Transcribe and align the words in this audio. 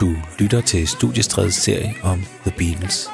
Du 0.00 0.16
lytter 0.38 0.60
til 0.60 0.88
Studiestredets 0.88 1.56
serie 1.56 1.94
om 2.02 2.22
The 2.46 2.52
Beatles. 2.58 3.08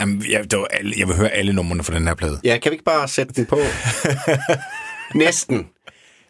Jamen, 0.00 0.24
jeg, 0.30 0.50
det 0.50 0.58
var 0.58 0.64
alle, 0.70 0.94
jeg 0.98 1.08
vil 1.08 1.16
høre 1.16 1.28
alle 1.28 1.52
numrene 1.52 1.82
fra 1.84 1.94
den 1.94 2.06
her 2.06 2.14
plade. 2.14 2.40
Ja, 2.44 2.58
kan 2.62 2.70
vi 2.70 2.74
ikke 2.74 2.84
bare 2.84 3.08
sætte 3.08 3.32
den 3.34 3.46
på? 3.46 3.58
Næsten. 5.14 5.66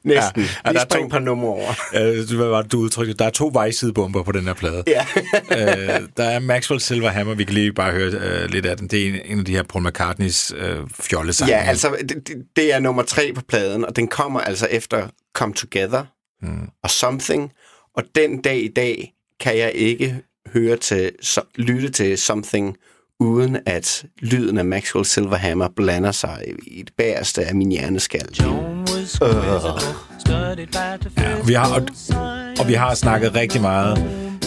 Næsten. 0.04 0.42
Ja, 0.42 0.48
Ja, 0.48 0.62
ja, 0.64 0.72
der 0.72 0.72
Lige 0.72 0.80
er 0.82 1.02
to. 1.02 1.06
på 1.08 1.18
nummer 1.18 1.48
over. 1.48 1.70
Øh, 1.94 2.36
hvad 2.36 2.46
var 2.46 2.62
det, 2.62 2.72
du 2.72 2.78
udtrykte? 2.78 3.14
Der 3.14 3.24
er 3.24 3.30
to 3.30 3.50
vejsidebomber 3.52 4.22
på 4.22 4.32
den 4.32 4.44
her 4.44 4.54
plade. 4.54 4.82
Ja. 4.86 5.06
øh, 5.58 6.00
der 6.16 6.24
er 6.24 6.38
Maxwell 6.38 6.80
Silver 6.80 7.08
Hammer, 7.10 7.34
vi 7.34 7.44
kan 7.44 7.54
lige 7.54 7.72
bare 7.72 7.92
høre 7.92 8.10
øh, 8.12 8.50
lidt 8.50 8.66
af 8.66 8.76
den. 8.76 8.88
Det 8.88 9.02
er 9.02 9.08
en, 9.08 9.20
en 9.24 9.38
af 9.38 9.44
de 9.44 9.52
her 9.52 9.62
Paul 9.62 9.84
McCartneys 9.86 10.52
øh, 10.56 10.76
fjollesange. 11.00 11.54
ja, 11.54 11.62
altså, 11.62 11.96
det, 12.08 12.28
det- 12.28 12.36
det 12.56 12.72
er 12.74 12.78
nummer 12.80 13.02
tre 13.02 13.32
på 13.34 13.40
pladen, 13.48 13.84
og 13.84 13.96
den 13.96 14.08
kommer 14.08 14.40
altså 14.40 14.66
efter 14.70 15.08
Come 15.34 15.54
Together 15.54 16.04
mm. 16.42 16.68
og 16.82 16.90
Something. 16.90 17.52
Og 17.96 18.02
den 18.14 18.42
dag 18.42 18.56
i 18.64 18.68
dag 18.76 19.12
kan 19.42 19.58
jeg 19.58 19.72
ikke 19.74 20.22
høre 20.52 20.76
til, 20.76 21.12
så, 21.22 21.40
lytte 21.56 21.90
til 21.90 22.18
Something, 22.18 22.76
uden 23.20 23.58
at 23.66 24.04
lyden 24.18 24.58
af 24.58 24.64
Maxwell 24.64 25.04
Silverhammer 25.04 25.68
blander 25.76 26.12
sig 26.12 26.44
i 26.66 26.82
det 26.82 26.92
bagerste 26.98 27.44
af 27.44 27.54
min 27.54 27.72
hjerneskal. 27.72 28.28
Ja, 28.38 28.46
vi 31.46 31.52
har, 31.52 31.86
og, 32.60 32.68
vi 32.68 32.74
har 32.74 32.94
snakket 32.94 33.34
rigtig 33.34 33.60
meget 33.60 33.98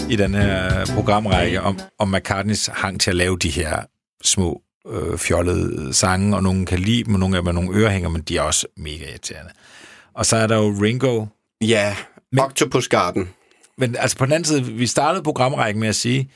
i 0.10 0.16
den 0.16 0.36
her 0.36 0.86
programrække 0.86 1.62
om, 1.62 1.80
om 2.00 2.08
McCartneys 2.08 2.70
hang 2.74 3.02
til 3.02 3.10
at 3.10 3.16
lave 3.16 3.38
de 3.38 3.50
her 3.50 3.84
små 4.24 4.62
øh, 4.88 5.18
fjollede 5.18 5.94
sange, 5.94 6.36
og 6.36 6.44
nogen 6.44 6.66
kan 6.66 6.80
lide 6.80 7.04
dem, 7.04 7.14
og 7.14 7.20
nogle 7.20 7.38
af 7.38 7.42
dem 7.44 7.48
er 7.48 7.52
nogle 7.52 7.80
ørehænger, 7.80 8.10
men 8.10 8.22
de 8.22 8.38
er 8.38 8.42
også 8.42 8.68
mega 8.78 9.10
irriterende. 9.10 9.52
Og 10.14 10.26
så 10.26 10.36
er 10.36 10.48
der 10.48 10.58
jo 10.58 10.76
Ringo. 10.82 11.26
Ja, 11.62 11.96
Men... 12.32 12.40
Octopus 12.40 12.88
Garden. 12.88 13.30
Men 13.78 13.96
altså 13.96 14.18
på 14.18 14.26
den 14.26 14.34
anden 14.34 14.46
side, 14.48 14.64
vi 14.66 14.88
startede 14.88 15.24
programrækken 15.24 15.80
med 15.80 15.90
at 15.90 15.96
sige, 15.96 16.32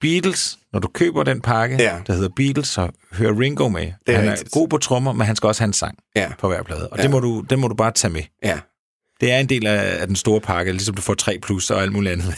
Beatles, 0.00 0.58
når 0.72 0.80
du 0.80 0.88
køber 0.88 1.22
den 1.22 1.40
pakke, 1.40 1.76
Ja. 1.82 1.98
der 2.06 2.12
hedder 2.12 2.28
Beatles, 2.36 2.68
så 2.68 2.88
hører 3.12 3.38
Ringo 3.40 3.68
med. 3.68 3.80
Det 3.80 3.92
er 4.06 4.18
han 4.18 4.28
er 4.28 4.32
rigtigt. 4.32 4.50
god 4.50 4.68
på 4.68 4.78
trommer, 4.78 5.12
men 5.12 5.26
han 5.26 5.36
skal 5.36 5.46
også 5.46 5.60
have 5.62 5.66
en 5.66 5.72
sang 5.72 5.98
Ja. 6.16 6.32
på 6.38 6.48
hver 6.48 6.62
plade. 6.62 6.88
Og 6.88 6.96
Ja. 6.98 7.02
det, 7.02 7.10
må 7.10 7.20
du, 7.20 7.40
det 7.50 7.58
må 7.58 7.68
du 7.68 7.74
bare 7.74 7.92
tage 7.92 8.12
med. 8.12 8.22
Ja. 8.44 8.58
Det 9.20 9.32
er 9.32 9.38
en 9.38 9.48
del 9.48 9.66
af, 9.66 10.00
af 10.00 10.06
den 10.06 10.16
store 10.16 10.40
pakke, 10.40 10.72
ligesom 10.72 10.94
du 10.94 11.02
får 11.02 11.14
3 11.14 11.38
plus 11.42 11.70
og 11.70 11.82
alt 11.82 11.92
muligt 11.92 12.12
andet. 12.12 12.34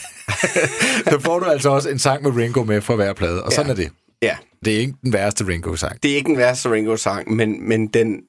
så 1.11 1.19
får 1.19 1.39
du 1.39 1.45
altså 1.45 1.69
også 1.69 1.89
en 1.89 1.99
sang 1.99 2.23
med 2.23 2.31
Ringo 2.31 2.63
med 2.63 2.81
for 2.81 2.95
hver 2.95 3.13
plade, 3.13 3.43
og 3.43 3.51
sådan 3.51 3.71
er 3.71 3.75
det. 3.75 3.89
Ja. 4.21 4.37
Det 4.65 4.75
er 4.75 4.79
ikke 4.79 4.93
den 5.03 5.13
værste 5.13 5.47
Ringo-sang. 5.47 6.03
Det 6.03 6.11
er 6.11 6.15
ikke 6.15 6.27
den 6.27 6.37
værste 6.37 6.71
Ringo-sang, 6.71 7.35
men, 7.35 7.69
men 7.69 7.87
den, 7.87 8.21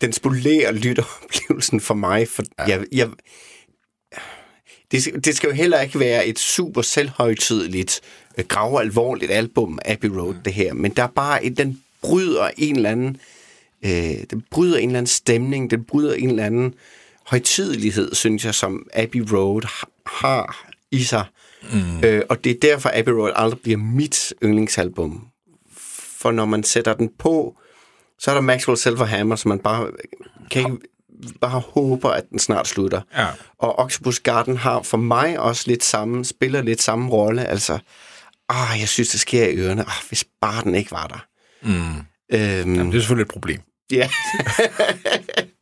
den 0.00 0.12
spolerer 0.12 0.72
lytteoplevelsen 0.72 1.80
for 1.80 1.94
mig. 1.94 2.28
For 2.28 2.42
ja. 2.58 2.64
jeg, 2.64 2.84
jeg, 2.92 3.08
det, 4.90 5.02
skal- 5.02 5.20
det 5.24 5.36
skal 5.36 5.48
jo 5.48 5.54
heller 5.54 5.80
ikke 5.80 5.98
være 6.00 6.26
et 6.26 6.38
super 6.38 6.82
selvhøjtidligt, 6.82 8.00
øh, 8.38 8.44
gravalvorligt 8.48 9.32
album, 9.32 9.78
Abbey 9.84 10.08
Road, 10.08 10.34
det 10.44 10.52
her. 10.52 10.74
Men 10.74 10.90
der 10.90 11.02
er 11.02 11.06
bare 11.14 11.44
et, 11.44 11.56
den 11.58 11.82
bryder 12.02 12.50
en 12.58 12.76
eller 12.76 12.90
anden, 12.90 13.16
øh, 13.84 13.90
den 14.30 14.44
bryder 14.50 14.78
en 14.78 14.88
eller 14.88 14.98
anden 14.98 15.06
stemning, 15.06 15.70
den 15.70 15.84
bryder 15.84 16.14
en 16.14 16.30
eller 16.30 16.44
anden 16.46 16.74
højtidelighed, 17.26 18.14
synes 18.14 18.44
jeg, 18.44 18.54
som 18.54 18.86
Abbey 18.94 19.20
Road 19.32 19.62
ha- 19.62 19.86
har 20.06 20.70
i 20.90 21.02
sig. 21.02 21.24
Mm. 21.72 22.04
Øh, 22.04 22.22
og 22.28 22.44
det 22.44 22.50
er 22.52 22.58
derfor, 22.62 22.90
Abbey 22.94 23.12
Road 23.12 23.32
aldrig 23.34 23.60
bliver 23.60 23.78
mit 23.78 24.34
yndlingsalbum. 24.44 25.26
For 26.18 26.30
når 26.30 26.44
man 26.44 26.64
sætter 26.64 26.94
den 26.94 27.10
på, 27.18 27.56
så 28.18 28.30
er 28.30 28.34
der 28.34 28.42
Maxwell 28.42 28.78
Silverhammer, 28.78 29.36
som 29.36 29.48
man 29.48 29.58
bare 29.58 29.90
kan 30.50 30.62
ikke, 30.72 30.86
bare 31.40 31.60
håber, 31.74 32.10
at 32.10 32.24
den 32.30 32.38
snart 32.38 32.68
slutter. 32.68 33.00
Ja. 33.16 33.26
Og 33.58 33.78
Octopus 33.78 34.20
Garden 34.20 34.56
har 34.56 34.82
for 34.82 34.96
mig 34.96 35.38
også 35.40 35.64
lidt 35.66 35.84
samme, 35.84 36.24
spiller 36.24 36.62
lidt 36.62 36.82
samme 36.82 37.10
rolle. 37.10 37.44
Altså, 37.46 37.78
ah, 38.48 38.80
jeg 38.80 38.88
synes, 38.88 39.08
det 39.08 39.20
sker 39.20 39.46
i 39.48 39.56
ørerne. 39.56 39.82
Ah, 39.82 39.92
hvis 40.08 40.24
bare 40.40 40.62
den 40.64 40.74
ikke 40.74 40.90
var 40.92 41.06
der. 41.06 41.24
Mm. 41.62 41.72
Øhm, 42.32 42.74
Jamen, 42.74 42.86
det 42.92 42.96
er 42.96 43.00
selvfølgelig 43.00 43.24
et 43.24 43.32
problem. 43.32 43.60
ja. 43.92 44.10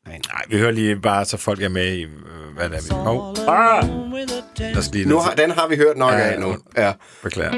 Nej, 0.08 0.42
vi 0.48 0.58
hører 0.58 0.70
lige 0.70 1.00
bare, 1.00 1.24
så 1.24 1.36
folk 1.36 1.62
er 1.62 1.69
med 1.69 1.94
i, 1.94 2.02
øh, 2.02 2.10
hvad 2.56 2.69
det 2.70 2.76
er, 2.76 2.82
vi... 2.82 2.88
Hov. 2.90 3.36
Ah! 3.48 3.88
Lad 4.58 4.76
os 4.76 4.90
lige 4.92 5.08
nu 5.08 5.19
har, 5.19 5.34
den 5.34 5.50
har 5.50 5.69
vi 5.69 5.76
hørt 5.76 5.96
nok 5.96 6.12
Ja, 6.12 6.19
af 6.19 6.40
nu. 6.40 6.56
Ja. 6.76 6.92
Beklager. 7.22 7.52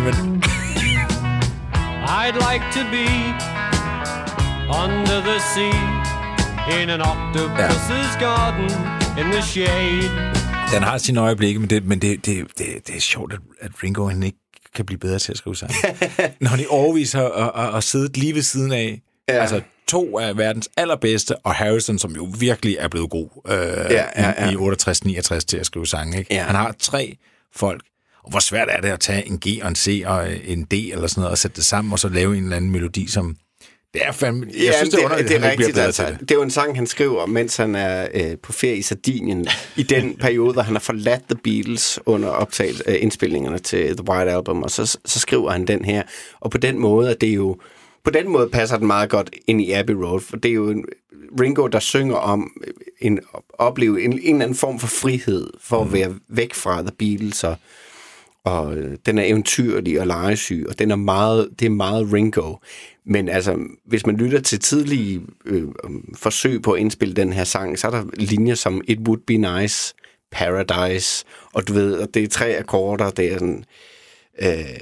Men, 0.00 0.42
I'd 2.22 2.36
like 2.50 2.64
to 2.78 2.82
be 2.90 3.08
under 4.84 5.20
the 5.30 5.38
sea 5.54 5.78
in 6.82 6.90
an 6.90 7.00
octopus's 7.00 8.16
garden 8.20 8.70
in 9.18 9.26
the 9.32 9.42
shade. 9.42 10.10
den 10.74 10.82
har 10.82 10.98
sine 10.98 11.20
øjeblikke, 11.20 11.60
men 11.60 11.70
det, 11.70 11.84
men 11.84 11.98
det, 12.02 12.26
det, 12.26 12.46
det, 12.58 12.86
det 12.86 12.96
er 12.96 13.00
sjovt, 13.00 13.32
at, 13.32 13.38
at 13.60 13.70
Ringo 13.82 14.08
han 14.08 14.22
ikke 14.22 14.38
kan 14.74 14.84
blive 14.86 14.98
bedre 14.98 15.18
til 15.18 15.32
at 15.32 15.38
skrive 15.38 15.56
sange. 15.56 15.74
Når 16.40 16.48
han 16.48 16.60
i 16.60 16.66
overvis 16.68 17.12
har, 17.12 17.52
har, 17.56 17.70
har 17.70 17.80
siddet 17.80 18.16
lige 18.16 18.34
ved 18.34 18.42
siden 18.42 18.72
af, 18.72 19.00
ja. 19.28 19.34
altså 19.34 19.60
to 19.88 20.18
af 20.18 20.36
verdens 20.38 20.68
allerbedste, 20.76 21.36
og 21.36 21.54
Harrison, 21.54 21.98
som 21.98 22.16
jo 22.16 22.28
virkelig 22.40 22.76
er 22.80 22.88
blevet 22.88 23.10
god 23.10 23.28
øh, 23.48 23.56
Ja, 23.56 24.04
ja, 24.22 24.32
ja. 24.38 24.50
i, 24.50 24.52
i 24.52 24.56
68-69 24.56 25.38
til 25.38 25.56
at 25.56 25.66
skrive 25.66 25.86
sange. 25.86 26.18
Ikke? 26.18 26.34
Ja. 26.34 26.42
Han 26.42 26.54
har 26.54 26.74
tre 26.78 27.16
folk, 27.54 27.82
og 27.82 27.95
hvor 28.30 28.38
svært 28.38 28.68
er 28.70 28.80
det 28.80 28.88
at 28.88 29.00
tage 29.00 29.26
en 29.26 29.38
G 29.38 29.46
og 29.62 29.68
en 29.68 29.76
C 29.76 30.02
og 30.06 30.28
en 30.44 30.64
D 30.64 30.72
eller 30.72 31.06
sådan 31.06 31.20
noget, 31.20 31.30
og 31.30 31.38
sætte 31.38 31.56
det 31.56 31.64
sammen, 31.64 31.92
og 31.92 31.98
så 31.98 32.08
lave 32.08 32.36
en 32.36 32.42
eller 32.44 32.56
anden 32.56 32.70
melodi, 32.70 33.06
som... 33.10 33.36
Det 33.94 34.02
er 34.06 34.12
fandme... 34.12 34.46
Jeg 34.64 34.74
synes, 34.76 34.94
det 34.94 35.00
er 35.00 35.04
underligt, 35.04 35.28
det 35.28 35.34
at 35.34 35.36
er 35.36 35.40
bliver 35.40 35.50
rigtigt. 35.50 35.74
bedre 35.74 35.86
Altså, 35.86 36.06
det. 36.06 36.20
det 36.20 36.30
er 36.30 36.34
jo 36.34 36.42
en 36.42 36.50
sang, 36.50 36.76
han 36.76 36.86
skriver, 36.86 37.26
mens 37.26 37.56
han 37.56 37.74
er 37.74 38.08
øh, 38.14 38.36
på 38.42 38.52
ferie 38.52 38.76
i 38.76 38.82
Sardinien, 38.82 39.46
i 39.76 39.82
den 39.82 40.14
periode, 40.20 40.52
hvor 40.52 40.62
han 40.62 40.74
har 40.74 40.80
forladt 40.80 41.22
The 41.28 41.38
Beatles 41.44 41.98
under 42.06 42.28
optaget, 42.28 42.82
øh, 42.86 42.94
indspilningerne 42.98 43.58
til 43.58 43.96
The 43.96 44.08
White 44.08 44.30
Album, 44.32 44.62
og 44.62 44.70
så, 44.70 44.98
så 45.04 45.18
skriver 45.20 45.50
han 45.50 45.66
den 45.66 45.84
her. 45.84 46.02
Og 46.40 46.50
på 46.50 46.58
den 46.58 46.78
måde 46.78 47.10
er 47.10 47.14
det 47.14 47.36
jo... 47.36 47.56
På 48.04 48.10
den 48.10 48.28
måde 48.28 48.48
passer 48.48 48.76
den 48.78 48.86
meget 48.86 49.10
godt 49.10 49.30
ind 49.46 49.60
i 49.62 49.72
Abbey 49.72 49.94
Road, 49.94 50.20
for 50.20 50.36
det 50.36 50.48
er 50.48 50.54
jo 50.54 50.70
en, 50.70 50.84
Ringo, 51.40 51.66
der 51.66 51.78
synger 51.78 52.16
om 52.16 52.50
en 53.00 53.18
opleve 53.58 54.02
en, 54.04 54.12
en 54.12 54.18
eller 54.34 54.44
anden 54.44 54.56
form 54.58 54.78
for 54.78 54.86
frihed, 54.86 55.46
for 55.60 55.82
Mm. 55.84 55.86
at 55.88 55.92
være 55.92 56.14
væk 56.28 56.54
fra 56.54 56.82
The 56.82 56.90
Beatles, 56.98 57.44
og, 57.44 57.56
og 58.46 58.76
øh, 58.76 58.96
den 59.06 59.18
er 59.18 59.24
eventyrlig 59.24 60.00
og 60.00 60.06
legesyg, 60.06 60.66
og 60.68 60.78
den 60.78 60.90
er 60.90 60.96
meget, 60.96 61.48
det 61.58 61.66
er 61.66 61.70
meget 61.70 62.12
Ringo. 62.12 62.54
Men 63.04 63.28
altså, 63.28 63.58
hvis 63.84 64.06
man 64.06 64.16
lytter 64.16 64.40
til 64.40 64.60
tidlige 64.60 65.22
øh, 65.44 65.68
forsøg 66.14 66.62
på 66.62 66.72
at 66.72 66.80
indspille 66.80 67.14
den 67.14 67.32
her 67.32 67.44
sang, 67.44 67.78
så 67.78 67.86
er 67.86 67.90
der 67.90 68.04
linjer 68.14 68.54
som 68.54 68.80
It 68.88 68.98
Would 68.98 69.20
Be 69.26 69.36
Nice, 69.36 69.94
Paradise, 70.32 71.24
og 71.52 71.68
du 71.68 71.72
ved, 71.72 71.94
og 71.94 72.14
det 72.14 72.24
er 72.24 72.28
tre 72.28 72.58
akkorder, 72.58 73.10
det 73.10 73.32
er 73.32 73.38
sådan... 73.38 73.64
Øh, 74.42 74.80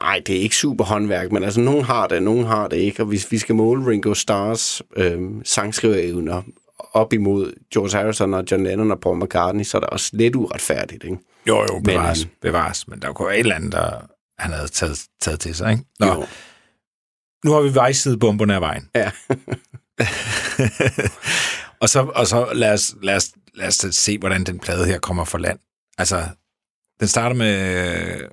nej, 0.00 0.22
det 0.26 0.36
er 0.36 0.40
ikke 0.40 0.56
super 0.56 0.84
håndværk, 0.84 1.32
men 1.32 1.44
altså, 1.44 1.60
nogen 1.60 1.84
har 1.84 2.06
det, 2.06 2.22
nogen 2.22 2.46
har 2.46 2.68
det 2.68 2.76
ikke, 2.76 3.02
og 3.02 3.06
hvis 3.06 3.32
vi 3.32 3.38
skal 3.38 3.54
måle 3.54 3.86
Ringo 3.86 4.14
Stars 4.14 4.82
øh, 4.96 5.20
sangskriverevner 5.44 6.42
op 6.78 7.12
imod 7.12 7.52
George 7.72 7.96
Harrison 7.98 8.34
og 8.34 8.44
John 8.50 8.64
Lennon 8.64 8.90
og 8.90 9.00
Paul 9.00 9.24
McCartney, 9.24 9.64
så 9.64 9.76
er 9.76 9.80
det 9.80 9.90
også 9.90 10.10
lidt 10.12 10.36
uretfærdigt, 10.36 11.04
ikke? 11.04 11.18
Jo, 11.48 11.60
jo, 11.60 11.80
bevares, 11.84 12.18
Men- 12.24 12.28
men, 12.42 12.50
bevares. 12.52 12.88
Men 12.88 13.02
der 13.02 13.12
kunne 13.12 13.26
være 13.28 13.36
et 13.36 13.40
eller 13.40 13.54
andet, 13.54 13.72
der 13.72 14.00
han 14.38 14.52
havde 14.52 14.68
taget, 14.68 15.04
taget 15.20 15.40
til 15.40 15.54
sig, 15.54 15.72
ikke? 15.72 15.84
Nå, 16.00 16.06
Jo. 16.06 16.26
nu 17.44 17.52
har 17.52 17.60
vi 17.60 17.74
vejsidebomberne 17.74 18.54
af 18.54 18.60
vejen. 18.60 18.90
Ja. 18.94 19.10
og 21.80 21.88
så, 21.88 22.10
og 22.14 22.26
så 22.26 22.52
lad, 22.54 22.72
os, 22.72 22.94
lad, 23.02 23.16
os, 23.16 23.32
lad 23.54 23.66
os 23.68 23.74
se, 23.90 24.18
hvordan 24.18 24.44
den 24.44 24.58
plade 24.58 24.86
her 24.86 24.98
kommer 24.98 25.24
for 25.24 25.38
land. 25.38 25.58
Altså, 25.98 26.24
den 27.00 27.08
starter 27.08 27.36
med 27.36 27.78
øh, 28.20 28.28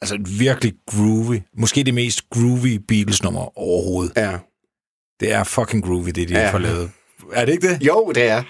altså 0.00 0.14
et 0.14 0.40
virkelig 0.40 0.72
groovy, 0.86 1.40
måske 1.56 1.84
det 1.84 1.94
mest 1.94 2.30
groovy 2.30 2.80
Beatles-nummer 2.88 3.58
overhovedet. 3.58 4.12
ja. 4.16 4.38
Det 5.20 5.32
er 5.32 5.44
fucking 5.44 5.84
groovy, 5.84 6.08
det 6.08 6.28
de 6.28 6.34
Ja. 6.40 6.50
får 6.52 6.58
lavet. 6.58 6.90
Er 7.32 7.44
det 7.44 7.52
ikke 7.52 7.68
det? 7.68 7.82
Jo, 7.86 8.12
det 8.14 8.22
er. 8.22 8.42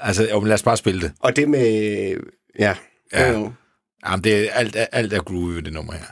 Altså, 0.00 0.28
jo, 0.30 0.40
men 0.40 0.48
lad 0.48 0.54
os 0.54 0.62
bare 0.62 0.76
spille 0.76 1.00
det. 1.00 1.12
Og 1.20 1.36
det 1.36 1.48
med... 1.48 2.16
Ja. 2.58 2.74
Ja. 3.12 3.32
Jo. 3.32 3.52
Jamen, 4.06 4.24
det 4.24 4.46
er, 4.46 4.52
alt, 4.52 4.76
alt 4.92 5.12
er 5.12 5.22
groovy 5.22 5.52
ved 5.52 5.62
det 5.62 5.72
nummer 5.72 5.92
her. 5.92 6.06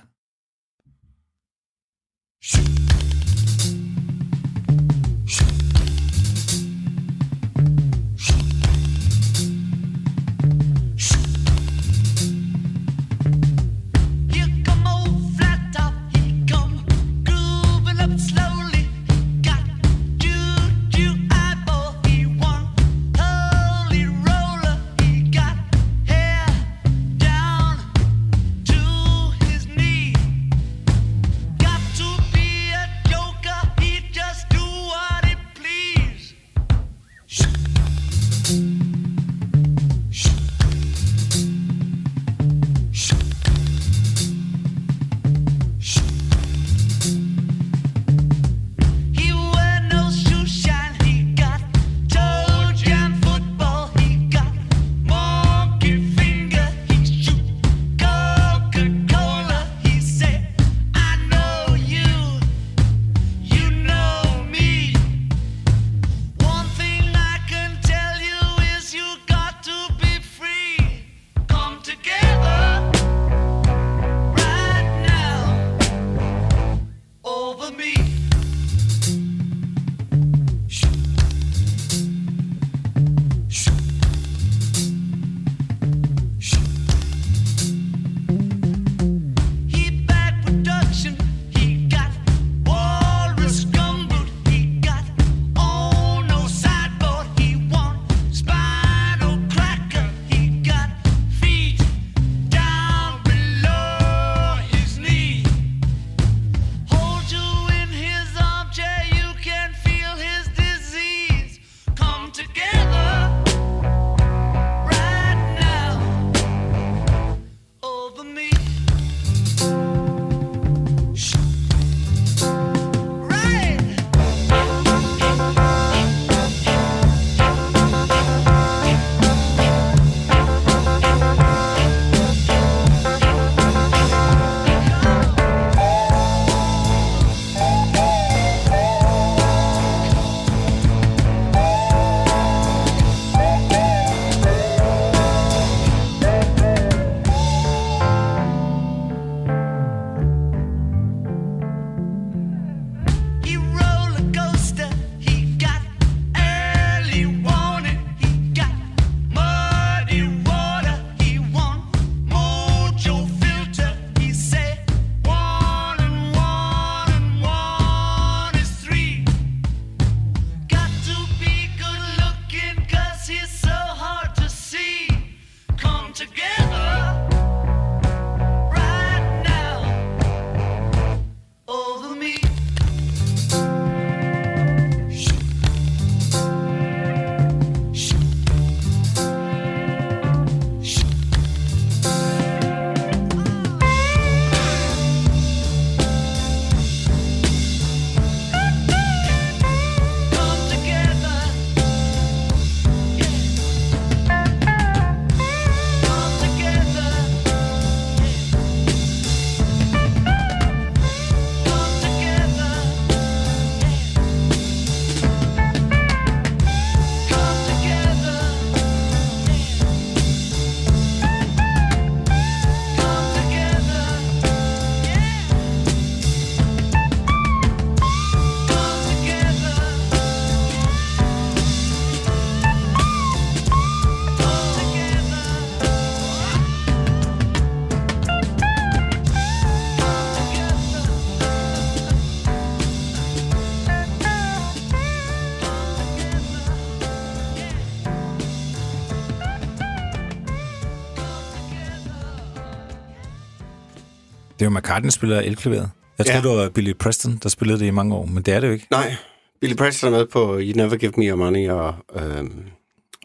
Er 254.63 254.71
jo 254.71 254.71
McCartney, 254.71 255.05
der 255.07 255.11
spiller 255.13 255.41
elklaveret. 255.41 255.91
Jeg 256.19 256.27
Ja. 256.27 256.33
troede, 256.41 256.49
det 256.59 256.65
var 256.65 256.69
Billy 256.71 256.93
Preston, 256.93 257.39
der 257.43 257.49
spillede 257.49 257.79
det 257.79 257.87
i 257.87 257.91
mange 257.91 258.15
år, 258.15 258.27
men 258.27 258.43
det 258.43 258.55
er 258.55 258.61
det 258.61 258.67
jo 258.69 258.73
ikke. 258.73 258.87
Nej, 258.91 259.15
Billy 259.61 259.75
Preston 259.75 260.15
er 260.15 260.19
med 260.19 260.27
på 260.27 260.59
You 260.61 260.73
Never 260.77 260.97
Give 260.97 261.13
Me 261.17 261.25
Your 261.29 261.37
Money 261.37 261.69
og 261.71 261.95
um, 262.41 262.65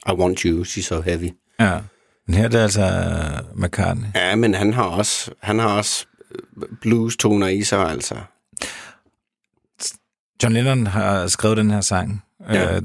I 0.10 0.12
Want 0.12 0.40
You, 0.40 0.64
She's 0.64 0.82
So 0.82 1.02
Heavy. 1.02 1.30
Ja. 1.60 1.80
Men 2.28 2.34
her 2.36 2.44
er 2.44 2.48
det 2.48 2.58
altså 2.60 2.82
øh, 2.82 3.62
McCartney. 3.64 4.06
Ja, 4.16 4.36
men 4.36 4.54
han 4.54 4.74
har 4.74 4.84
også, 4.84 5.32
han 5.42 5.60
har 5.60 5.68
også 5.78 6.06
øh, 6.36 6.64
blues-toner 6.82 7.48
i 7.48 7.64
sig, 7.64 7.90
altså. 7.92 8.16
John 10.44 10.54
Lennon 10.54 10.88
har 10.88 11.28
skrevet 11.28 11.58
den 11.58 11.72
her 11.72 11.82
sang. 11.82 12.24
Ja. 12.50 12.54
Ja. 12.64 12.76
Øh, 12.76 12.82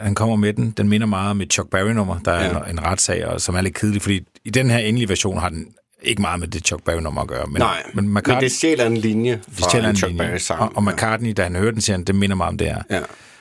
han 0.00 0.14
kommer 0.14 0.36
med 0.36 0.52
den. 0.52 0.70
Den 0.70 0.88
minder 0.88 1.06
meget 1.06 1.30
om 1.30 1.40
et 1.40 1.52
Chuck 1.52 1.70
Berry-nummer. 1.70 2.18
Der 2.18 2.32
er 2.32 2.44
Ja. 2.44 2.58
ja. 2.58 2.64
en, 2.64 2.70
en 2.78 2.84
retssag, 2.84 3.26
og, 3.26 3.40
som 3.40 3.54
er 3.54 3.60
lidt 3.60 3.74
kedelig, 3.74 4.02
fordi 4.02 4.20
i 4.44 4.50
den 4.50 4.70
her 4.70 4.78
endelige 4.78 5.08
version 5.08 5.38
har 5.38 5.48
den 5.48 5.66
ikke 6.04 6.22
meget 6.22 6.40
med 6.40 6.48
det 6.48 6.66
Chuck 6.66 6.84
Berry-nummer 6.84 7.22
at 7.22 7.28
gøre. 7.28 7.46
Men, 7.46 7.58
Nej, 7.58 7.82
men 7.94 8.04
men 8.08 8.14
McCartney, 8.14 8.40
det 8.48 8.52
stjæler 8.56 8.86
en 8.86 8.96
linje 8.96 9.40
fra 9.52 9.68
stjæler 9.68 9.88
en 9.88 9.96
Chuck 9.96 10.10
linje. 10.12 10.26
Berry-sang. 10.28 10.60
Og, 10.60 10.72
og 10.76 10.84
McCartney, 10.84 11.32
da 11.36 11.42
han 11.42 11.56
hører 11.56 11.70
den, 11.70 11.80
siger 11.80 11.96
han, 11.96 12.04
det 12.04 12.14
minder 12.14 12.36
mig 12.36 12.46
om 12.46 12.58
det 12.58 12.66
her. 12.66 12.82
Ja, 12.90 13.00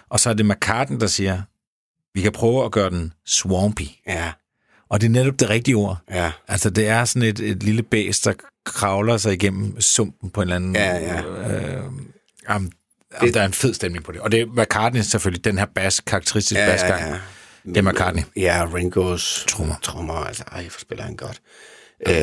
Og 0.10 0.20
så 0.20 0.30
er 0.30 0.34
det 0.34 0.46
McCartney, 0.46 1.00
der 1.00 1.08
siger, 1.08 1.42
vi 2.14 2.22
kan 2.22 2.32
prøve 2.32 2.66
at 2.66 2.72
gøre 2.72 2.90
den 2.90 3.14
swampy. 3.26 3.82
ja, 4.08 4.32
Og 4.90 5.02
det 5.02 5.08
er 5.08 5.12
netop 5.12 5.40
det 5.40 5.50
rigtige 5.50 5.76
ord. 5.76 5.98
ja. 6.12 6.32
Altså, 6.48 6.70
det 6.70 6.88
er 6.88 7.06
sådan 7.06 7.30
et, 7.30 7.40
et 7.40 7.64
lille 7.64 7.84
bæs, 7.84 8.20
der 8.20 8.34
kravler 8.66 9.18
sig 9.18 9.34
igennem 9.34 9.82
sumpen 9.82 10.30
på 10.30 10.42
en 10.42 10.46
eller 10.48 10.56
anden... 10.56 10.76
Ja, 10.76 10.98
ja. 10.98 11.22
Øh, 11.52 11.84
jamen, 12.50 12.72
det, 13.22 13.34
der 13.34 13.42
er 13.42 13.46
en 13.46 13.54
fed 13.54 13.74
stemning 13.74 14.04
på 14.06 14.12
det. 14.12 14.22
Og 14.22 14.32
det 14.32 14.42
er 14.42 14.46
McCartney 14.46 15.02
selvfølgelig, 15.02 15.46
den 15.46 15.58
her 15.58 15.66
bas, 15.76 16.00
karakteristisk 16.00 16.60
Ja, 16.60 16.66
basgang. 16.72 17.02
ja, 17.02 17.08
ja. 17.10 17.18
Det 17.66 17.78
er 17.78 17.82
McCartney. 17.82 18.24
Ja, 18.38 18.68
Ringos 18.74 19.46
Trommer. 19.48 19.76
trommer 19.82 20.14
altså, 20.14 20.44
ej, 20.52 20.62
hvor 20.62 20.80
spiller 20.80 21.04
han 21.04 21.16
godt. 21.16 21.42
Øh, 22.08 22.16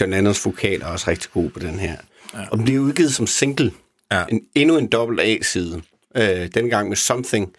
John 0.00 0.10
Lennons 0.10 0.46
vokal 0.46 0.82
er 0.82 0.86
også 0.86 1.10
rigtig 1.10 1.30
god 1.30 1.50
på 1.50 1.58
den 1.58 1.78
her. 1.78 1.96
Ja. 2.34 2.48
Og 2.50 2.56
den 2.56 2.64
bliver 2.64 2.80
udgivet 2.80 3.14
som 3.14 3.26
single. 3.26 3.72
Ja. 4.12 4.24
En, 4.28 4.40
endnu 4.54 4.78
en 4.78 4.86
dobbelt 4.86 5.20
A-side. 5.20 5.82
Øh, 6.16 6.48
dengang 6.54 6.88
med 6.88 6.96
Something, 6.96 7.52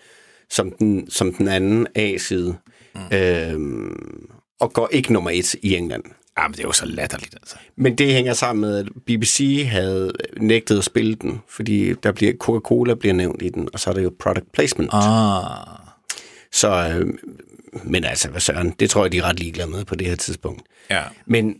som 0.49 0.71
den, 0.71 1.09
som 1.11 1.33
den 1.33 1.47
anden 1.47 1.87
A-side. 1.95 2.55
Mm. 2.95 3.17
Øh, 3.17 3.91
og 4.59 4.73
går 4.73 4.89
ikke 4.91 5.13
nummer 5.13 5.31
et 5.31 5.53
i 5.53 5.75
England. 5.75 6.03
Jamen, 6.37 6.53
det 6.53 6.59
er 6.59 6.67
jo 6.67 6.71
så 6.71 6.85
latterligt, 6.85 7.35
altså. 7.35 7.55
Men 7.75 7.95
det 7.95 8.13
hænger 8.13 8.33
sammen 8.33 8.61
med, 8.61 8.77
at 8.77 8.87
BBC 9.05 9.65
havde 9.69 10.11
nægtet 10.37 10.77
at 10.77 10.83
spille 10.83 11.15
den, 11.15 11.41
fordi 11.49 11.93
der 11.93 12.11
bliver 12.11 12.33
Coca-Cola 12.43 12.93
bliver 12.93 13.13
nævnt 13.13 13.41
i 13.41 13.49
den, 13.49 13.69
og 13.73 13.79
så 13.79 13.89
er 13.89 13.93
det 13.93 14.03
jo 14.03 14.13
product 14.19 14.51
placement. 14.51 14.89
Ah. 14.93 15.43
Så, 16.51 16.69
øh, 16.69 17.13
men 17.83 18.03
altså, 18.03 18.29
hvad 18.29 18.41
søren, 18.41 18.71
det 18.71 18.89
tror 18.89 19.03
jeg, 19.05 19.11
de 19.11 19.17
er 19.17 19.23
ret 19.23 19.39
ligeglade 19.39 19.69
med 19.69 19.85
på 19.85 19.95
det 19.95 20.07
her 20.07 20.15
tidspunkt. 20.15 20.61
Ja. 20.89 21.03
Men 21.25 21.55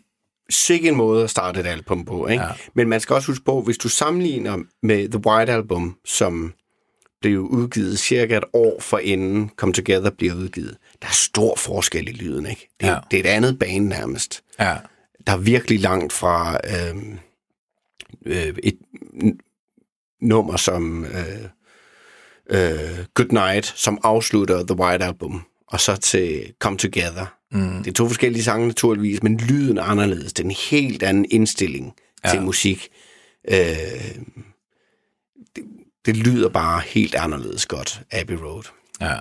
sikke 0.49 0.87
en 0.89 0.95
måde 0.95 1.23
at 1.23 1.29
starte 1.29 1.59
et 1.59 1.65
album 1.67 2.05
på, 2.05 2.27
ikke? 2.27 2.43
Ja. 2.43 2.49
Men 2.73 2.89
man 2.89 2.99
skal 2.99 3.13
også 3.13 3.31
huske 3.31 3.45
på, 3.45 3.61
hvis 3.61 3.77
du 3.77 3.89
sammenligner 3.89 4.57
med 4.83 5.09
The 5.09 5.21
White 5.25 5.51
Album, 5.51 5.97
som 6.05 6.53
blev 7.21 7.39
udgivet 7.39 7.99
cirka 7.99 8.37
et 8.37 8.43
år 8.53 8.81
for 8.81 8.97
inden 8.97 9.51
Come 9.55 9.73
Together 9.73 10.09
bliver 10.09 10.33
udgivet, 10.33 10.77
der 11.01 11.07
er 11.07 11.11
stor 11.13 11.55
forskel 11.55 12.07
i 12.09 12.11
lyden, 12.11 12.45
ikke? 12.45 12.69
Det, 12.81 12.87
Ja. 12.87 12.97
det 13.11 13.19
er 13.19 13.23
et 13.23 13.35
andet 13.35 13.59
bane 13.59 13.89
nærmest. 13.89 14.43
Ja. 14.59 14.75
Der 15.27 15.33
er 15.33 15.37
virkelig 15.37 15.79
langt 15.79 16.13
fra 16.13 16.59
øh, 16.69 16.95
øh, 18.25 18.55
et 18.63 18.77
nummer 20.21 20.57
som 20.57 21.05
øh, 21.05 21.41
øh, 22.49 23.05
Good 23.13 23.31
Night, 23.31 23.65
som 23.65 23.97
afslutter 24.03 24.63
The 24.65 24.75
White 24.79 25.05
Album, 25.05 25.41
og 25.67 25.79
så 25.79 25.95
til 25.95 26.53
Come 26.59 26.77
Together. 26.77 27.25
Mm. 27.51 27.77
Det 27.83 27.87
er 27.87 27.93
to 27.93 28.07
forskellige 28.07 28.43
sange 28.43 28.67
naturligvis, 28.67 29.23
men 29.23 29.37
lyden 29.37 29.77
er 29.77 29.83
anderledes. 29.83 30.33
Det 30.33 30.43
er 30.43 30.47
en 30.49 30.55
helt 30.71 31.03
anden 31.03 31.25
indstilling 31.31 31.93
ja. 32.25 32.29
til 32.29 32.41
musik. 32.41 32.87
Øh, 33.51 33.57
det, 35.55 35.63
det 36.05 36.17
lyder 36.17 36.49
bare 36.49 36.81
helt 36.85 37.15
anderledes 37.15 37.65
godt, 37.65 38.01
Abbey 38.11 38.33
Road. 38.35 38.63
Ja. 39.01 39.15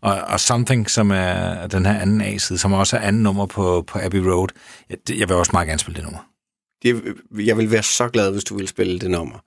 Og, 0.00 0.14
og 0.20 0.40
Something, 0.40 0.90
som 0.90 1.10
er 1.10 1.66
den 1.66 1.86
her 1.86 2.00
anden 2.00 2.20
A-side, 2.20 2.58
som 2.58 2.72
også 2.72 2.96
er 2.96 3.00
anden 3.00 3.22
nummer 3.22 3.46
på, 3.46 3.84
på 3.86 3.98
Abbey 4.02 4.18
Road. 4.18 4.48
Jeg, 4.90 4.98
det- 5.08 5.18
jeg 5.18 5.28
vil 5.28 5.36
også 5.36 5.50
meget 5.52 5.66
gerne 5.68 5.78
spille 5.80 5.96
det 5.96 6.04
nummer. 6.04 6.28
Det, 6.82 7.14
jeg 7.46 7.56
vil 7.56 7.70
være 7.70 7.82
så 7.82 8.08
glad, 8.08 8.32
hvis 8.32 8.44
du 8.44 8.56
vil 8.56 8.68
spille 8.68 8.98
det 8.98 9.10
nummer. 9.10 9.38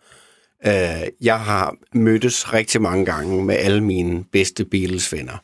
Uh, 0.67 0.71
jeg 1.21 1.39
har 1.39 1.75
mødtes 1.93 2.53
rigtig 2.53 2.81
mange 2.81 3.05
gange 3.05 3.43
med 3.43 3.55
alle 3.55 3.83
mine 3.83 4.23
bedste 4.23 4.65
Beatles-venner, 4.65 5.37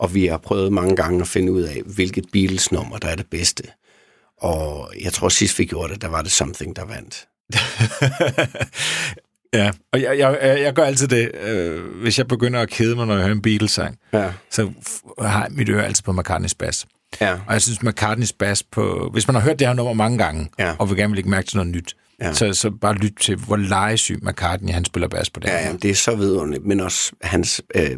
og 0.00 0.14
vi 0.14 0.26
har 0.26 0.38
prøvet 0.38 0.72
mange 0.72 0.96
gange 0.96 1.20
at 1.20 1.28
finde 1.28 1.52
ud 1.52 1.62
af, 1.62 1.82
hvilket 1.86 2.24
Beatles-nummer, 2.32 2.98
der 2.98 3.08
er 3.08 3.14
det 3.16 3.26
bedste. 3.30 3.62
Og 4.40 4.92
jeg 5.04 5.12
tror 5.12 5.28
sidst 5.28 5.58
vi 5.58 5.64
gjorde 5.64 5.92
det, 5.92 6.02
der 6.02 6.08
var 6.08 6.22
det 6.22 6.32
Something, 6.32 6.76
der 6.76 6.84
vandt. 6.84 7.26
Ja, 9.54 9.70
og 9.92 10.02
jeg, 10.02 10.18
jeg, 10.18 10.58
jeg 10.62 10.72
gør 10.74 10.84
altid 10.84 11.08
det, 11.08 11.30
øh, 11.42 11.84
hvis 12.02 12.18
jeg 12.18 12.28
begynder 12.28 12.60
at 12.60 12.68
kede 12.70 12.96
mig, 12.96 13.06
når 13.06 13.14
jeg 13.14 13.22
hører 13.22 13.34
en 13.34 13.42
Beatles-sang, 13.42 13.96
Ja. 14.12 14.32
så 14.50 14.70
har 15.20 15.42
jeg 15.42 15.48
mit 15.52 15.68
øre 15.68 15.84
altid 15.84 16.02
på 16.02 16.12
McCartneys 16.12 16.54
bass. 16.54 16.86
Ja. 17.20 17.32
Og 17.32 17.52
jeg 17.52 17.62
synes, 17.62 17.82
McCartneys 17.82 18.32
bass 18.32 18.62
på... 18.62 19.08
Hvis 19.12 19.26
man 19.28 19.34
har 19.34 19.42
hørt 19.42 19.58
det 19.58 19.66
her 19.66 19.74
nummer 19.74 19.92
mange 19.92 20.18
gange, 20.18 20.48
Ja. 20.58 20.74
og 20.78 20.88
vil 20.90 20.96
gerne 20.96 21.10
vil 21.10 21.16
lægge 21.16 21.30
mærke 21.30 21.46
til 21.48 21.56
noget 21.56 21.72
nyt, 21.72 21.96
Ja. 22.22 22.32
så, 22.32 22.52
så 22.52 22.70
bare 22.70 22.94
lyt 22.94 23.12
til, 23.20 23.36
hvor 23.36 23.56
legesyg 23.56 24.18
McCartney 24.22 24.72
han 24.72 24.84
spiller 24.84 25.08
bass 25.08 25.30
på 25.30 25.40
det 25.40 25.48
Ja, 25.48 25.66
ja, 25.68 25.72
det 25.82 25.90
er 25.90 25.94
så 25.94 26.14
vidunderligt, 26.16 26.66
men 26.66 26.80
også 26.80 27.12
hans 27.22 27.62
øh, 27.74 27.90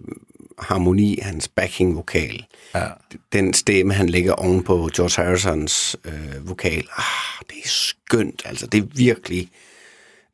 harmoni, 0.60 1.18
hans 1.22 1.48
backing-vokal. 1.48 2.44
Ja. 2.74 2.86
Den 3.32 3.54
stemme, 3.54 3.94
han 3.94 4.08
lægger 4.08 4.32
oven 4.32 4.62
på 4.62 4.90
George 4.96 5.22
Harrisons 5.24 5.96
øh, 6.04 6.48
vokal. 6.48 6.88
Ah, 6.96 7.44
det 7.48 7.56
er 7.64 7.68
skønt, 7.68 8.42
altså. 8.44 8.66
Det 8.66 8.78
er 8.78 8.86
virkelig... 8.96 9.48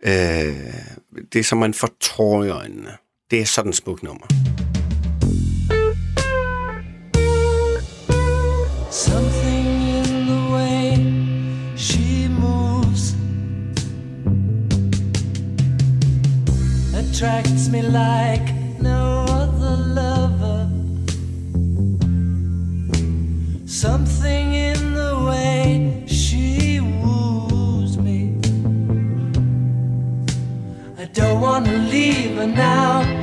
Øh, 0.03 0.57
det 1.33 1.39
er 1.39 1.43
som 1.43 1.59
man 1.59 1.75
får 1.75 1.91
tårer 2.01 2.45
i 2.45 2.49
øjnene. 2.49 2.91
Det 3.31 3.41
er 3.41 3.47
sådan 3.47 3.71
et 3.71 3.77
smukt 3.77 4.03
nummer. 4.03 4.27
Something 8.91 9.67
in 9.97 10.27
the 10.27 10.53
way 10.53 10.97
she 11.77 12.29
moves 12.29 13.15
attracts 16.95 17.69
me 17.69 17.83
like 17.83 18.55
no 18.81 19.25
other 19.29 19.46
lover. 19.71 20.71
Something 23.67 24.55
in 24.55 24.95
the 24.95 25.25
way 25.29 26.05
she 26.07 26.81
woos 26.81 27.99
me. 27.99 28.39
I 30.99 31.07
don't 31.07 31.41
want 31.41 31.67
to 31.67 31.79
leave 31.79 32.37
her 32.37 32.47
now. 32.47 33.16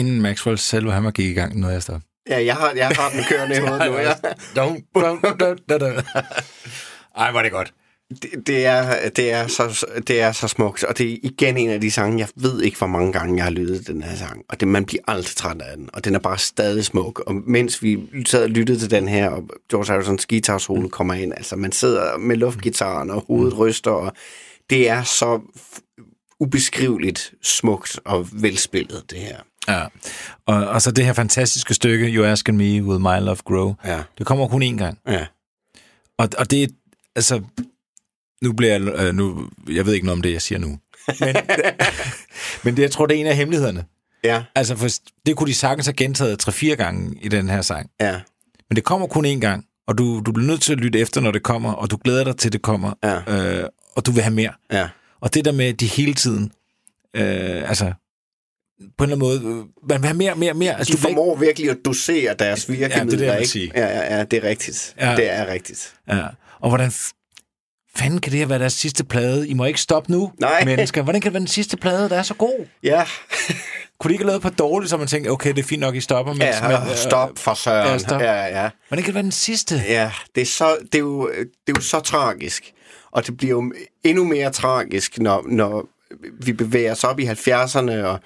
Inden 0.00 0.20
Maxwell 0.20 0.58
selv, 0.58 0.90
han 0.90 1.04
var 1.04 1.10
gik 1.10 1.30
i 1.30 1.34
gang, 1.34 1.60
noget 1.60 1.74
jeg 1.74 1.82
står. 1.82 2.00
Ja, 2.28 2.44
jeg 2.44 2.54
har, 2.54 2.72
jeg 2.76 2.88
har 2.88 3.10
den 3.10 3.24
kørende 3.28 3.56
i 3.56 3.58
hovedet 3.66 3.86
nu. 3.86 3.98
Ja. 3.98 4.12
Don't, 4.58 4.80
don't, 4.98 5.20
don't, 5.24 5.58
don't, 5.70 5.82
don't. 5.82 6.02
Ej, 7.16 7.32
var 7.32 7.42
det 7.42 7.52
godt. 7.52 7.74
Det, 8.22 8.46
det, 8.46 8.66
er, 8.66 9.08
det, 9.08 9.32
er 9.32 9.46
så, 9.46 9.86
det 10.06 10.20
er 10.20 10.32
så 10.32 10.48
smukt, 10.48 10.84
og 10.84 10.98
det 10.98 11.12
er 11.12 11.16
igen 11.22 11.56
en 11.56 11.70
af 11.70 11.80
de 11.80 11.90
sange, 11.90 12.18
jeg 12.18 12.28
ved 12.36 12.62
ikke, 12.62 12.78
hvor 12.78 12.86
mange 12.86 13.12
gange 13.12 13.36
jeg 13.36 13.44
har 13.44 13.50
lyttet 13.50 13.86
den 13.86 14.02
her 14.02 14.16
sang, 14.16 14.44
og 14.48 14.60
det, 14.60 14.68
man 14.68 14.84
bliver 14.84 15.02
aldrig 15.08 15.36
træt 15.36 15.62
af 15.62 15.76
den, 15.76 15.90
og 15.92 16.04
den 16.04 16.14
er 16.14 16.18
bare 16.18 16.38
stadig 16.38 16.84
smuk, 16.84 17.22
og 17.26 17.34
mens 17.34 17.82
vi 17.82 17.98
sad 18.26 18.42
og 18.42 18.50
lyttede 18.50 18.78
til 18.78 18.90
den 18.90 19.08
her, 19.08 19.28
og 19.28 19.48
George 19.70 19.92
Harrisons 19.92 20.26
guitar 20.26 20.58
solo 20.58 20.88
kommer 20.88 21.14
ind, 21.14 21.32
altså 21.32 21.56
man 21.56 21.72
sidder 21.72 22.16
med 22.18 22.36
luftgitaren, 22.36 23.10
og 23.10 23.24
hovedet 23.26 23.58
ryster, 23.58 23.90
og 23.90 24.12
det 24.70 24.88
er 24.88 25.02
så 25.02 25.40
ubeskriveligt 26.40 27.34
smukt 27.42 28.00
og 28.04 28.28
velspillet, 28.32 29.04
det 29.10 29.18
her. 29.18 29.40
Ja. 29.68 29.86
Og, 30.46 30.66
og 30.68 30.82
så 30.82 30.90
det 30.90 31.04
her 31.06 31.12
fantastiske 31.12 31.74
stykke, 31.74 32.06
You 32.06 32.24
Asking 32.24 32.56
Me 32.56 32.64
Will 32.84 33.00
My 33.00 33.20
Love 33.26 33.36
Grow, 33.44 33.74
Ja. 33.84 34.02
det 34.18 34.26
kommer 34.26 34.48
kun 34.48 34.62
én 34.62 34.76
gang. 34.78 34.98
Ja. 35.08 35.26
Og, 36.18 36.28
og 36.38 36.50
det 36.50 36.62
er, 36.62 36.66
altså, 37.16 37.40
nu 38.42 38.52
bliver 38.52 38.72
jeg, 38.72 38.80
øh, 38.82 39.14
nu, 39.14 39.48
jeg 39.68 39.86
ved 39.86 39.94
ikke 39.94 40.06
noget 40.06 40.18
om 40.18 40.22
det, 40.22 40.32
jeg 40.32 40.42
siger 40.42 40.58
nu. 40.58 40.78
Men, 41.20 41.36
men 42.64 42.76
det, 42.76 42.82
jeg 42.82 42.90
tror, 42.90 43.06
det 43.06 43.16
er 43.16 43.20
en 43.20 43.26
af 43.26 43.36
hemmelighederne. 43.36 43.84
Ja, 44.24 44.42
Altså, 44.54 44.76
for 44.76 44.88
det 45.26 45.36
kunne 45.36 45.46
de 45.48 45.54
sagtens 45.54 45.86
have 45.86 45.94
gentaget 45.94 46.48
3-4 46.48 46.66
gange 46.74 47.18
i 47.22 47.28
den 47.28 47.48
her 47.48 47.62
sang. 47.62 47.90
ja, 48.00 48.20
Men 48.70 48.76
det 48.76 48.84
kommer 48.84 49.06
kun 49.06 49.26
én 49.26 49.38
gang, 49.40 49.64
og 49.86 49.98
du, 49.98 50.20
du 50.26 50.32
bliver 50.32 50.46
nødt 50.46 50.62
til 50.62 50.72
at 50.72 50.78
lytte 50.80 50.98
efter, 50.98 51.20
når 51.20 51.30
det 51.30 51.42
kommer, 51.42 51.72
og 51.72 51.90
du 51.90 51.98
glæder 52.04 52.24
dig 52.24 52.36
til, 52.36 52.52
det 52.52 52.62
kommer, 52.62 52.92
Ja. 53.02 53.60
øh, 53.62 53.68
og 53.96 54.06
du 54.06 54.10
vil 54.12 54.22
have 54.22 54.34
mere. 54.34 54.52
ja. 54.72 54.88
Og 55.20 55.34
det 55.34 55.44
der 55.44 55.52
med, 55.52 55.66
at 55.66 55.80
de 55.80 55.86
hele 55.86 56.14
tiden, 56.14 56.52
øh, 57.16 57.68
altså, 57.68 57.92
på 58.98 59.04
en 59.04 59.10
eller 59.10 59.26
anden 59.26 59.44
måde, 59.48 59.58
øh, 59.60 59.64
man 59.88 60.00
vil 60.02 60.06
have 60.06 60.16
mere, 60.16 60.34
mere, 60.34 60.54
mere. 60.54 60.78
Altså, 60.78 60.92
De 60.92 60.96
ikke- 60.96 61.02
formår 61.02 61.36
virkelig 61.36 61.70
at 61.70 61.76
dosere 61.84 62.34
deres 62.38 62.68
Ja, 62.68 62.74
det 62.74 62.82
er 62.82 62.88
det, 62.88 62.96
virkemidler, 62.96 63.36
ikke? 63.36 63.48
sige. 63.50 63.72
Ja, 63.74 63.86
ja, 63.86 64.16
ja, 64.16 64.24
det 64.24 64.44
er 64.44 64.48
rigtigt. 64.48 64.94
Ja. 65.00 65.16
Det 65.16 65.32
er 65.32 65.46
rigtigt. 65.52 65.94
Ja. 66.08 66.22
Og 66.60 66.68
hvordan 66.70 66.92
fanden 67.96 68.20
kan 68.20 68.32
det 68.32 68.38
her 68.38 68.46
være 68.46 68.58
deres 68.58 68.72
sidste 68.72 69.04
plade? 69.04 69.48
I 69.48 69.54
må 69.54 69.64
ikke 69.64 69.80
stoppe 69.80 70.12
nu, 70.12 70.32
Nej. 70.40 70.64
mennesker. 70.64 71.02
Hvordan 71.02 71.20
kan 71.20 71.28
det 71.28 71.34
være 71.34 71.40
den 71.40 71.46
sidste 71.48 71.76
plade, 71.76 72.08
der 72.08 72.16
er 72.18 72.22
så 72.22 72.34
god? 72.34 72.66
Ja, 72.82 73.04
Kunne 74.00 74.08
de 74.08 74.14
ikke 74.14 74.24
have 74.24 74.26
lavet 74.26 74.38
et 74.38 74.42
par 74.42 74.50
dårlige, 74.50 74.88
så 74.88 74.96
man 74.96 75.06
tænkte, 75.06 75.28
okay, 75.28 75.50
det 75.50 75.58
er 75.58 75.62
fint 75.68 75.80
nok, 75.80 75.94
I 75.94 76.00
stopper. 76.00 76.32
Mens, 76.32 76.44
ja 76.44 76.68
men, 76.68 76.88
øh, 76.90 76.96
stop 76.96 77.30
for 77.38 77.54
søren. 77.54 77.88
ja, 77.92 77.98
stop. 77.98 78.20
Ja, 78.20 78.62
ja. 78.62 78.70
Hvordan 78.88 79.02
kan 79.04 79.06
det 79.06 79.14
være 79.14 79.22
den 79.22 79.32
sidste? 79.32 79.82
Ja, 79.88 80.10
det 80.34 80.40
er, 80.40 80.46
så, 80.46 80.76
det, 80.82 80.94
er 80.94 80.98
jo, 80.98 81.28
det 81.38 81.46
er 81.68 81.72
jo 81.76 81.80
så 81.80 82.00
tragisk. 82.00 82.72
Og 83.12 83.26
det 83.26 83.36
bliver 83.36 83.50
jo 83.50 83.72
endnu 84.04 84.24
mere 84.24 84.50
tragisk, 84.50 85.18
når, 85.18 85.44
når 85.48 85.86
vi 86.44 86.52
bevæger 86.52 86.92
os 86.92 87.04
op 87.04 87.20
i 87.20 87.24
70'erne, 87.26 87.92
og, 87.92 88.20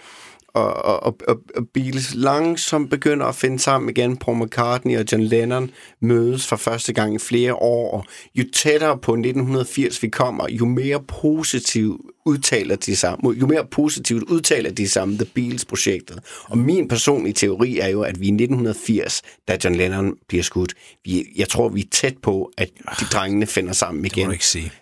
og, 0.55 0.85
og, 0.85 1.07
og, 1.29 1.41
og, 1.57 1.69
Beatles 1.75 2.15
langsomt 2.15 2.91
begynder 2.91 3.27
at 3.27 3.35
finde 3.35 3.59
sammen 3.59 3.91
igen. 3.91 4.17
Paul 4.17 4.45
McCartney 4.45 4.99
og 4.99 5.05
John 5.13 5.25
Lennon 5.25 5.71
mødes 6.01 6.47
for 6.47 6.57
første 6.57 6.93
gang 6.93 7.15
i 7.15 7.19
flere 7.19 7.55
år. 7.55 7.91
Og 7.91 8.05
jo 8.35 8.45
tættere 8.53 8.99
på 8.99 9.13
1980 9.13 10.03
vi 10.03 10.09
kommer, 10.09 10.47
jo 10.51 10.67
mere 10.67 11.03
positivt 11.03 12.01
udtaler 12.27 12.77
de 12.77 12.97
sig, 12.97 13.17
jo 13.25 13.47
mere 13.47 13.67
positivt 13.71 14.23
udtaler 14.23 14.71
de 14.71 14.89
sig 14.89 15.03
om 15.03 15.19
The 15.19 15.25
Beatles-projektet. 15.35 16.19
Og 16.45 16.59
min 16.59 16.89
personlige 16.89 17.35
teori 17.35 17.79
er 17.79 17.89
jo, 17.89 18.03
at 18.03 18.21
vi 18.21 18.27
i 18.27 18.29
1980, 18.29 19.23
da 19.49 19.59
John 19.65 19.75
Lennon 19.77 20.15
bliver 20.29 20.43
skudt, 20.43 20.75
vi, 21.05 21.27
jeg 21.37 21.49
tror, 21.49 21.69
vi 21.69 21.81
er 21.81 21.89
tæt 21.91 22.15
på, 22.23 22.53
at 22.59 22.71
de 23.01 23.05
drengene 23.05 23.47
finder 23.47 23.73
sammen 23.73 24.05
Det 24.05 24.13
må 24.13 24.17
igen 24.17 24.27
du 24.27 24.33
ikke 24.33 24.47
sige. 24.47 24.73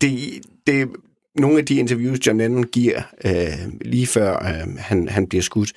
det, 0.00 0.40
det 0.66 0.88
nogle 1.34 1.58
af 1.58 1.66
de 1.66 1.74
interviews, 1.74 2.26
John 2.26 2.38
Lennon 2.38 2.64
giver 2.64 3.02
øh, 3.24 3.72
lige 3.80 4.06
før 4.06 4.36
øh, 4.36 4.76
han, 4.78 5.08
han 5.08 5.26
bliver 5.26 5.42
skudt, 5.42 5.72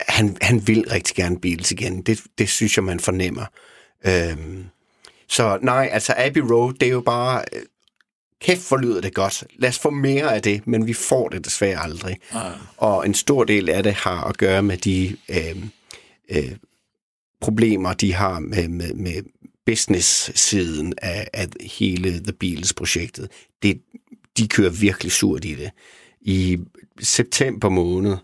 han, 0.00 0.36
han 0.40 0.68
vil 0.68 0.84
rigtig 0.92 1.16
gerne 1.16 1.40
Beatles 1.40 1.72
igen. 1.72 2.02
Det, 2.02 2.22
det 2.38 2.48
synes 2.48 2.76
jeg, 2.76 2.84
man 2.84 3.00
fornemmer. 3.00 3.44
Øh, 4.06 4.36
så 5.28 5.58
nej, 5.62 5.88
altså 5.92 6.14
Abbey 6.16 6.40
Road, 6.40 6.74
det 6.74 6.86
er 6.86 6.92
jo 6.92 7.00
bare... 7.00 7.44
Øh, 7.52 7.62
kæft 8.40 8.60
for 8.60 8.76
lyder 8.76 9.00
det 9.00 9.14
godt. 9.14 9.44
Lad 9.58 9.68
os 9.68 9.78
få 9.78 9.90
mere 9.90 10.34
af 10.34 10.42
det, 10.42 10.66
men 10.66 10.86
vi 10.86 10.92
får 10.92 11.28
det 11.28 11.44
desværre 11.44 11.82
aldrig. 11.82 12.16
Og 12.76 13.06
en 13.06 13.14
stor 13.14 13.44
del 13.44 13.68
af 13.68 13.82
det 13.82 13.92
har 13.92 14.24
at 14.24 14.38
gøre 14.38 14.62
med 14.62 14.76
de 14.76 15.16
øh, 15.28 15.56
øh, 16.28 16.56
problemer, 17.40 17.92
de 17.92 18.14
har 18.14 18.40
med, 18.40 18.68
med, 18.68 18.94
med 18.94 19.22
business-siden 19.66 20.94
af, 21.02 21.28
af 21.32 21.48
hele 21.60 22.10
The 22.10 22.32
Beatles-projektet. 22.32 23.30
Det, 23.62 23.80
de 24.36 24.48
kører 24.48 24.70
virkelig 24.70 25.12
surt 25.12 25.44
i 25.44 25.54
det. 25.54 25.70
I 26.20 26.58
september 27.00 27.68
måned, 27.68 28.16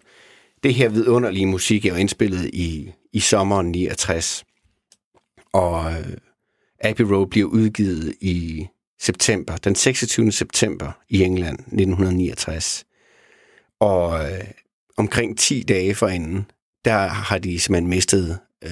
det 0.63 0.75
her 0.75 0.89
vidunderlige 0.89 1.47
musik 1.47 1.87
er 1.87 1.91
jo 1.91 1.97
indspillet 1.97 2.51
i, 2.53 2.93
i 3.13 3.21
sommeren 3.21 3.71
69, 3.71 4.45
og 5.53 5.93
øh, 5.93 6.17
Abbey 6.81 7.05
Road 7.05 7.27
bliver 7.27 7.49
udgivet 7.49 8.15
i 8.21 8.67
september, 9.01 9.57
den 9.57 9.75
26. 9.75 10.33
september 10.33 10.93
i 11.09 11.23
England 11.23 11.59
1969. 11.59 12.85
Og 13.81 14.33
øh, 14.33 14.45
omkring 14.97 15.39
10 15.39 15.63
dage 15.63 15.95
forinden, 15.95 16.47
der 16.85 17.07
har 17.07 17.39
de 17.39 17.61
simpelthen 17.61 17.91
mistet 17.91 18.39
øh, 18.65 18.71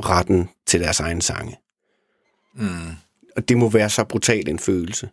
retten 0.00 0.48
til 0.66 0.80
deres 0.80 1.00
egen 1.00 1.20
sange. 1.20 1.56
Mm. 2.54 2.90
Og 3.36 3.48
det 3.48 3.56
må 3.56 3.68
være 3.68 3.90
så 3.90 4.04
brutal 4.04 4.48
en 4.48 4.58
følelse. 4.58 5.10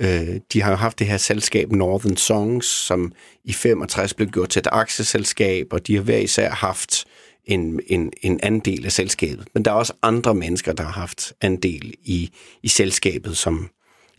Øh, 0.00 0.40
de 0.52 0.62
har 0.62 0.70
jo 0.70 0.76
haft 0.76 0.98
det 0.98 1.06
her 1.06 1.16
selskab 1.16 1.72
Northern 1.72 2.16
Songs, 2.16 2.66
som 2.66 3.12
i 3.44 3.52
65 3.52 4.14
blev 4.14 4.28
gjort 4.28 4.48
til 4.48 4.60
et 4.60 4.68
aktieselskab, 4.72 5.66
og 5.70 5.86
de 5.86 5.94
har 5.94 6.02
hver 6.02 6.18
især 6.18 6.50
haft 6.50 7.04
en, 7.44 7.80
en, 7.86 8.12
en 8.22 8.40
andel 8.42 8.84
af 8.84 8.92
selskabet. 8.92 9.48
Men 9.54 9.64
der 9.64 9.70
er 9.70 9.74
også 9.74 9.92
andre 10.02 10.34
mennesker, 10.34 10.72
der 10.72 10.84
har 10.84 10.92
haft 10.92 11.32
andel 11.40 11.94
i, 12.04 12.30
i 12.62 12.68
selskabet, 12.68 13.36
som 13.36 13.70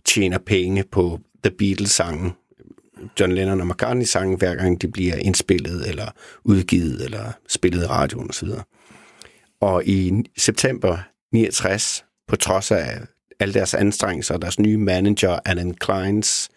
tjener 0.05 0.37
penge 0.37 0.83
på 0.91 1.19
The 1.43 1.51
Beatles-sangen, 1.57 2.31
John 3.19 3.31
Lennon 3.31 3.61
og 3.61 3.67
McCartney-sangen, 3.67 4.37
hver 4.37 4.55
gang 4.55 4.81
de 4.81 4.87
bliver 4.87 5.15
indspillet, 5.15 5.89
eller 5.89 6.11
udgivet, 6.43 7.05
eller 7.05 7.31
spillet 7.47 7.83
i 7.83 7.87
radioen 7.87 8.29
osv. 8.29 8.49
Og 9.61 9.85
i 9.85 10.23
september 10.37 10.97
69, 11.31 12.05
på 12.27 12.35
trods 12.35 12.71
af 12.71 12.99
alle 13.39 13.53
deres 13.53 13.73
anstrengelser, 13.73 14.33
og 14.33 14.41
deres 14.41 14.59
nye 14.59 14.77
manager, 14.77 15.39
Alan 15.45 15.73
Kleins 15.73 16.49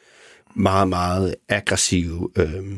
meget, 0.55 0.88
meget 0.88 1.35
aggressive 1.49 2.31
øh, 2.37 2.77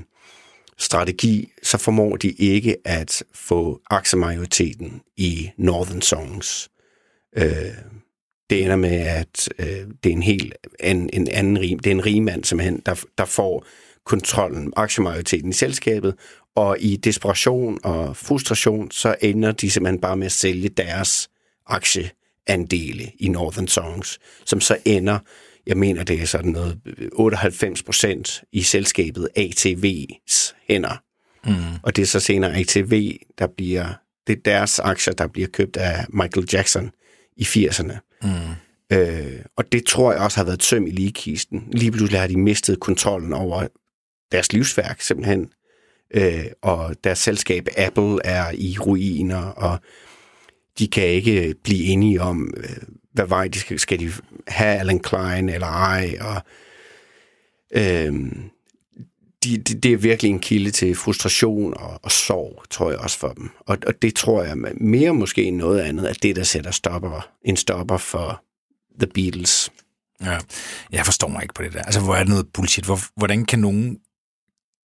strategi, 0.79 1.53
så 1.63 1.79
formår 1.79 2.17
de 2.17 2.31
ikke 2.31 2.77
at 2.85 3.23
få 3.35 3.81
aktiemajoriteten 3.91 5.01
i 5.17 5.51
Northern 5.57 6.03
Songs. 6.03 6.71
Øh, 7.37 7.75
det 8.51 8.63
ender 8.65 8.77
med, 8.77 8.99
at 8.99 9.49
øh, 9.59 9.87
det 10.05 10.11
er 10.11 10.17
en 10.17 10.23
helt 10.23 10.55
en, 10.81 11.11
en 11.13 11.29
anden 11.29 11.61
rim. 11.61 11.79
det 11.79 11.91
er 11.91 11.95
en 11.95 12.07
rigmand 12.07 12.45
simpelthen, 12.45 12.83
der, 12.87 13.05
der 13.19 13.25
får 13.25 13.67
kontrollen, 14.05 14.73
aktiemajoriteten 14.77 15.51
i 15.51 15.53
selskabet, 15.53 16.15
og 16.57 16.77
i 16.81 16.97
desperation 16.97 17.79
og 17.85 18.17
frustration, 18.17 18.91
så 18.91 19.17
ender 19.21 19.53
de 19.53 19.71
simpelthen 19.71 20.01
bare 20.01 20.17
med 20.17 20.27
at 20.27 20.33
sælge 20.33 20.69
deres 20.69 21.31
aktie 21.67 22.11
aktieandele 22.47 23.13
i 23.19 23.29
Northern 23.29 23.69
Songs, 23.69 24.19
som 24.45 24.61
så 24.61 24.77
ender, 24.85 25.19
jeg 25.67 25.77
mener 25.77 26.05
det 26.05 26.23
er 26.23 26.27
sådan 26.27 26.53
noget 26.53 26.81
98 27.13 27.83
procent 27.83 28.45
i 28.53 28.63
selskabet 28.63 29.29
ATV's 29.39 30.55
hænder. 30.69 31.03
Mm. 31.47 31.79
Og 31.83 31.97
det 31.97 32.03
er 32.03 32.07
så 32.07 32.21
senere 32.21 32.57
ATV, 32.57 33.17
der 33.39 33.47
bliver, 33.57 33.95
det 34.27 34.39
er 34.39 34.43
deres 34.45 34.79
aktier, 34.79 35.15
der 35.15 35.27
bliver 35.27 35.49
købt 35.49 35.77
af 35.77 36.07
Michael 36.09 36.49
Jackson 36.53 36.91
i 37.37 37.43
80'erne. 37.43 37.99
Mm. 38.23 38.97
Øh, 38.97 39.41
og 39.57 39.73
det 39.73 39.87
tror 39.87 40.13
jeg 40.13 40.21
også 40.21 40.37
har 40.37 40.45
været 40.45 40.57
et 40.57 40.63
søm 40.63 40.87
i 40.87 40.91
ligekisten. 40.91 41.69
Lige 41.73 41.91
pludselig 41.93 42.21
har 42.21 42.27
de 42.27 42.39
mistet 42.39 42.81
kontrollen 42.81 43.33
over 43.33 43.67
deres 44.33 44.53
livsværk 44.53 45.01
simpelthen. 45.01 45.49
Øh, 46.15 46.45
og 46.63 46.97
deres 47.05 47.19
selskab 47.19 47.69
Apple 47.77 48.19
er 48.27 48.53
i 48.55 48.77
ruiner, 48.81 49.43
og 49.43 49.79
de 50.79 50.89
kan 50.89 51.07
ikke 51.07 51.55
blive 51.65 51.85
enige 51.85 52.21
om, 52.21 52.55
øh, 52.57 52.77
hvad 53.13 53.27
vej 53.27 53.49
de 53.49 53.59
skal, 53.59 53.79
skal 53.79 54.01
de 54.01 54.13
have 54.49 54.79
Alan 54.79 55.01
Klein 55.01 55.49
eller 55.49 55.67
ej, 55.67 56.17
og 56.21 56.43
øhm, 57.75 58.51
de, 59.45 59.59
de, 59.59 59.75
det 59.75 59.93
er 59.93 59.97
virkelig 59.97 60.31
en 60.31 60.41
kilde 60.41 60.71
til 60.71 60.95
frustration 60.95 61.75
og, 61.75 62.01
og 62.03 62.11
sorg, 62.11 62.63
tror 62.71 62.91
jeg 62.91 62.99
også 62.99 63.19
for 63.19 63.29
dem. 63.29 63.51
Og, 63.61 63.79
og 63.87 64.03
det 64.03 64.15
tror 64.15 64.43
jeg 64.43 64.57
mere 64.81 65.15
måske 65.15 65.45
end 65.45 65.57
noget 65.57 65.81
andet, 65.81 66.07
at 66.07 66.23
det, 66.23 66.37
der 66.37 66.43
sætter 66.43 66.71
stopper, 66.71 67.29
en 67.45 67.57
stopper 67.57 67.97
for 67.97 68.45
The 69.01 69.07
Beatles. 69.15 69.71
Ja. 70.21 70.39
Jeg 70.93 71.05
forstår 71.05 71.29
mig 71.29 71.43
ikke 71.43 71.55
på 71.55 71.63
det 71.63 71.73
der. 71.73 71.83
Altså, 71.83 72.01
hvor 72.01 72.15
er 72.15 72.19
det 72.19 72.29
noget 72.29 72.47
bullshit? 72.55 72.85
Hvor, 72.85 72.99
hvordan 73.17 73.45
kan 73.45 73.59
nogen 73.59 73.99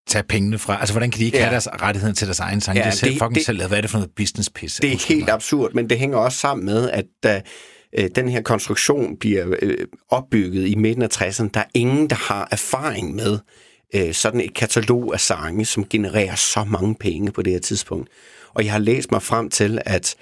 tage 0.08 0.22
pengene 0.22 0.58
fra? 0.58 0.80
Altså, 0.80 0.92
hvordan 0.94 1.10
kan 1.10 1.20
de 1.20 1.24
ikke 1.24 1.36
Ja. 1.38 1.42
have 1.44 1.52
deres 1.52 1.68
rettigheder 1.82 2.14
til 2.14 2.26
deres 2.26 2.40
egen 2.40 2.60
sang? 2.60 2.76
Ja, 2.78 2.82
det 2.82 2.88
er 2.88 2.94
selv, 2.94 3.10
det- 3.12 3.18
fucking 3.18 3.34
det- 3.34 3.46
selv 3.46 3.58
lavet. 3.58 3.70
Hvad 3.70 3.78
er 3.78 3.82
det 3.82 3.90
for 3.90 3.98
noget 3.98 4.10
business-pis? 4.16 4.76
Det 4.82 4.92
er 4.92 5.06
helt 5.08 5.24
mig. 5.24 5.34
absurd, 5.34 5.74
men 5.74 5.90
det 5.90 5.98
hænger 5.98 6.18
også 6.18 6.38
sammen 6.38 6.64
med, 6.66 6.90
at 6.90 7.04
da 7.22 7.42
øh, 7.98 8.10
den 8.14 8.28
her 8.28 8.42
konstruktion 8.42 9.16
bliver 9.20 9.54
øh, 9.62 9.76
opbygget 10.10 10.68
i 10.68 10.74
midten 10.74 11.02
af 11.02 11.08
60'erne, 11.22 11.48
der 11.54 11.60
er 11.60 11.64
ingen, 11.74 12.10
der 12.10 12.16
har 12.16 12.48
erfaring 12.50 13.14
med 13.14 13.38
øh, 13.94 14.14
sådan 14.14 14.40
et 14.40 14.54
katalog 14.54 15.14
af 15.14 15.20
sange, 15.20 15.64
som 15.64 15.84
genererer 15.90 16.34
så 16.34 16.64
mange 16.64 16.94
penge 16.94 17.32
på 17.32 17.42
det 17.42 17.52
her 17.52 17.60
tidspunkt. 17.60 18.08
Og 18.54 18.64
jeg 18.64 18.72
har 18.72 18.78
læst 18.78 19.12
mig 19.12 19.22
frem 19.22 19.50
til, 19.50 19.78
at 19.86 20.14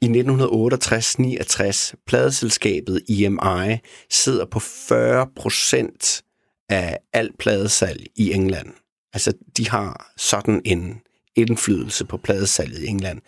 i 0.00 0.06
1968-69, 0.08 1.92
pladeselskabet 2.06 3.00
EMI 3.08 3.76
sidder 4.10 4.44
på 4.50 4.58
40 4.60 5.26
procent 5.36 6.22
af 6.68 6.98
alt 7.12 7.38
pladesalg 7.38 8.06
i 8.16 8.32
England. 8.32 8.66
Altså, 9.12 9.32
de 9.56 9.68
har 9.68 10.12
sådan 10.16 10.62
en 10.64 11.00
indflydelse 11.36 12.04
på 12.04 12.16
pladesalget 12.16 12.82
i 12.82 12.86
England. 12.86 13.20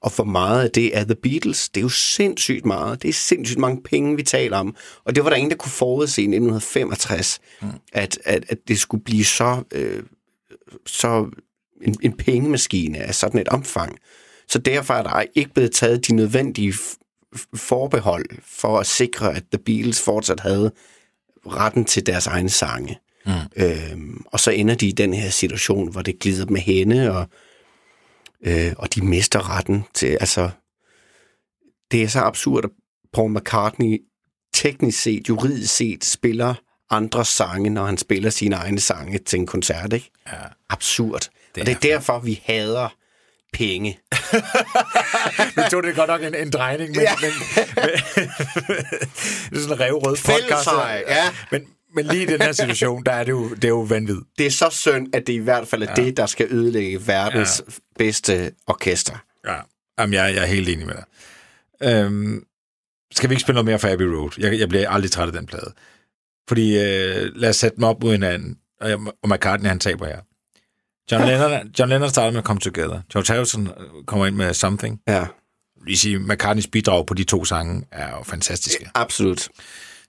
Og 0.00 0.12
for 0.12 0.24
meget 0.24 0.64
af 0.64 0.70
det 0.70 0.96
er 0.96 1.04
The 1.04 1.14
Beatles. 1.14 1.68
Det 1.68 1.80
er 1.80 1.82
jo 1.82 1.88
sindssygt 1.88 2.66
meget. 2.66 3.02
Det 3.02 3.08
er 3.08 3.12
sindssygt 3.12 3.58
mange 3.58 3.82
penge, 3.82 4.16
vi 4.16 4.22
taler 4.22 4.56
om. 4.56 4.76
Og 5.04 5.14
det 5.14 5.24
var 5.24 5.30
der 5.30 5.36
ingen, 5.36 5.50
der 5.50 5.56
kunne 5.56 5.72
forudse 5.72 6.22
i 6.22 6.24
1965, 6.24 7.40
mm. 7.62 7.68
at, 7.92 8.18
at, 8.24 8.44
at 8.48 8.58
det 8.68 8.78
skulle 8.78 9.04
blive 9.04 9.24
så, 9.24 9.62
øh, 9.72 10.02
så 10.86 11.30
en, 11.82 11.96
en 12.02 12.16
pengemaskine 12.16 12.98
af 12.98 13.14
sådan 13.14 13.40
et 13.40 13.48
omfang. 13.48 13.98
Så 14.48 14.58
derfor 14.58 14.94
er 14.94 15.02
der 15.02 15.24
ikke 15.34 15.54
blevet 15.54 15.72
taget 15.72 16.08
de 16.08 16.14
nødvendige 16.14 16.74
forbehold 17.54 18.26
for 18.42 18.78
at 18.78 18.86
sikre, 18.86 19.36
at 19.36 19.44
The 19.52 19.62
Beatles 19.64 20.02
fortsat 20.02 20.40
havde 20.40 20.72
retten 21.46 21.84
til 21.84 22.06
deres 22.06 22.26
egne 22.26 22.48
sange. 22.48 22.98
Mm. 23.28 23.62
Øhm, 23.64 24.24
og 24.26 24.40
så 24.40 24.50
ender 24.50 24.74
de 24.74 24.88
i 24.88 24.92
den 24.92 25.14
her 25.14 25.30
situation, 25.30 25.92
hvor 25.92 26.02
det 26.02 26.18
glider 26.18 26.46
med 26.46 26.60
hende, 26.60 27.10
og, 27.18 27.26
øh, 28.46 28.72
og 28.78 28.94
de 28.94 29.04
mister 29.04 29.56
retten 29.56 29.84
til, 29.94 30.06
altså, 30.20 30.50
det 31.90 32.02
er 32.02 32.08
så 32.08 32.20
absurd, 32.20 32.64
at 32.64 32.70
Paul 33.12 33.30
McCartney 33.38 33.98
teknisk 34.54 35.02
set, 35.02 35.28
juridisk 35.28 35.76
set, 35.76 36.04
spiller 36.04 36.54
andre 36.90 37.24
sange, 37.24 37.70
når 37.70 37.84
han 37.86 37.98
spiller 37.98 38.30
sine 38.30 38.56
egne 38.56 38.80
sange 38.80 39.18
til 39.18 39.38
en 39.38 39.46
koncert, 39.46 39.92
ikke? 39.92 40.10
Ja. 40.26 40.32
Absurd. 40.70 41.20
Det 41.54 41.60
og 41.60 41.66
det 41.66 41.68
er 41.68 41.76
er- 41.76 41.80
derfor, 41.80 42.18
vi 42.18 42.40
hader 42.44 42.88
penge. 43.52 43.98
Nu 45.56 45.62
tog 45.70 45.82
det 45.82 45.96
godt 45.96 46.08
nok 46.08 46.22
en, 46.22 46.34
en 46.34 46.50
drejning, 46.50 46.90
men, 46.90 47.00
ja. 47.00 47.12
men, 47.20 47.30
men 47.76 47.84
det 49.50 49.56
er 49.56 49.60
sådan 49.60 49.72
en 49.76 49.80
revrød 49.80 50.16
podcast. 50.16 50.26
Fællesej, 50.26 51.04
ja. 51.08 51.24
Men, 51.50 51.66
men 51.98 52.06
lige 52.06 52.22
i 52.22 52.26
den 52.26 52.42
her 52.42 52.52
situation, 52.52 53.02
der 53.04 53.12
er 53.12 53.24
det 53.24 53.30
jo, 53.32 53.48
det 53.54 53.64
er 53.64 53.68
jo 53.68 53.80
vanvittigt. 53.80 54.26
Det 54.38 54.46
er 54.46 54.50
så 54.50 54.68
synd, 54.70 55.14
at 55.14 55.26
det 55.26 55.32
i 55.32 55.36
hvert 55.36 55.68
fald 55.68 55.82
er 55.82 55.86
ja. 55.96 56.04
det, 56.04 56.16
der 56.16 56.26
skal 56.26 56.46
ødelægge 56.50 57.06
verdens 57.06 57.62
ja. 57.66 57.72
bedste 57.98 58.52
orkester. 58.66 59.24
Ja. 59.46 59.56
Jamen, 59.98 60.14
jeg, 60.14 60.34
jeg 60.34 60.42
er 60.42 60.46
helt 60.46 60.68
enig 60.68 60.86
med 60.86 60.94
dig. 60.94 61.04
Øhm, 61.82 62.44
skal 63.12 63.30
vi 63.30 63.32
ikke 63.32 63.40
spille 63.40 63.54
noget 63.54 63.64
mere 63.64 63.78
for 63.78 63.88
Abbey 63.92 64.04
Road? 64.04 64.30
Jeg, 64.38 64.58
jeg 64.58 64.68
bliver 64.68 64.90
aldrig 64.90 65.10
træt 65.10 65.26
af 65.26 65.32
den 65.32 65.46
plade. 65.46 65.72
Fordi, 66.48 66.78
øh, 66.78 67.30
lad 67.34 67.48
os 67.48 67.56
sætte 67.56 67.76
dem 67.76 67.84
op 67.84 68.02
mod 68.02 68.12
hinanden, 68.12 68.58
og, 68.80 68.90
og 69.22 69.28
McCartney, 69.28 69.68
han 69.68 69.80
taber 69.80 70.06
her. 70.06 70.20
John 71.12 71.26
Lennon, 71.26 71.72
John 71.78 71.90
Lennon 71.90 72.10
starter 72.10 72.30
med 72.30 72.42
Come 72.42 72.60
Together. 72.60 73.00
George 73.12 73.34
Harrison 73.34 73.66
øh, 73.66 74.04
kommer 74.06 74.26
ind 74.26 74.36
med 74.36 74.54
Something. 74.54 75.00
Ja, 75.08 75.26
Vi 75.84 75.96
siger, 75.96 76.18
McCartneys 76.18 76.66
bidrag 76.66 77.06
på 77.06 77.14
de 77.14 77.24
to 77.24 77.44
sange 77.44 77.84
er 77.92 78.10
jo 78.10 78.22
fantastiske. 78.22 78.90
absolut. 78.94 79.48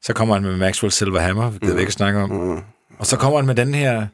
Så 0.02 0.14
kommer 0.14 0.36
han 0.36 0.44
med 0.44 0.58
Maxwell 0.58 0.92
Silver 0.92 1.20
Hammer, 1.20 1.50
vi 1.50 1.58
gider 1.60 1.74
mm. 1.74 1.80
ikke 1.80 1.90
at 1.90 1.94
snakke 1.94 2.20
om. 2.20 2.30
Mm. 2.30 2.60
Og 3.00 3.06
så 3.06 3.18
kommer 3.18 3.38
han 3.38 3.46
med 3.46 3.56
den 3.56 3.74
her 3.74 4.08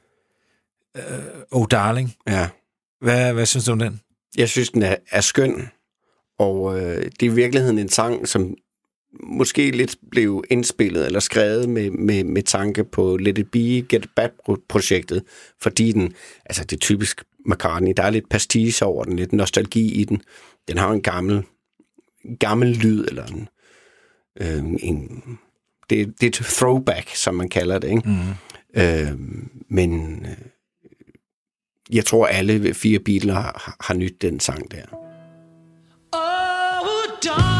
øh, 0.98 1.04
Oh 1.52 1.66
Darling. 1.72 2.16
Ja. 2.28 2.50
Hvad, 3.02 3.34
hvad 3.34 3.46
synes 3.46 3.66
du 3.66 3.72
om 3.72 3.80
den? 3.80 4.02
Jeg 4.38 4.50
synes, 4.50 4.70
den 4.70 4.84
er, 4.84 4.96
er 5.12 5.22
skøn, 5.22 5.70
og 6.40 6.80
øh, 6.80 7.04
det 7.20 7.24
er 7.24 7.32
i 7.32 7.36
virkeligheden 7.36 7.80
en 7.80 7.90
sang, 7.90 8.28
som 8.28 8.56
måske 9.24 9.72
lidt 9.72 9.96
blev 10.12 10.44
indspillet 10.50 11.06
eller 11.06 11.20
skrevet 11.20 11.70
med, 11.70 11.92
med, 11.92 12.24
med 12.24 12.44
tanke 12.44 12.84
på 12.84 13.18
Let 13.18 13.38
It 13.38 13.52
Be, 13.52 13.60
Get 13.60 14.06
It 14.06 14.10
Back-projektet, 14.16 15.24
fordi 15.62 15.92
den, 15.92 16.14
altså 16.46 16.64
det 16.64 16.76
er 16.76 16.80
typisk 16.80 17.24
McCartney, 17.46 17.94
der 17.98 18.04
er 18.04 18.10
lidt 18.10 18.30
pastiche 18.30 18.86
over 18.86 19.04
den, 19.04 19.16
lidt 19.16 19.34
nostalgi 19.34 19.94
i 19.94 20.04
den. 20.04 20.22
Den 20.68 20.78
har 20.78 20.92
en 20.92 21.02
gammel, 21.02 21.44
gammel 22.40 22.68
lyd, 22.68 23.06
eller 23.08 23.26
en, 23.26 23.48
øh, 24.42 24.64
en 24.80 25.24
det, 25.90 26.22
det 26.22 26.24
er 26.24 26.28
et 26.28 26.46
throwback, 26.46 27.16
som 27.16 27.36
man 27.36 27.50
kalder 27.50 27.80
det, 27.80 27.88
ikke? 27.88 28.10
Mm. 28.10 28.82
Øh, 28.82 29.20
men 29.70 30.20
øh, 30.26 30.38
jeg 31.92 32.06
tror, 32.06 32.28
alle 32.28 32.74
fire 32.74 33.00
biler 33.00 33.34
har, 33.34 33.76
har 33.80 33.94
nyt 33.94 34.22
den 34.22 34.40
sang 34.40 34.72
der. 34.72 34.86
Oh, 36.14 36.86
darling, 37.24 37.55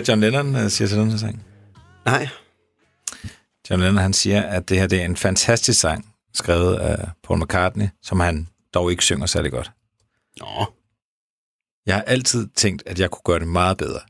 hvad 0.00 0.08
John 0.08 0.20
Lennon 0.20 0.56
øh, 0.56 0.70
siger 0.70 0.88
til 0.88 0.98
den 0.98 1.10
her 1.10 1.18
sang? 1.18 1.42
Nej. 2.04 2.28
John 3.70 3.82
Lennon, 3.82 3.96
han 3.96 4.12
siger, 4.12 4.42
at 4.42 4.68
det 4.68 4.78
her 4.78 4.86
det 4.86 5.00
er 5.00 5.04
en 5.04 5.16
fantastisk 5.16 5.80
sang, 5.80 6.14
skrevet 6.34 6.76
af 6.76 7.08
Paul 7.24 7.42
McCartney, 7.42 7.86
som 8.02 8.20
han 8.20 8.48
dog 8.74 8.90
ikke 8.90 9.04
synger 9.04 9.26
særlig 9.26 9.52
godt. 9.52 9.70
Nå. 10.40 10.66
Jeg 11.86 11.94
har 11.94 12.02
altid 12.02 12.48
tænkt, 12.56 12.82
at 12.86 13.00
jeg 13.00 13.10
kunne 13.10 13.22
gøre 13.24 13.38
det 13.38 13.48
meget 13.48 13.76
bedre. 13.76 14.00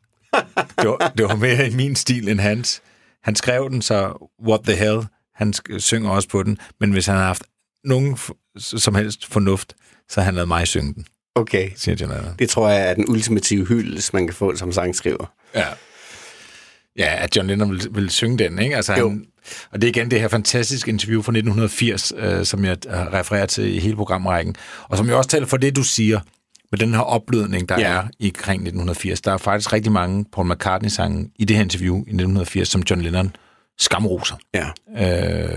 det, 0.55 0.89
var, 0.89 1.13
det 1.17 1.25
var 1.27 1.37
mere 1.37 1.69
i 1.69 1.75
min 1.75 1.97
stil 1.97 2.29
end 2.29 2.41
hans. 2.41 2.83
Han 3.23 3.37
skrev 3.37 3.71
den, 3.71 3.83
så 3.83 4.29
what 4.47 4.61
the 4.65 4.77
hell, 4.77 5.07
han 5.35 5.55
synger 5.79 6.11
også 6.11 6.29
på 6.29 6.43
den, 6.43 6.59
men 6.81 6.93
hvis 6.93 7.07
han 7.07 7.17
har 7.17 7.25
haft 7.25 7.43
nogen 7.85 8.19
som 8.59 8.95
helst 8.95 9.27
fornuft, 9.27 9.75
så 10.09 10.21
har 10.21 10.25
han 10.25 10.35
lavet 10.35 10.49
mig 10.49 10.67
synge 10.67 10.95
den, 10.95 11.07
Okay. 11.35 11.71
siger 11.77 11.97
John 12.01 12.13
Lennon. 12.13 12.35
Det 12.39 12.51
tror 12.51 12.69
jeg 12.69 12.91
er 12.91 12.95
den 12.95 13.09
ultimative 13.09 13.67
hyldest, 13.67 14.15
man 14.15 14.27
kan 14.27 14.35
få 14.35 14.57
som 14.57 14.73
sangskriver. 14.73 15.33
Ja. 15.55 15.67
Ja, 16.99 17.15
at 17.23 17.37
John 17.37 17.49
Lennon 17.49 17.71
vil, 17.71 17.89
vil 17.91 18.11
synge 18.11 18.39
den, 18.39 18.59
ikke? 18.59 18.77
Altså, 18.77 18.95
Jo. 18.95 19.09
han, 19.09 19.27
og 19.71 19.81
det 19.83 19.87
er 19.87 19.89
igen 19.89 20.11
det 20.11 20.21
her 20.21 20.29
fantastiske 20.29 20.89
interview 20.89 21.23
fra 21.23 21.33
1980, 21.33 22.13
øh, 22.17 22.45
som 22.45 22.65
jeg 22.65 22.77
øh, 22.87 22.93
refererer 22.95 23.47
til 23.47 23.77
i 23.77 23.79
hele 23.79 23.97
programrækken, 23.97 24.57
og 24.83 24.97
som 24.97 25.09
jo 25.09 25.17
også 25.19 25.31
taler 25.31 25.47
for 25.47 25.57
det, 25.57 25.77
du 25.77 25.83
siger, 25.83 26.21
med 26.71 26.79
den 26.79 26.95
her 26.95 27.01
opblødning, 27.01 27.69
der 27.69 27.81
Ja. 27.81 27.93
ja. 27.93 27.97
er 27.99 28.09
i 28.19 28.29
kring 28.29 28.63
1980. 28.63 29.21
Der 29.21 29.33
er 29.33 29.37
faktisk 29.37 29.73
rigtig 29.73 29.93
mange 29.93 30.25
Paul 30.33 30.53
McCartney-sange 30.53 31.31
i 31.37 31.45
det 31.45 31.57
her 31.57 31.63
interview 31.65 31.97
i 31.97 31.99
1980, 32.01 32.69
som 32.69 32.83
John 32.91 33.03
Lennon 33.03 33.37
skamroser. 33.79 34.37
Ja. 34.55 34.69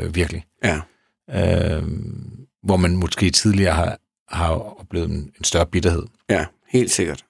Øh, 0.03 0.15
virkelig. 0.15 0.43
Ja. 0.63 0.79
Øh, 1.77 1.83
hvor 2.63 2.77
man 2.77 2.95
måske 2.97 3.29
tidligere 3.29 3.73
har, 3.73 3.97
har 4.29 4.49
oplevet 4.79 5.09
en, 5.09 5.15
en 5.37 5.43
større 5.43 5.65
bitterhed. 5.65 6.03
Ja, 6.29 6.45
helt 6.69 6.91
sikkert. 6.91 7.25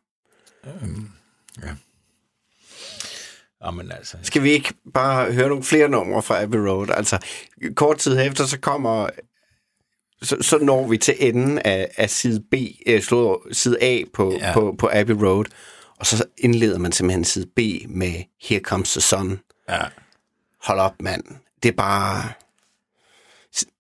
Jamen 3.66 3.92
altså... 3.92 4.18
Skal 4.22 4.44
vi 4.44 4.52
ikke 4.52 4.74
bare 4.94 5.32
høre 5.32 5.48
nogle 5.48 5.64
flere 5.64 5.90
numre 5.90 6.22
fra 6.22 6.42
Abbey 6.42 6.58
Road? 6.58 6.88
Altså, 6.90 7.18
kort 7.76 7.98
tid 7.98 8.20
efter, 8.20 8.46
så 8.46 8.60
kommer... 8.60 9.10
Så, 10.22 10.38
så 10.42 10.58
når 10.58 10.88
vi 10.88 10.98
til 10.98 11.16
enden 11.20 11.60
af, 11.60 11.90
af 11.98 12.10
side 12.10 12.44
B, 12.52 12.54
øh, 12.88 13.02
slået, 13.02 13.40
side 13.52 13.78
A 13.82 14.04
på, 14.14 14.38
ja. 14.40 14.54
På, 14.54 14.76
på 14.80 14.90
Abbey 14.94 15.14
Road, 15.14 15.46
og 16.00 16.06
så 16.06 16.26
indleder 16.38 16.78
man 16.78 16.92
simpelthen 16.92 17.24
side 17.24 17.48
B 17.56 17.60
med 17.90 18.24
Here 18.42 18.62
Comes 18.62 18.92
the 18.92 19.02
Sun. 19.02 19.40
Ja. 19.70 19.82
Hold 20.64 20.80
op, 20.80 20.94
mand. 21.00 21.24
Det 21.64 21.70
er 21.70 21.76
bare... 21.76 22.32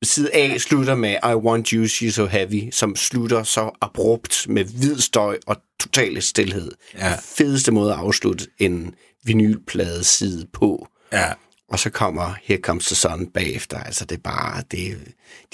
Side 0.04 0.36
A 0.36 0.58
slutter 0.58 0.96
med 0.96 1.18
I 1.24 1.36
Want 1.36 1.70
You, 1.70 1.86
She's 1.86 2.10
So 2.10 2.26
Heavy, 2.26 2.72
som 2.72 2.96
slutter 2.96 3.44
så 3.44 3.72
abrupt 3.82 4.46
med 4.50 4.64
hvid 4.64 5.00
støj 5.00 5.40
og 5.48 5.58
totale 5.80 6.22
stillhed. 6.22 6.72
Ja. 6.98 7.10
Den 7.10 7.20
fedeste 7.38 7.72
måde 7.72 7.94
at 7.94 8.00
afslutte 8.00 8.48
en 8.60 8.96
vinylplade 9.24 10.04
side 10.04 10.48
på. 10.54 10.88
Ja. 11.14 11.34
Og 11.70 11.80
så 11.80 11.90
kommer 11.90 12.34
Here 12.44 12.60
Comes 12.60 12.86
the 12.86 12.96
Sun 12.96 13.28
bagefter. 13.28 13.78
Altså, 13.78 14.06
det 14.06 14.16
er 14.16 14.22
bare... 14.22 14.64
Det, 14.72 14.98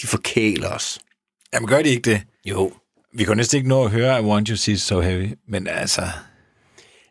de 0.01 0.07
forkæler 0.07 0.69
os. 0.69 0.99
Jamen 1.53 1.69
gør 1.69 1.81
de 1.81 1.89
ikke 1.89 2.11
det? 2.11 2.21
Jo. 2.45 2.73
Vi 3.13 3.23
kan 3.23 3.37
næsten 3.37 3.57
ikke 3.57 3.69
nå 3.69 3.83
at 3.83 3.91
høre 3.91 4.21
I 4.21 4.25
Want 4.25 4.47
You 4.47 4.55
See 4.55 4.77
So 4.77 5.01
Heavy, 5.01 5.37
men 5.47 5.67
altså... 5.67 6.01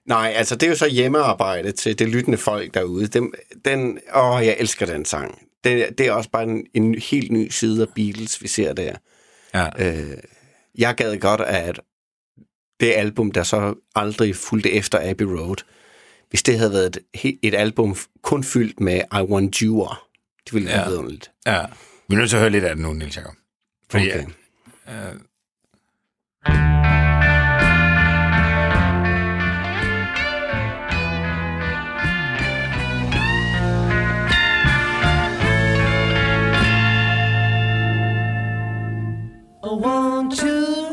Nej, 0.07 0.33
altså, 0.37 0.55
det 0.55 0.62
er 0.66 0.71
jo 0.71 0.77
så 0.77 0.88
hjemmearbejde 0.88 1.73
til 1.73 1.99
det 1.99 2.09
lyttende 2.09 2.38
folk 2.38 2.75
derude. 2.75 3.07
Den, 3.07 3.33
den, 3.64 3.99
åh, 4.14 4.47
jeg 4.47 4.57
elsker 4.59 4.87
den 4.87 5.05
sang. 5.05 5.38
Det, 5.64 5.99
det 5.99 6.07
er 6.07 6.12
også 6.12 6.31
bare 6.31 6.42
en, 6.42 6.66
en 6.75 6.94
helt 6.94 7.33
ny 7.33 7.49
side 7.51 7.83
af 7.83 7.88
Beatles, 7.94 8.42
vi 8.42 8.49
ser 8.49 8.73
der. 8.73 8.94
Ja. 9.55 9.68
Øh, 9.79 10.16
jeg 10.79 10.94
gad 10.94 11.18
godt, 11.18 11.40
at 11.40 11.81
det 12.81 12.92
album, 12.97 13.31
der 13.31 13.42
så 13.42 13.75
aldrig 13.94 14.37
fulgte 14.37 14.73
efter 14.73 15.11
Abbey 15.11 15.25
Road, 15.25 15.57
hvis 16.31 16.43
det 16.43 16.59
havde 16.59 16.73
været 16.73 16.97
et, 17.25 17.38
et 17.43 17.55
album 17.55 17.97
kun 18.23 18.45
fyldt 18.45 18.81
med 18.81 19.01
I 19.12 19.17
Want 19.23 19.57
You'er, 19.57 20.09
det 20.45 20.55
ville 20.55 20.69
være 20.69 20.81
Ja. 20.81 20.88
vidunderligt. 20.88 21.31
ja. 21.47 21.64
Vi 22.09 22.14
er 22.14 22.19
nødt 22.19 22.31
til 22.31 22.37
at 22.37 22.41
høre 22.41 22.51
lidt 22.51 22.64
af 22.64 22.75
det 22.77 22.83
nu, 22.85 22.93
Niels 22.93 23.17
Jacob. 23.17 23.35
Fordi, 23.91 24.11
Okay. 24.12 24.25
I 39.62 39.69
want 39.85 40.41
you. 40.43 40.88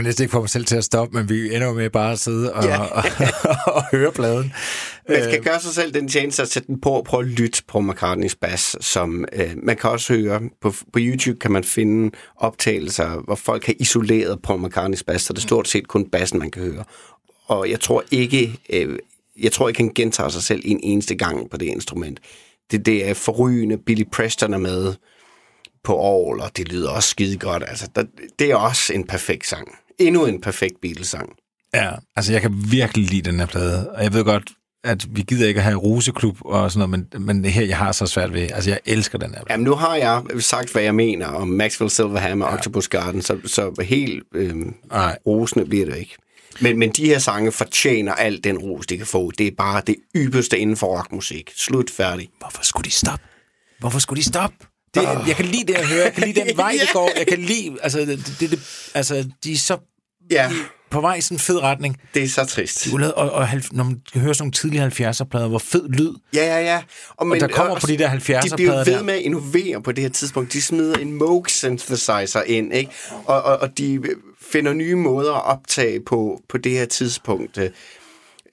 Kan 0.00 0.08
næsten 0.08 0.22
ikke 0.22 0.32
få 0.32 0.40
mig 0.40 0.50
selv 0.50 0.64
til 0.64 0.76
at 0.76 0.84
stoppe, 0.84 1.16
men 1.18 1.28
vi 1.28 1.54
ender 1.54 1.66
jo 1.66 1.72
med 1.72 1.90
bare 1.90 2.12
at 2.12 2.18
sidde 2.18 2.52
og, 2.52 2.64
Ja. 2.64 2.82
ja. 2.82 2.86
og, 3.66 3.74
og, 3.74 3.82
høre 3.92 4.12
pladen. 4.12 4.52
Man 5.08 5.24
skal 5.24 5.42
gøre 5.42 5.60
sig 5.60 5.74
selv 5.74 5.94
den 5.94 6.08
tjeneste 6.08 6.42
at 6.42 6.48
sætte 6.48 6.66
den 6.66 6.80
på 6.80 6.90
og 6.90 7.04
prøve 7.04 7.22
at 7.22 7.28
lytte 7.28 7.62
på 7.68 7.80
McCartneys 7.80 8.34
bas, 8.34 8.76
som 8.80 9.24
øh, 9.32 9.50
man 9.62 9.76
kan 9.76 9.90
også 9.90 10.14
høre. 10.14 10.40
På, 10.60 10.74
på 10.92 10.98
YouTube 10.98 11.38
kan 11.38 11.52
man 11.52 11.64
finde 11.64 12.16
optagelser, 12.36 13.24
hvor 13.24 13.34
folk 13.34 13.66
har 13.66 13.74
isoleret 13.78 14.42
på 14.42 14.56
McCartneys 14.56 15.02
bas, 15.02 15.22
så 15.22 15.32
det 15.32 15.38
er 15.38 15.42
stort 15.42 15.68
set 15.68 15.88
kun 15.88 16.10
bassen, 16.10 16.38
man 16.38 16.50
kan 16.50 16.62
høre. 16.62 16.84
Og 17.46 17.70
jeg 17.70 17.80
tror 17.80 18.04
ikke, 18.10 18.58
øh, 18.70 18.98
jeg 19.40 19.52
tror 19.52 19.68
ikke, 19.68 19.80
han 19.80 19.92
gentager 19.94 20.28
sig 20.28 20.42
selv 20.42 20.62
en 20.64 20.80
eneste 20.82 21.14
gang 21.14 21.50
på 21.50 21.56
det 21.56 21.66
instrument. 21.66 22.20
Det, 22.70 22.86
det 22.86 23.08
er 23.08 23.14
forrygende. 23.14 23.78
Billy 23.78 24.04
Preston 24.12 24.54
er 24.54 24.58
med 24.58 24.94
på 25.84 25.92
all, 25.92 26.40
og 26.40 26.56
det 26.56 26.68
lyder 26.68 26.90
også 26.90 27.08
skide 27.08 27.38
godt. 27.38 27.64
Altså, 27.66 27.88
der, 27.94 28.04
det 28.38 28.50
er 28.50 28.56
også 28.56 28.92
en 28.92 29.06
perfekt 29.06 29.46
sang. 29.46 29.68
Endnu 30.00 30.26
en 30.26 30.40
perfekt 30.40 30.74
Beatles-sang. 30.82 31.28
Ja, 31.74 31.90
altså 32.16 32.32
jeg 32.32 32.40
kan 32.42 32.52
virkelig 32.70 33.06
lide 33.06 33.30
den 33.30 33.38
her 33.40 33.46
plade, 33.46 33.90
og 33.90 34.02
jeg 34.04 34.12
ved 34.12 34.24
godt, 34.24 34.50
at 34.84 35.16
vi 35.16 35.22
gider 35.22 35.48
ikke 35.48 35.58
at 35.58 35.64
have 35.64 35.76
ruseklub 35.76 36.36
og 36.40 36.72
sådan 36.72 36.88
noget, 36.88 37.06
men, 37.12 37.26
men 37.26 37.44
det 37.44 37.52
her, 37.52 37.64
jeg 37.64 37.76
har 37.76 37.92
så 37.92 38.06
svært 38.06 38.32
ved. 38.32 38.48
Altså, 38.52 38.70
jeg 38.70 38.78
elsker 38.86 39.18
den 39.18 39.34
her. 39.34 39.40
Jamen, 39.50 39.64
nu 39.64 39.74
har 39.74 39.96
jeg 39.96 40.22
sagt, 40.38 40.72
hvad 40.72 40.82
jeg 40.82 40.94
mener 40.94 41.26
om 41.26 41.48
Maxwell 41.48 41.90
Silverhammer 41.90 42.44
og 42.46 42.52
ja. 42.52 42.56
Octopus 42.56 42.88
Garden, 42.88 43.22
så, 43.22 43.38
så 43.46 43.82
helt 43.82 44.22
øh, 44.34 44.54
Nej. 44.90 45.18
rosende 45.26 45.66
bliver 45.66 45.86
det 45.86 45.96
ikke. 45.96 46.16
Men, 46.60 46.78
men 46.78 46.90
de 46.90 47.04
her 47.06 47.18
sange 47.18 47.52
fortjener 47.52 48.12
alt 48.12 48.44
den 48.44 48.58
ros, 48.58 48.86
de 48.86 48.96
kan 48.96 49.06
få. 49.06 49.30
Det 49.30 49.46
er 49.46 49.50
bare 49.58 49.82
det 49.86 49.96
ypperste 50.16 50.58
inden 50.58 50.76
for 50.76 50.98
rockmusik. 50.98 51.50
Slut, 51.56 51.90
færdig. 51.90 52.28
Hvorfor 52.38 52.64
skulle 52.64 52.84
de 52.84 52.90
stoppe? 52.90 53.24
Hvorfor 53.80 53.98
skulle 53.98 54.22
de 54.22 54.28
stoppe? 54.28 54.56
Det, 54.94 55.02
Jeg 55.26 55.36
kan 55.36 55.44
lide 55.44 55.66
det 55.66 55.74
at 55.74 55.86
høre. 55.86 56.04
Jeg 56.04 56.12
kan 56.12 56.26
lide 56.28 56.40
den 56.40 56.56
vej, 56.64 56.72
det 56.80 56.92
går. 56.92 57.10
Jeg 57.18 57.26
kan 57.26 57.38
lide... 57.38 57.76
Altså, 57.82 57.98
det, 57.98 58.36
det, 58.40 58.50
det, 58.50 58.90
altså 58.94 59.28
de 59.44 59.52
er 59.52 59.56
så 59.56 59.78
Ja, 60.30 60.52
på 60.90 61.00
vej 61.00 61.14
i 61.14 61.20
sådan 61.20 61.34
en 61.34 61.38
fed 61.38 61.62
retning. 61.62 61.96
det 62.14 62.22
er 62.22 62.28
så 62.28 62.44
trist. 62.44 62.86
Lavet- 62.86 63.14
Og, 63.14 63.30
og, 63.32 63.48
når 63.72 63.84
man 63.84 64.02
kan 64.12 64.20
høre 64.20 64.34
sådan 64.34 64.42
nogle 64.42 64.52
tidlige 64.52 65.10
70'er-plader, 65.10 65.48
hvor 65.48 65.58
fed 65.58 65.88
lyd. 65.88 66.14
Ja, 66.34 66.44
ja, 66.44 66.60
ja. 66.74 66.82
Og, 67.16 67.26
men, 67.26 67.40
der 67.40 67.48
kommer 67.48 67.78
på 67.80 67.86
de 67.86 67.98
der 67.98 68.10
70'er 68.10 68.48
De 68.50 68.56
bliver 68.56 68.76
ved 68.84 68.84
der. 68.84 69.02
med 69.02 69.14
at 69.14 69.20
innovere 69.20 69.82
på 69.82 69.92
det 69.92 70.02
her 70.04 70.08
tidspunkt. 70.10 70.52
De 70.52 70.62
smider 70.62 70.98
en 70.98 71.12
Moog 71.12 71.44
synthesizer 71.48 72.42
ind, 72.42 72.74
ikke? 72.74 72.90
Og, 73.24 73.42
og, 73.42 73.56
og 73.58 73.78
de 73.78 74.02
finder 74.52 74.72
nye 74.72 74.94
måder 74.94 75.32
at 75.34 75.44
optage 75.44 76.00
på, 76.00 76.40
på 76.48 76.58
det 76.58 76.72
her 76.72 76.84
tidspunkt. 76.86 77.58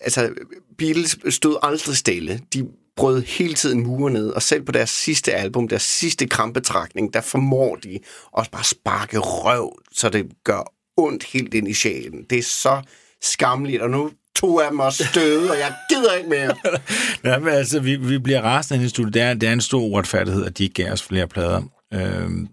Altså, 0.01 0.29
Beatles 0.77 1.17
stod 1.29 1.57
aldrig 1.63 1.97
stille. 1.97 2.41
De 2.53 2.67
brød 2.95 3.21
hele 3.21 3.53
tiden 3.53 3.83
mure 3.83 4.11
ned, 4.11 4.29
og 4.29 4.41
selv 4.41 4.61
på 4.63 4.71
deres 4.71 4.89
sidste 4.89 5.33
album, 5.33 5.67
deres 5.67 5.81
sidste 5.83 6.27
krampetrækning, 6.27 7.13
der 7.13 7.21
formår 7.21 7.75
de 7.75 7.99
også 8.31 8.51
bare 8.51 8.63
sparke 8.63 9.17
røv, 9.17 9.79
så 9.91 10.09
det 10.09 10.25
gør 10.43 10.73
ondt 10.97 11.23
helt 11.23 11.53
ind 11.53 11.67
i 11.67 11.73
sjælen. 11.73 12.23
Det 12.29 12.37
er 12.37 12.43
så 12.43 12.81
skamligt, 13.21 13.81
og 13.81 13.89
nu 13.89 14.11
to 14.35 14.59
af 14.59 14.69
dem 14.71 14.79
også 14.79 15.03
døde, 15.15 15.51
og 15.51 15.57
jeg 15.57 15.73
gider 15.89 16.13
ikke 16.13 16.29
mere. 16.29 16.55
Ja, 17.23 17.39
men 17.39 17.49
altså, 17.53 17.79
vi, 17.79 17.95
vi 17.95 18.17
bliver 18.17 18.41
rasende 18.41 18.85
i 18.85 18.89
studiet. 18.89 19.13
Det 19.13 19.21
er, 19.21 19.33
det 19.33 19.49
er 19.49 19.53
en 19.53 19.61
stor 19.61 19.81
uretfærdighed, 19.81 20.45
at 20.45 20.57
de 20.57 20.63
ikke 20.63 20.83
gav 20.83 20.91
os 20.91 21.03
flere 21.03 21.27
plader. 21.27 21.61
Øhm, 21.93 22.47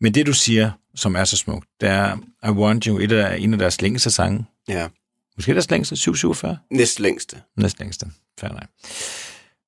men 0.00 0.14
det, 0.14 0.26
du 0.26 0.32
siger, 0.32 0.70
som 0.94 1.16
er 1.16 1.24
så 1.24 1.36
smukt, 1.36 1.66
det 1.80 1.88
er 1.88 2.16
I 2.46 2.50
Want 2.50 2.84
You, 2.84 2.98
et 2.98 3.12
af, 3.12 3.36
en 3.38 3.52
af 3.52 3.58
deres 3.58 3.80
længste 3.82 4.10
sange. 4.10 4.44
Ja, 4.68 4.88
Måske 5.36 5.52
deres 5.52 5.70
længste, 5.70 5.96
747? 5.96 6.58
næst 6.70 7.00
længste. 7.00 7.36
Næsten 7.56 7.84
længste. 7.84 8.06
Nej. 8.42 8.66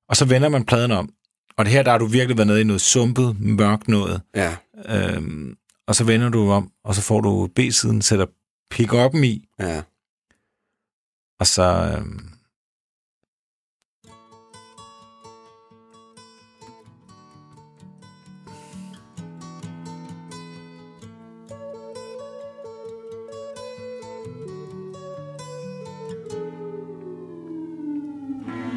Og 0.09 0.15
så 0.15 0.25
vender 0.25 0.49
man 0.49 0.65
pladen 0.65 0.91
om. 0.91 1.09
Og 1.57 1.65
det 1.65 1.73
her, 1.73 1.83
der 1.83 1.91
har 1.91 1.97
du 1.97 2.05
virkelig 2.05 2.37
været 2.37 2.47
nede 2.47 2.61
i 2.61 2.63
noget 2.63 2.81
sumpet, 2.81 3.35
mørkt 3.39 3.87
noget. 3.87 4.21
Ja, 4.35 4.55
Øhm, 4.89 5.55
og 5.89 5.95
så 5.95 6.03
vender 6.03 6.29
du 6.29 6.51
om, 6.51 6.71
og 6.83 6.95
så 6.95 7.01
får 7.01 7.21
du 7.21 7.47
B-siden, 7.55 8.01
sætter 8.01 8.25
pick-up'en 8.73 9.23
i, 9.23 9.49
ja. 9.59 9.81
og 11.39 11.47
så... 11.47 11.95
Øhm, 11.97 12.29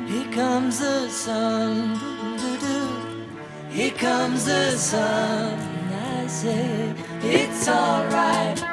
Here 0.09 0.33
comes 0.35 0.79
the 0.79 1.09
sun. 1.11 1.99
doo-doo-doo. 2.39 3.71
Here 3.71 3.91
comes 3.91 4.45
the 4.45 4.71
sun. 4.79 5.82
I 6.33 6.35
say 6.35 6.95
it's 7.21 7.69
alright. 7.69 8.72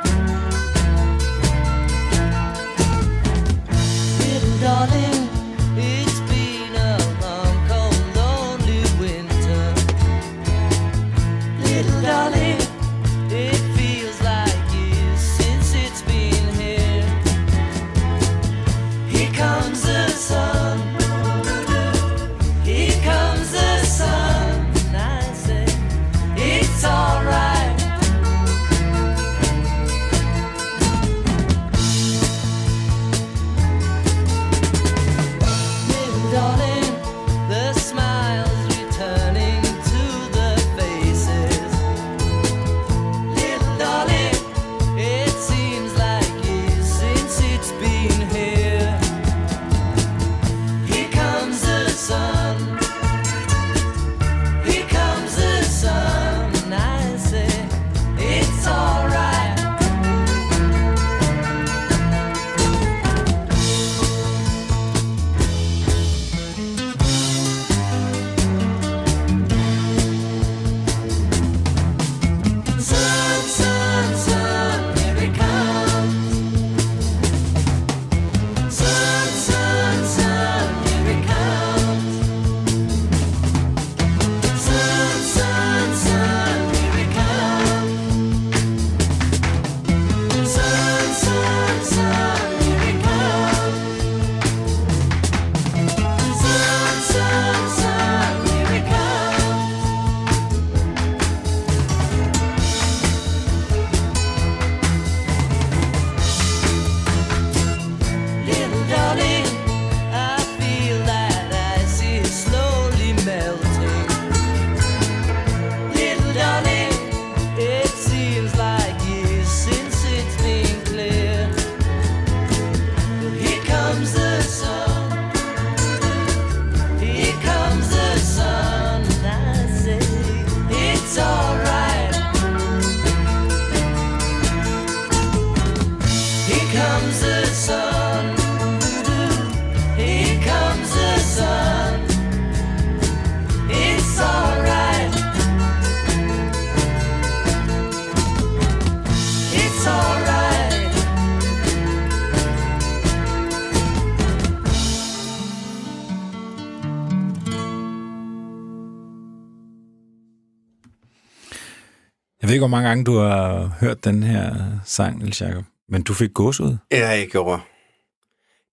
Ikke, 162.59 162.67
hvor 162.67 162.77
mange 162.77 162.87
gange 162.87 163.03
du 163.03 163.17
har 163.17 163.71
hørt 163.79 164.03
den 164.03 164.23
her 164.23 164.55
sang, 164.85 165.17
Niels 165.17 165.41
Jacob, 165.41 165.63
men 165.89 166.03
du 166.03 166.13
fik 166.13 166.33
gåsehud. 166.33 166.77
Ja, 166.91 167.07
jeg 167.07 167.27
gjorde. 167.31 167.61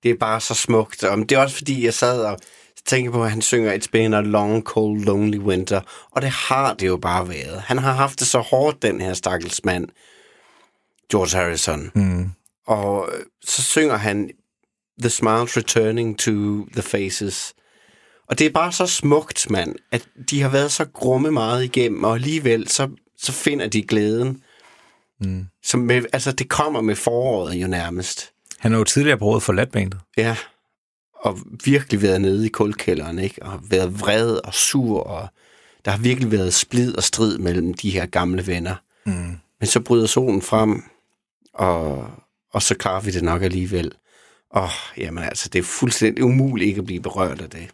Det 0.02 0.10
er 0.10 0.16
bare 0.20 0.40
så 0.40 0.54
smukt. 0.54 1.04
Og 1.04 1.18
det 1.18 1.32
er 1.32 1.38
også 1.38 1.56
fordi, 1.56 1.84
jeg 1.84 1.94
sad 1.94 2.24
og 2.24 2.38
tænkte 2.86 3.12
på, 3.12 3.24
at 3.24 3.30
han 3.30 3.42
synger 3.42 3.76
It's 3.76 3.90
been 3.92 4.14
a 4.14 4.20
long, 4.20 4.62
cold, 4.62 5.00
lonely 5.00 5.38
winter. 5.38 5.80
Og 6.10 6.22
det 6.22 6.30
har 6.30 6.74
det 6.74 6.86
jo 6.86 6.96
bare 6.96 7.28
været. 7.28 7.60
Han 7.60 7.78
har 7.78 7.92
haft 7.92 8.20
det 8.20 8.26
så 8.26 8.38
hårdt, 8.40 8.82
den 8.82 9.00
her 9.00 9.14
stakkels 9.14 9.64
mand, 9.64 9.88
George 11.12 11.38
Harrison. 11.38 11.90
Mm. 11.94 12.30
Og 12.66 13.08
så 13.44 13.62
synger 13.62 13.96
han 13.96 14.30
The 15.00 15.10
smiles 15.10 15.56
returning 15.56 16.18
to 16.18 16.32
the 16.72 16.82
faces. 16.82 17.54
Og 18.28 18.38
det 18.38 18.46
er 18.46 18.50
bare 18.50 18.72
så 18.72 18.86
smukt, 18.86 19.50
mand, 19.50 19.74
at 19.92 20.08
de 20.30 20.42
har 20.42 20.48
været 20.48 20.72
så 20.72 20.84
grumme 20.84 21.30
meget 21.30 21.64
igennem, 21.64 22.04
og 22.04 22.14
alligevel 22.14 22.68
så, 22.68 22.88
så 23.18 23.32
finder 23.32 23.66
de 23.66 23.82
glæden. 23.82 24.42
Mm. 25.20 25.46
Som 25.62 25.80
med, 25.80 26.02
altså, 26.12 26.32
det 26.32 26.48
kommer 26.48 26.80
med 26.80 26.96
foråret 26.96 27.54
jo 27.54 27.66
nærmest. 27.66 28.32
Han 28.58 28.72
har 28.72 28.78
jo 28.78 28.84
tidligere 28.84 29.18
brugt 29.18 29.42
for 29.42 29.52
latbandet. 29.52 30.00
Ja, 30.16 30.36
og 31.14 31.38
virkelig 31.64 32.02
været 32.02 32.20
nede 32.20 32.46
i 32.46 32.48
kulkælderen, 32.48 33.18
ikke? 33.18 33.42
Og 33.42 33.60
været 33.70 34.00
vred 34.00 34.30
og 34.44 34.54
sur, 34.54 35.00
og 35.00 35.28
der 35.84 35.90
har 35.90 35.98
virkelig 35.98 36.32
været 36.32 36.54
splid 36.54 36.96
og 36.96 37.02
strid 37.02 37.38
mellem 37.38 37.74
de 37.74 37.90
her 37.90 38.06
gamle 38.06 38.46
venner. 38.46 38.74
Mm. 39.06 39.36
Men 39.60 39.66
så 39.66 39.80
bryder 39.80 40.06
solen 40.06 40.42
frem, 40.42 40.82
og, 41.54 42.10
og 42.52 42.62
så 42.62 42.74
klarer 42.74 43.00
vi 43.00 43.10
det 43.10 43.22
nok 43.22 43.42
alligevel. 43.42 43.92
Og 44.50 44.68
jamen 44.96 45.24
altså, 45.24 45.48
det 45.48 45.58
er 45.58 45.62
fuldstændig 45.62 46.24
umuligt 46.24 46.68
ikke 46.68 46.78
at 46.78 46.86
blive 46.86 47.02
berørt 47.02 47.40
af 47.40 47.50
det. 47.50 47.68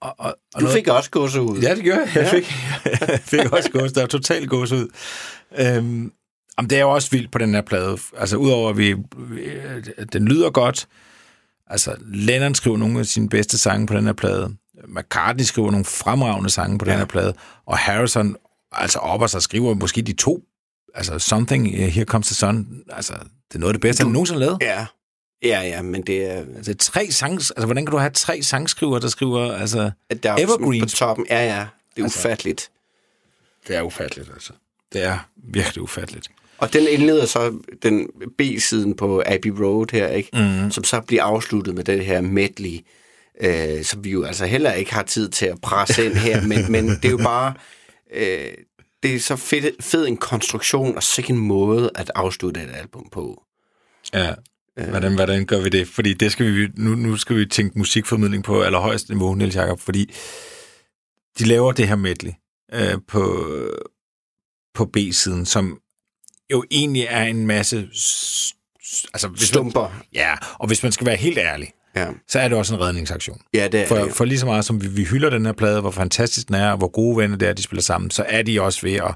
Og, 0.00 0.14
og, 0.18 0.36
og 0.54 0.60
Du 0.60 0.68
fik 0.68 0.88
også 0.88 1.10
gåse 1.10 1.40
ud. 1.40 1.58
Ja, 1.58 1.74
det 1.74 1.84
gjorde 1.84 2.00
jeg. 2.00 2.16
Jeg 2.16 2.28
fik, 2.28 2.52
jeg 3.08 3.20
fik 3.20 3.52
også 3.52 3.70
gås. 3.70 3.92
Der 3.92 4.02
er 4.02 4.06
totalt 4.06 4.50
gås 4.50 4.72
ud. 4.72 4.88
Øhm, 5.58 6.12
jamen, 6.58 6.70
det 6.70 6.72
er 6.72 6.80
jo 6.80 6.90
også 6.90 7.10
vildt 7.10 7.32
på 7.32 7.38
den 7.38 7.54
her 7.54 7.62
plade. 7.62 7.98
Altså, 8.16 8.36
udover 8.36 8.70
at 8.70 8.76
vi, 8.76 8.94
vi, 9.16 9.50
den 10.12 10.28
lyder 10.28 10.50
godt. 10.50 10.88
Altså, 11.66 11.94
Lennon 12.00 12.54
skriver 12.54 12.76
nogle 12.76 12.98
af 12.98 13.06
sine 13.06 13.28
bedste 13.28 13.58
sange 13.58 13.86
på 13.86 13.94
den 13.94 14.06
her 14.06 14.12
plade. 14.12 14.54
McCartney 14.88 15.44
skriver 15.44 15.70
nogle 15.70 15.84
fremragende 15.84 16.50
sange 16.50 16.78
på 16.78 16.84
ja. 16.84 16.90
den 16.90 16.98
her 16.98 17.06
plade. 17.06 17.34
Og 17.66 17.78
Harrison, 17.78 18.36
altså 18.72 18.98
op 18.98 19.22
og 19.22 19.30
så 19.30 19.40
skriver 19.40 19.74
måske 19.74 20.02
de 20.02 20.12
to. 20.12 20.40
Altså, 20.94 21.18
Something, 21.18 21.66
uh, 21.66 21.72
Here 21.72 22.04
Comes 22.04 22.26
the 22.26 22.34
Sun. 22.34 22.66
Altså, 22.92 23.12
det 23.48 23.54
er 23.54 23.58
noget 23.58 23.70
af 23.70 23.74
det 23.74 23.80
bedste, 23.80 24.02
han 24.04 24.12
nogensinde 24.12 24.40
lavet. 24.40 24.58
Ja, 24.60 24.86
Ja, 25.42 25.60
ja, 25.60 25.82
men 25.82 26.02
det 26.02 26.24
er... 26.30 26.44
Altså 26.56 26.74
tre 26.74 27.10
sang, 27.10 27.32
altså 27.32 27.64
hvordan 27.64 27.86
kan 27.86 27.92
du 27.92 27.98
have 27.98 28.10
tre 28.10 28.42
sangskriver, 28.42 28.98
der 28.98 29.08
skriver, 29.08 29.52
altså 29.52 29.90
Der 30.22 30.32
er 30.32 30.36
på 30.36 30.42
Evergreens? 30.42 30.94
toppen. 30.94 31.26
Ja, 31.30 31.44
ja. 31.46 31.66
Det 31.96 32.00
er 32.00 32.04
Altså- 32.04 32.18
ufatteligt. 32.18 32.70
Det 33.68 33.76
er 33.76 33.82
ufatteligt, 33.82 34.30
altså. 34.34 34.52
Det 34.92 35.02
er 35.04 35.28
virkelig 35.36 35.82
ufatteligt. 35.82 36.28
Og 36.58 36.72
den 36.72 36.86
indleder 36.88 37.26
så 37.26 37.58
den 37.82 38.08
B-siden 38.38 38.94
på 38.96 39.22
Abbey 39.26 39.50
Road 39.50 39.86
her, 39.92 40.08
ikke? 40.08 40.30
Mm. 40.64 40.70
Som 40.70 40.84
så 40.84 41.00
bliver 41.00 41.24
afsluttet 41.24 41.74
med 41.74 41.84
det 41.84 42.04
her 42.04 42.20
medley, 42.20 42.80
øh, 43.40 43.84
som 43.84 44.04
vi 44.04 44.10
jo 44.10 44.24
altså 44.24 44.46
heller 44.46 44.72
ikke 44.72 44.94
har 44.94 45.02
tid 45.02 45.28
til 45.28 45.46
at 45.46 45.60
presse 45.60 46.04
ind 46.04 46.14
her, 46.14 46.40
men, 46.50 46.72
men 46.72 46.88
det 46.88 47.04
er 47.04 47.10
jo 47.10 47.16
bare... 47.16 47.54
Øh, 48.14 48.54
det 49.02 49.14
er 49.14 49.20
så 49.20 49.36
fed, 49.36 49.72
fed 49.80 50.06
en 50.06 50.16
konstruktion 50.16 50.96
og 50.96 51.02
sikke 51.02 51.30
en 51.30 51.38
måde 51.38 51.90
at 51.94 52.10
afslutte 52.14 52.60
et 52.62 52.70
album 52.74 53.08
på. 53.12 53.42
Ja. 54.14 54.34
Hvordan, 54.88 55.14
hvordan 55.14 55.46
gør 55.46 55.60
vi 55.62 55.68
det? 55.68 55.88
Fordi 55.88 56.14
det 56.14 56.32
skal 56.32 56.46
vi, 56.54 56.68
nu, 56.76 56.94
nu 56.94 57.16
skal 57.16 57.36
vi 57.36 57.46
tænke 57.46 57.78
musikformidling 57.78 58.44
på 58.44 58.62
allerhøjeste 58.62 59.12
niveau, 59.14 59.34
Niels 59.34 59.56
Jacob, 59.56 59.80
fordi 59.80 60.10
de 61.38 61.44
laver 61.44 61.72
det 61.72 61.88
her 61.88 61.96
medley 61.96 62.32
øh, 62.74 62.94
på, 63.08 63.46
på 64.74 64.84
B-siden, 64.84 65.46
som 65.46 65.78
jo 66.52 66.64
egentlig 66.70 67.06
er 67.10 67.22
en 67.24 67.46
masse... 67.46 67.76
Altså, 69.14 69.28
hvis 69.28 69.40
man, 69.40 69.46
Stumper. 69.46 70.02
ja, 70.14 70.34
og 70.58 70.66
hvis 70.66 70.82
man 70.82 70.92
skal 70.92 71.06
være 71.06 71.16
helt 71.16 71.38
ærlig, 71.38 71.68
Ja, 71.96 72.08
så 72.28 72.40
er 72.40 72.48
det 72.48 72.58
også 72.58 72.74
en 72.74 72.80
redningsaktion. 72.80 73.40
ja 73.54 73.68
det 73.72 73.80
er 73.80 73.86
For, 73.86 73.96
det. 73.96 74.12
for 74.14 74.24
lige 74.24 74.38
så 74.38 74.46
meget 74.46 74.64
som 74.64 74.82
vi, 74.82 74.88
vi 74.88 75.04
hylder 75.04 75.30
den 75.30 75.46
her 75.46 75.52
plade, 75.52 75.80
hvor 75.80 75.90
fantastisk 75.90 76.46
den 76.48 76.54
er, 76.56 76.70
og 76.70 76.78
hvor 76.78 76.88
gode 76.88 77.16
venner 77.16 77.36
det 77.36 77.48
er, 77.48 77.52
de 77.52 77.62
spiller 77.62 77.82
sammen, 77.82 78.10
så 78.10 78.24
er 78.28 78.42
de 78.42 78.60
også 78.62 78.80
ved 78.82 78.94
at, 78.94 79.14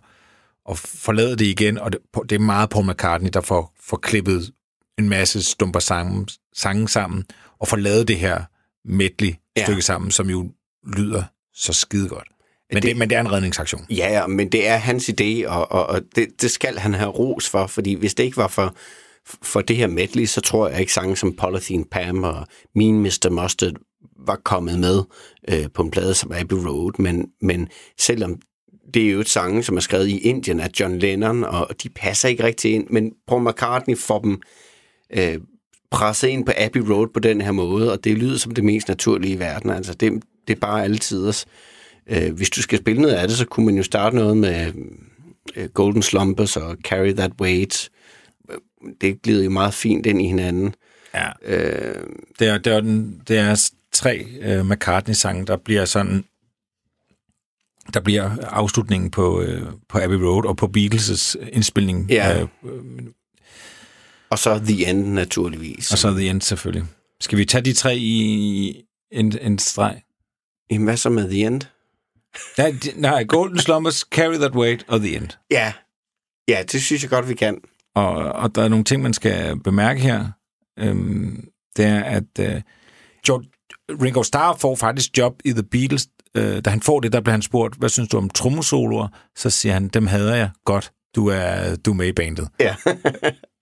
at 0.71 0.79
forlade 0.79 1.31
det 1.37 1.45
igen, 1.47 1.79
og 1.79 1.93
det, 1.93 2.01
det 2.29 2.33
er 2.35 2.39
meget 2.39 2.71
Paul 2.71 2.87
McCartney, 2.91 3.31
der 3.33 3.41
får, 3.41 3.75
får 3.83 3.97
klippet 3.97 4.51
en 4.99 5.09
masse 5.09 5.43
stumper 5.43 5.81
sange, 5.81 6.27
sange 6.55 6.89
sammen, 6.89 7.25
og 7.61 7.69
får 7.69 7.77
lavet 7.77 8.09
det 8.09 8.17
her 8.17 8.43
medley 8.85 9.35
Ja. 9.57 9.65
stykke 9.65 9.83
sammen, 9.83 10.11
som 10.11 10.31
jo 10.31 10.51
lyder 10.97 11.23
så 11.55 11.73
skide 11.73 12.09
godt. 12.09 12.29
Men 12.71 12.75
det, 12.77 12.83
Det- 12.83 12.89
det, 12.89 12.97
men 12.97 13.11
det 13.11 13.17
er 13.17 13.21
en 13.21 13.33
redningsaktion. 13.33 13.87
Ja, 13.91 14.13
ja, 14.13 14.27
men 14.27 14.53
det 14.53 14.69
er 14.69 14.77
hans 14.77 15.09
idé, 15.11 15.49
og, 15.49 15.73
og, 15.73 15.87
og 15.87 16.01
det, 16.17 16.43
det 16.43 16.51
skal 16.51 16.79
han 16.79 16.95
have 16.95 17.11
ros 17.11 17.49
for, 17.51 17.67
fordi 17.67 17.95
hvis 17.95 18.15
det 18.15 18.25
ikke 18.25 18.37
var 18.37 18.49
for, 18.49 18.75
for 19.43 19.61
det 19.61 19.77
her 19.77 19.87
medley, 19.87 20.27
så 20.27 20.41
tror 20.41 20.69
jeg 20.69 20.81
ikke 20.81 20.93
sange 20.93 21.17
som 21.17 21.37
Polythene 21.37 21.85
Pam 21.91 22.25
og 22.25 22.47
Mean 22.75 22.95
Mr. 23.03 23.29
Mustard 23.31 23.73
var 24.27 24.37
kommet 24.45 24.79
med 24.79 25.03
øh, 25.49 25.67
på 25.75 25.83
en 25.83 25.91
plade 25.91 26.15
som 26.15 26.33
Abbey 26.33 26.57
Road, 26.57 26.93
men, 26.99 27.27
men 27.43 27.69
selvom 28.01 28.41
det 28.95 29.07
er 29.07 29.11
jo 29.11 29.21
et 29.21 29.29
sange, 29.29 29.63
som 29.63 29.77
er 29.77 29.81
skrevet 29.81 30.09
i 30.09 30.19
Indien 30.19 30.61
af 30.61 30.71
John 30.81 30.99
Lennon, 30.99 31.45
og 31.45 31.69
de 31.83 31.89
passer 31.89 32.29
ikke 32.29 32.45
rigtig 32.45 32.73
ind, 32.75 32.87
men 32.91 33.13
Paul 33.29 33.49
McCartney 33.49 33.99
får 33.99 34.19
dem 34.19 34.41
øh, 35.11 35.39
presset 35.91 36.29
ind 36.29 36.47
på 36.47 36.53
Abbey 36.57 36.81
Road 36.81 37.09
på 37.15 37.21
den 37.21 37.41
her 37.41 37.53
måde, 37.53 37.93
og 37.93 38.05
det 38.05 38.19
lyder 38.19 38.39
som 38.39 38.55
det 38.55 38.65
mest 38.65 38.89
naturlige 38.89 39.35
i 39.35 39.39
verden. 39.39 39.71
Altså, 39.71 39.95
det, 39.95 40.13
det 40.49 40.57
er 40.57 40.61
bare 40.61 40.85
alle 40.85 40.99
tiders. 40.99 41.47
Øh, 42.07 42.33
hvis 42.33 42.51
du 42.51 42.63
skal 42.63 42.79
spille 42.79 43.03
noget 43.03 43.15
af 43.15 43.29
det, 43.29 43.37
så 43.37 43.47
kunne 43.47 43.67
man 43.67 43.77
jo 43.77 43.83
starte 43.83 44.17
noget 44.17 44.37
med 44.37 44.73
øh, 45.57 45.69
Golden 45.69 46.03
Slumbers 46.03 46.57
og 46.57 46.77
Carry 46.85 47.13
That 47.13 47.33
Weight. 47.41 47.91
Øh, 48.51 48.59
Det 49.01 49.23
glider 49.23 49.45
jo 49.45 49.51
meget 49.51 49.75
fint 49.75 50.07
ind 50.07 50.23
i 50.23 50.27
hinanden. 50.27 50.75
Ja. 51.15 51.31
Øh, 51.45 52.07
Det 52.39 52.49
er, 52.49 52.59
det 52.59 52.73
er, 52.73 52.81
den, 52.81 53.21
det 53.29 53.39
er 53.39 53.71
tre 53.93 54.27
uh, 54.61 54.71
McCartney-sange, 54.71 55.47
der 55.47 55.57
bliver 55.57 55.85
sådan 55.85 56.25
der 57.95 58.01
bliver 58.01 58.31
afslutningen 58.43 59.11
på, 59.11 59.41
uh, 59.41 59.73
på 59.89 59.99
Abbey 59.99 60.17
Road 60.17 60.45
og 60.45 60.57
på 60.57 60.71
Beatles' 60.77 61.49
indspilning. 61.53 62.11
Ja. 62.11 62.41
øh, 62.41 62.49
og 64.35 64.39
så 64.39 64.59
The 64.59 64.91
End, 64.91 65.07
naturligvis. 65.13 65.93
og 65.93 65.99
så 65.99 66.11
The 66.11 66.29
End 66.29 66.41
selvfølgelig. 66.41 66.85
Skal 67.21 67.39
vi 67.39 67.45
tage 67.45 67.65
de 67.65 67.73
tre 67.73 67.97
i 67.97 68.85
en, 69.13 69.39
en 69.41 69.59
streg? 69.59 70.03
Jamen, 70.71 70.85
hvad 70.85 70.97
så 70.97 71.11
med 71.11 71.29
The 71.29 71.47
End? 71.47 71.61
Nej, 72.59 72.75
de, 72.85 73.01
nej, 73.01 73.25
Golden 73.25 73.59
Slumbers, 73.59 73.99
Carry 73.99 74.35
That 74.35 74.55
Weight 74.55 74.85
og 74.89 75.01
The 75.01 75.17
End. 75.17 75.29
Ja, 75.51 75.73
ja 76.49 76.63
det 76.73 76.83
synes 76.83 77.03
jeg 77.03 77.11
godt, 77.11 77.29
vi 77.29 77.35
kan. 77.35 77.59
Og, 77.95 78.15
og 78.15 78.55
der 78.55 78.63
er 78.63 78.69
nogle 78.69 78.85
ting, 78.85 79.03
man 79.03 79.15
skal 79.15 79.61
bemærke 79.61 80.01
her. 80.01 80.27
Øhm, 80.79 81.49
det 81.77 81.85
er, 81.85 82.05
at 82.05 82.39
øh, 82.41 82.63
George, 83.27 83.47
Ringo 84.03 84.23
Starr 84.23 84.57
får 84.57 84.77
faktisk 84.77 85.19
job 85.19 85.35
i 85.45 85.53
The 85.53 85.63
Beatles. 85.63 86.09
Øh, 86.37 86.65
da 86.65 86.71
han 86.71 86.81
får 86.81 87.01
det, 87.01 87.13
der 87.13 87.21
bliver 87.21 87.33
han 87.33 87.43
spurgt, 87.43 87.77
hvad 87.77 87.89
synes 87.89 88.09
du 88.09 88.17
om 88.17 88.31
trommesoloer? 88.31 89.09
Så 89.37 89.51
siger 89.51 89.73
han, 89.73 89.89
dem 89.89 90.07
hader 90.07 90.35
jeg. 90.35 90.51
Godt, 90.65 90.93
du 91.15 91.27
er, 91.27 91.77
du 91.77 91.91
er 91.91 91.95
med 91.95 92.07
i 92.07 92.13
bandet. 92.13 92.49
Ja. 92.61 92.77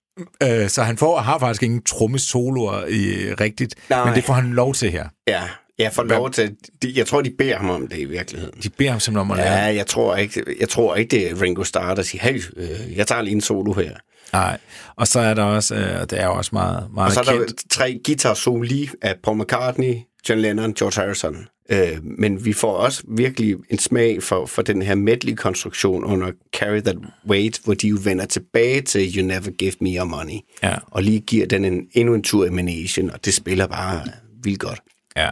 Øh, 0.43 0.69
så 0.69 0.83
han 0.83 0.97
får, 0.97 1.17
har 1.19 1.39
faktisk 1.39 1.63
ingen 1.63 1.83
trommesoloer 1.83 2.85
i, 2.85 3.33
rigtigt, 3.33 3.75
Nej. 3.89 4.05
men 4.05 4.15
det 4.15 4.23
får 4.23 4.33
han 4.33 4.53
lov 4.53 4.73
til 4.73 4.91
her. 4.91 5.07
ja, 5.27 5.41
jeg 5.79 5.93
får 5.93 6.03
lov 6.03 6.31
til... 6.31 6.55
de- 6.83 6.93
Jeg 6.95 7.07
tror, 7.07 7.21
de 7.21 7.31
beder 7.37 7.57
ham 7.57 7.69
om 7.69 7.87
det 7.87 7.97
i 7.99 8.05
virkeligheden. 8.05 8.61
De 8.63 8.69
beder 8.69 8.91
ham 8.91 8.99
simpelthen 8.99 9.31
om 9.31 9.39
at. 9.39 9.45
Ja, 9.45 9.51
jeg 9.75 9.87
tror 9.87 10.15
ikke, 10.15 10.43
jeg 10.59 10.69
tror 10.69 10.95
ikke 10.95 11.11
det 11.11 11.31
er 11.31 11.41
Ringo 11.41 11.63
Starr, 11.63 11.95
der 11.95 12.01
siger, 12.01 12.21
hey, 12.23 12.41
øh, 12.57 12.97
jeg 12.97 13.07
tager 13.07 13.21
lige 13.21 13.33
en 13.35 13.41
solo 13.41 13.73
her. 13.73 13.95
Nej. 14.33 14.57
Og 14.95 15.07
så 15.07 15.19
er 15.19 15.33
der 15.33 15.43
også, 15.43 15.75
øh, 15.75 16.01
det 16.01 16.13
er 16.13 16.27
også 16.27 16.49
meget, 16.53 16.87
meget 16.93 17.07
Og 17.07 17.13
så 17.13 17.19
er 17.31 17.35
der 17.35 17.45
kendt. 17.45 17.61
tre 17.71 17.99
guitar 18.05 18.33
soli 18.33 18.89
af 19.01 19.15
Paul 19.23 19.37
McCartney, 19.41 19.95
John 20.29 20.41
Lennon, 20.41 20.73
George 20.73 21.01
Harrison. 21.01 21.47
Øh, 21.69 22.03
men 22.03 22.45
vi 22.45 22.53
får 22.53 22.73
også 22.77 23.03
virkelig 23.07 23.55
en 23.69 23.77
smag 23.77 24.23
for, 24.23 24.45
for 24.45 24.61
den 24.61 24.81
her 24.81 24.95
medley-konstruktion 24.95 26.03
under 26.03 26.31
Carry 26.53 26.81
That 26.81 26.97
Weight, 27.27 27.61
hvor 27.63 27.73
de 27.73 27.87
jo 27.87 27.97
vender 28.03 28.25
tilbage 28.25 28.81
til 28.81 29.17
You 29.17 29.25
Never 29.25 29.51
Give 29.51 29.73
Me 29.81 29.97
Your 29.97 30.05
Money. 30.05 30.39
Ja. 30.63 30.75
Og 30.87 31.03
lige 31.03 31.19
giver 31.19 31.45
den 31.45 31.65
en, 31.65 31.87
endnu 31.91 32.13
en 32.13 32.23
tur 32.23 32.45
i 32.45 32.49
Manation, 32.49 33.09
og 33.09 33.25
det 33.25 33.33
spiller 33.33 33.67
bare 33.67 34.01
vildt 34.43 34.59
godt. 34.59 34.79
Ja. 35.15 35.31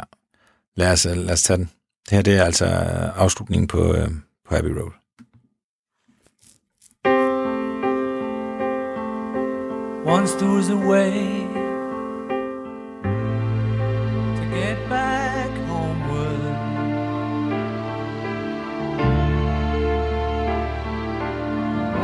Lad 0.76 0.92
os, 0.92 1.06
øh, 1.06 1.18
lad 1.18 1.34
os 1.34 1.44
tage 1.44 1.58
den. 1.58 1.70
Det 2.10 2.16
her 2.16 2.22
det 2.22 2.34
er 2.34 2.44
altså 2.44 2.66
øh, 2.66 3.22
afslutningen 3.22 3.68
på, 3.68 3.96
øh, 3.96 4.10
på 4.50 4.56
Abbey 4.56 4.72
Road. 4.72 4.92
Once 10.06 10.38
there 10.38 10.50
was 10.50 10.70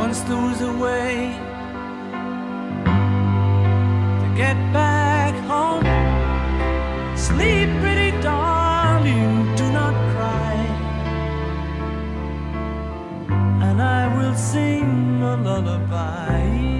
Once 0.08 0.24
was 0.30 0.62
a 0.62 0.72
way 0.72 1.36
to 4.22 4.28
get 4.38 4.56
back 4.72 5.36
home. 5.52 5.84
Sleep, 7.18 7.68
pretty 7.82 8.12
darling, 8.22 9.54
do 9.58 9.70
not 9.70 9.96
cry. 10.14 10.56
And 13.68 13.82
I 13.82 14.08
will 14.16 14.36
sing 14.36 15.22
a 15.22 15.36
lullaby. 15.36 16.77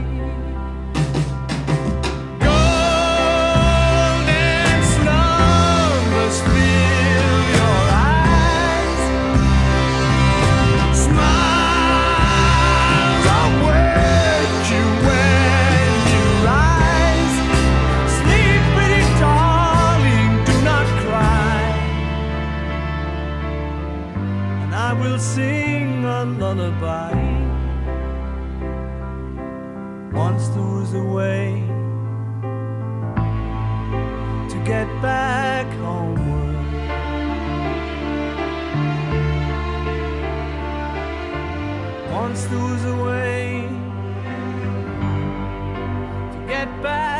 A 30.98 31.04
way 31.04 31.64
to 34.50 34.58
get 34.66 34.88
back 35.00 35.68
homeward. 35.84 36.56
Once 42.12 42.46
there 42.46 42.60
was 42.60 42.84
a 42.86 42.96
way 43.04 43.68
to 46.32 46.38
get 46.48 46.70
back 46.82 47.17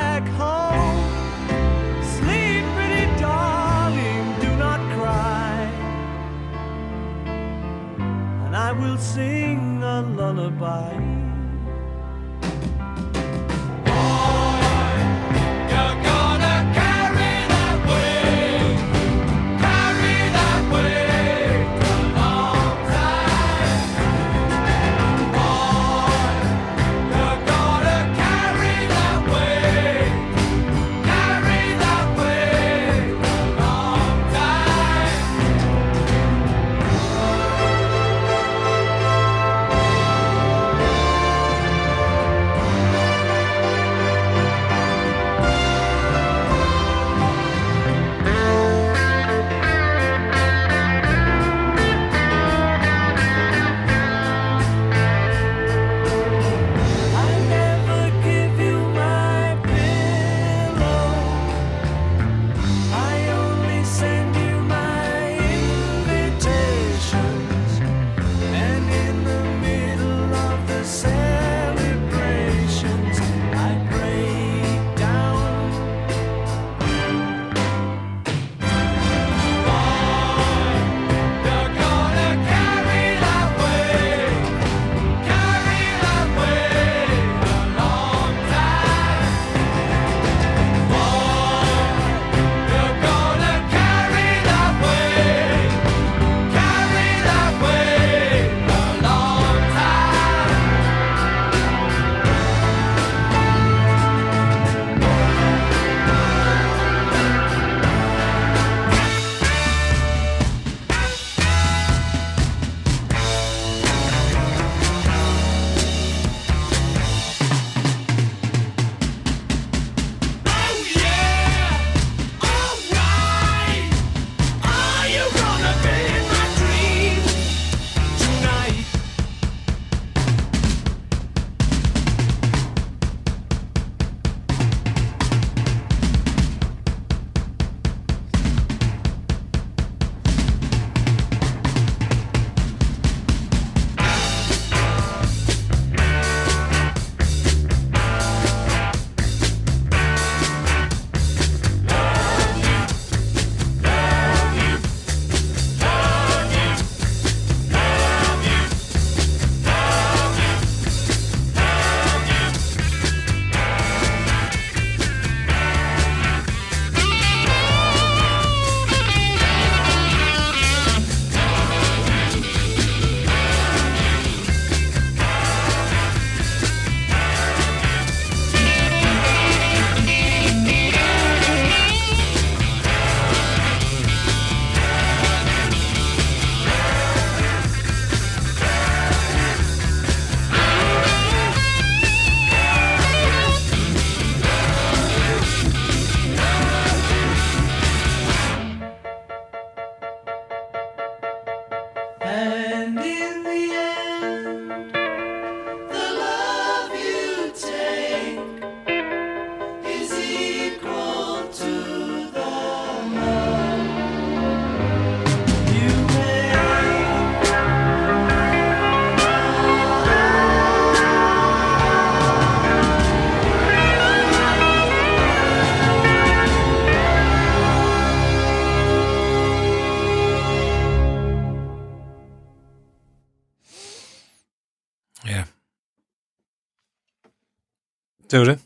Det 238.38 238.48
var 238.48 238.54
det. 238.54 238.60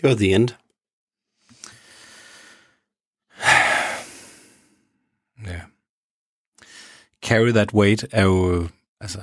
Det 0.00 0.08
var 0.08 0.14
the 0.16 0.34
end. 0.34 0.48
Ja. 5.46 5.60
Carry 7.22 7.50
That 7.50 7.72
Weight 7.74 8.04
er 8.12 8.22
jo 8.22 8.68
altså 9.00 9.20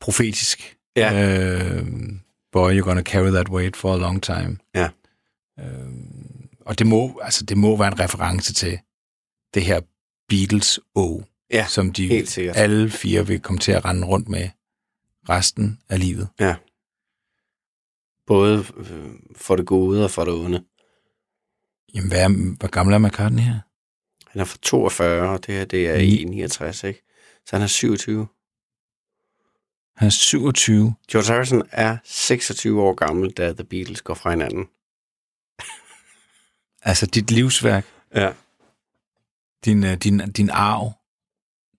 profetisk. 0.00 0.76
Ja. 0.96 1.12
Øh, 1.14 1.86
boy, 2.52 2.72
you're 2.72 2.84
gonna 2.84 3.02
carry 3.02 3.30
that 3.30 3.48
weight 3.48 3.76
for 3.76 3.94
a 3.94 3.98
long 3.98 4.22
time. 4.22 4.58
Ja. 4.74 4.88
Øh, 5.60 5.88
og 6.60 6.78
det 6.78 6.86
må, 6.86 7.20
altså, 7.22 7.44
det 7.44 7.56
må 7.56 7.76
være 7.76 7.88
en 7.88 8.00
reference 8.00 8.54
til 8.54 8.78
det 9.54 9.64
her 9.64 9.80
Beatles 10.28 10.80
O, 10.94 11.20
Ja, 11.50 11.66
som 11.68 11.92
de 11.92 12.26
alle 12.54 12.90
fire 12.90 13.26
vil 13.26 13.40
komme 13.40 13.58
til 13.58 13.72
at 13.72 13.84
rende 13.84 14.06
rundt 14.06 14.28
med 14.28 14.48
resten 15.28 15.80
af 15.88 16.00
livet. 16.00 16.28
Ja. 16.40 16.54
Både 18.28 18.64
øh, 18.76 19.10
for 19.36 19.56
det 19.56 19.66
gode 19.66 20.04
og 20.04 20.10
for 20.10 20.24
det 20.24 20.34
onde. 20.34 20.64
Jamen, 21.94 22.08
hvad 22.10 22.22
er, 22.24 22.56
hvor 22.58 22.68
gammel 22.68 22.94
er 22.94 22.98
McCartney 22.98 23.42
her? 23.42 23.58
Han 24.30 24.40
er 24.40 24.44
fra 24.44 24.58
42, 24.62 25.28
og 25.30 25.46
det 25.46 25.54
her 25.54 25.64
det 25.64 25.88
er 25.88 25.94
i 25.94 26.24
69, 26.24 26.84
ikke? 26.84 27.02
Så 27.46 27.56
han 27.56 27.62
er 27.62 27.66
27. 27.66 28.28
Han 29.96 30.06
er 30.06 30.10
27. 30.10 30.94
George 31.10 31.32
Harrison 31.32 31.62
er 31.70 31.96
26 32.04 32.82
år 32.82 32.94
gammel, 32.94 33.30
da 33.32 33.52
The 33.52 33.64
Beatles 33.64 34.02
går 34.02 34.14
fra 34.14 34.30
hinanden. 34.30 34.66
Altså, 36.82 37.06
dit 37.06 37.30
livsværk, 37.30 37.86
Ja. 38.14 38.32
din, 39.64 39.84
øh, 39.84 39.94
din, 39.96 40.18
din 40.32 40.50
arv, 40.50 40.92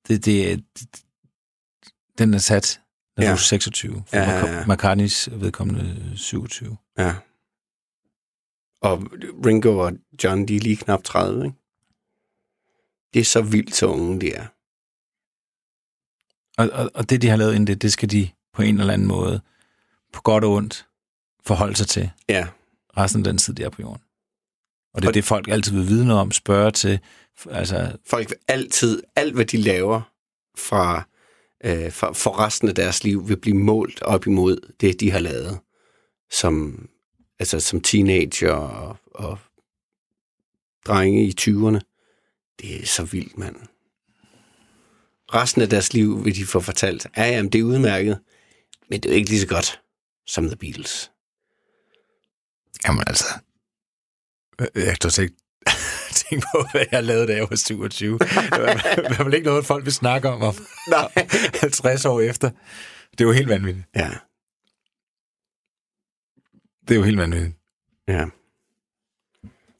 det, 0.07 0.25
det, 0.25 0.63
det, 0.79 1.01
den 2.17 2.33
er 2.33 2.37
sat, 2.37 2.81
når 3.19 3.25
Ja. 3.25 3.31
du 3.31 3.33
er 3.33 3.37
26. 3.37 4.03
For 4.07 4.17
Ja, 4.17 4.29
ja, 4.31 4.45
ja. 4.59 4.65
McCartneys 4.67 5.29
vedkommende 5.31 6.13
27. 6.17 6.77
Ja. 6.97 7.15
Og 8.81 9.03
Ringo 9.45 9.77
og 9.77 9.91
John, 10.23 10.47
de 10.47 10.55
er 10.55 10.59
lige 10.59 10.77
knap 10.77 11.03
30, 11.03 11.45
ikke? 11.45 11.57
Det 13.13 13.19
er 13.19 13.23
så 13.25 13.41
vildt 13.41 13.75
så 13.75 13.85
unge, 13.87 14.21
de 14.21 14.33
er. 14.33 14.47
Og, 16.57 16.69
og, 16.73 16.91
og 16.93 17.09
det, 17.09 17.21
de 17.21 17.27
har 17.29 17.35
lavet 17.35 17.51
inden 17.55 17.67
det, 17.67 17.81
det 17.81 17.93
skal 17.93 18.11
de 18.11 18.29
på 18.53 18.61
en 18.61 18.79
eller 18.79 18.93
anden 18.93 19.07
måde, 19.07 19.41
på 20.13 20.21
godt 20.21 20.43
og 20.43 20.51
ondt, 20.51 20.87
forholde 21.45 21.75
sig 21.75 21.87
til 21.87 22.11
Ja. 22.29 22.47
resten 22.97 23.19
af 23.19 23.23
den 23.23 23.37
tid, 23.37 23.53
de 23.53 23.63
er 23.63 23.69
på 23.69 23.81
jorden. 23.81 24.01
Og 24.93 25.01
det 25.01 25.07
er 25.07 25.09
Og- 25.09 25.13
det, 25.13 25.23
folk 25.25 25.47
altid 25.47 25.71
vil 25.73 25.87
vide 25.87 26.05
noget 26.05 26.21
om, 26.21 26.31
spørge 26.31 26.71
til. 26.71 26.99
Altså, 27.49 27.97
Folk 28.05 28.29
vil 28.29 28.37
altid, 28.47 29.03
alt 29.15 29.33
hvad 29.35 29.45
de 29.45 29.57
laver 29.57 30.01
fra, 30.57 31.07
øh, 31.63 31.91
for, 31.91 32.13
for 32.13 32.39
resten 32.39 32.69
af 32.69 32.75
deres 32.75 33.03
liv, 33.03 33.29
vil 33.29 33.37
blive 33.37 33.57
målt 33.57 34.01
op 34.01 34.27
imod 34.27 34.73
det, 34.81 34.99
de 34.99 35.11
har 35.11 35.19
lavet 35.19 35.59
som, 36.31 36.87
altså, 37.39 37.59
som 37.59 37.81
teenager 37.81 38.51
og, 38.51 38.97
og 39.05 39.39
drenge 40.87 41.23
i 41.23 41.35
20'erne. 41.41 41.79
Det 42.61 42.81
er 42.81 42.85
så 42.85 43.03
vildt, 43.03 43.37
mand. 43.37 43.55
Resten 45.33 45.61
af 45.61 45.69
deres 45.69 45.93
liv 45.93 46.25
vil 46.25 46.35
de 46.35 46.45
få 46.45 46.59
fortalt, 46.59 47.07
ja, 47.17 47.23
jamen, 47.23 47.51
det 47.51 47.59
er 47.59 47.63
udmærket, 47.63 48.19
men 48.89 49.01
det 49.01 49.09
er 49.09 49.13
jo 49.13 49.17
ikke 49.17 49.29
lige 49.29 49.41
så 49.41 49.47
godt 49.47 49.81
som 50.27 50.47
The 50.47 50.55
Beatles. 50.55 51.11
jamen 52.87 53.03
altså, 53.07 53.25
øh, 54.61 54.67
øh, 54.75 54.85
jeg 54.85 54.97
kan 54.99 55.23
ikke 55.23 55.35
tænke 56.11 56.47
på, 56.53 56.65
hvad 56.71 56.85
jeg 56.91 57.03
lavede, 57.03 57.27
da 57.27 57.33
jeg 57.35 57.47
var 57.49 57.55
27. 57.55 58.19
Det 58.19 58.29
var 58.51 59.11
i 59.11 59.23
hvert 59.23 59.33
ikke 59.33 59.47
noget, 59.47 59.65
folk 59.65 59.85
vil 59.85 59.93
snakke 59.93 60.29
om, 60.29 60.41
om 60.41 60.55
Nej. 60.89 61.11
50 61.61 62.05
år 62.05 62.21
efter. 62.21 62.49
Det 63.11 63.21
er 63.21 63.25
jo 63.25 63.31
helt 63.31 63.49
vanvittigt. 63.49 63.85
Ja, 63.95 64.09
Det 66.87 66.91
er 66.91 66.99
jo 66.99 67.03
helt 67.03 67.17
vanvittigt. 67.17 67.55
ja. 68.07 68.25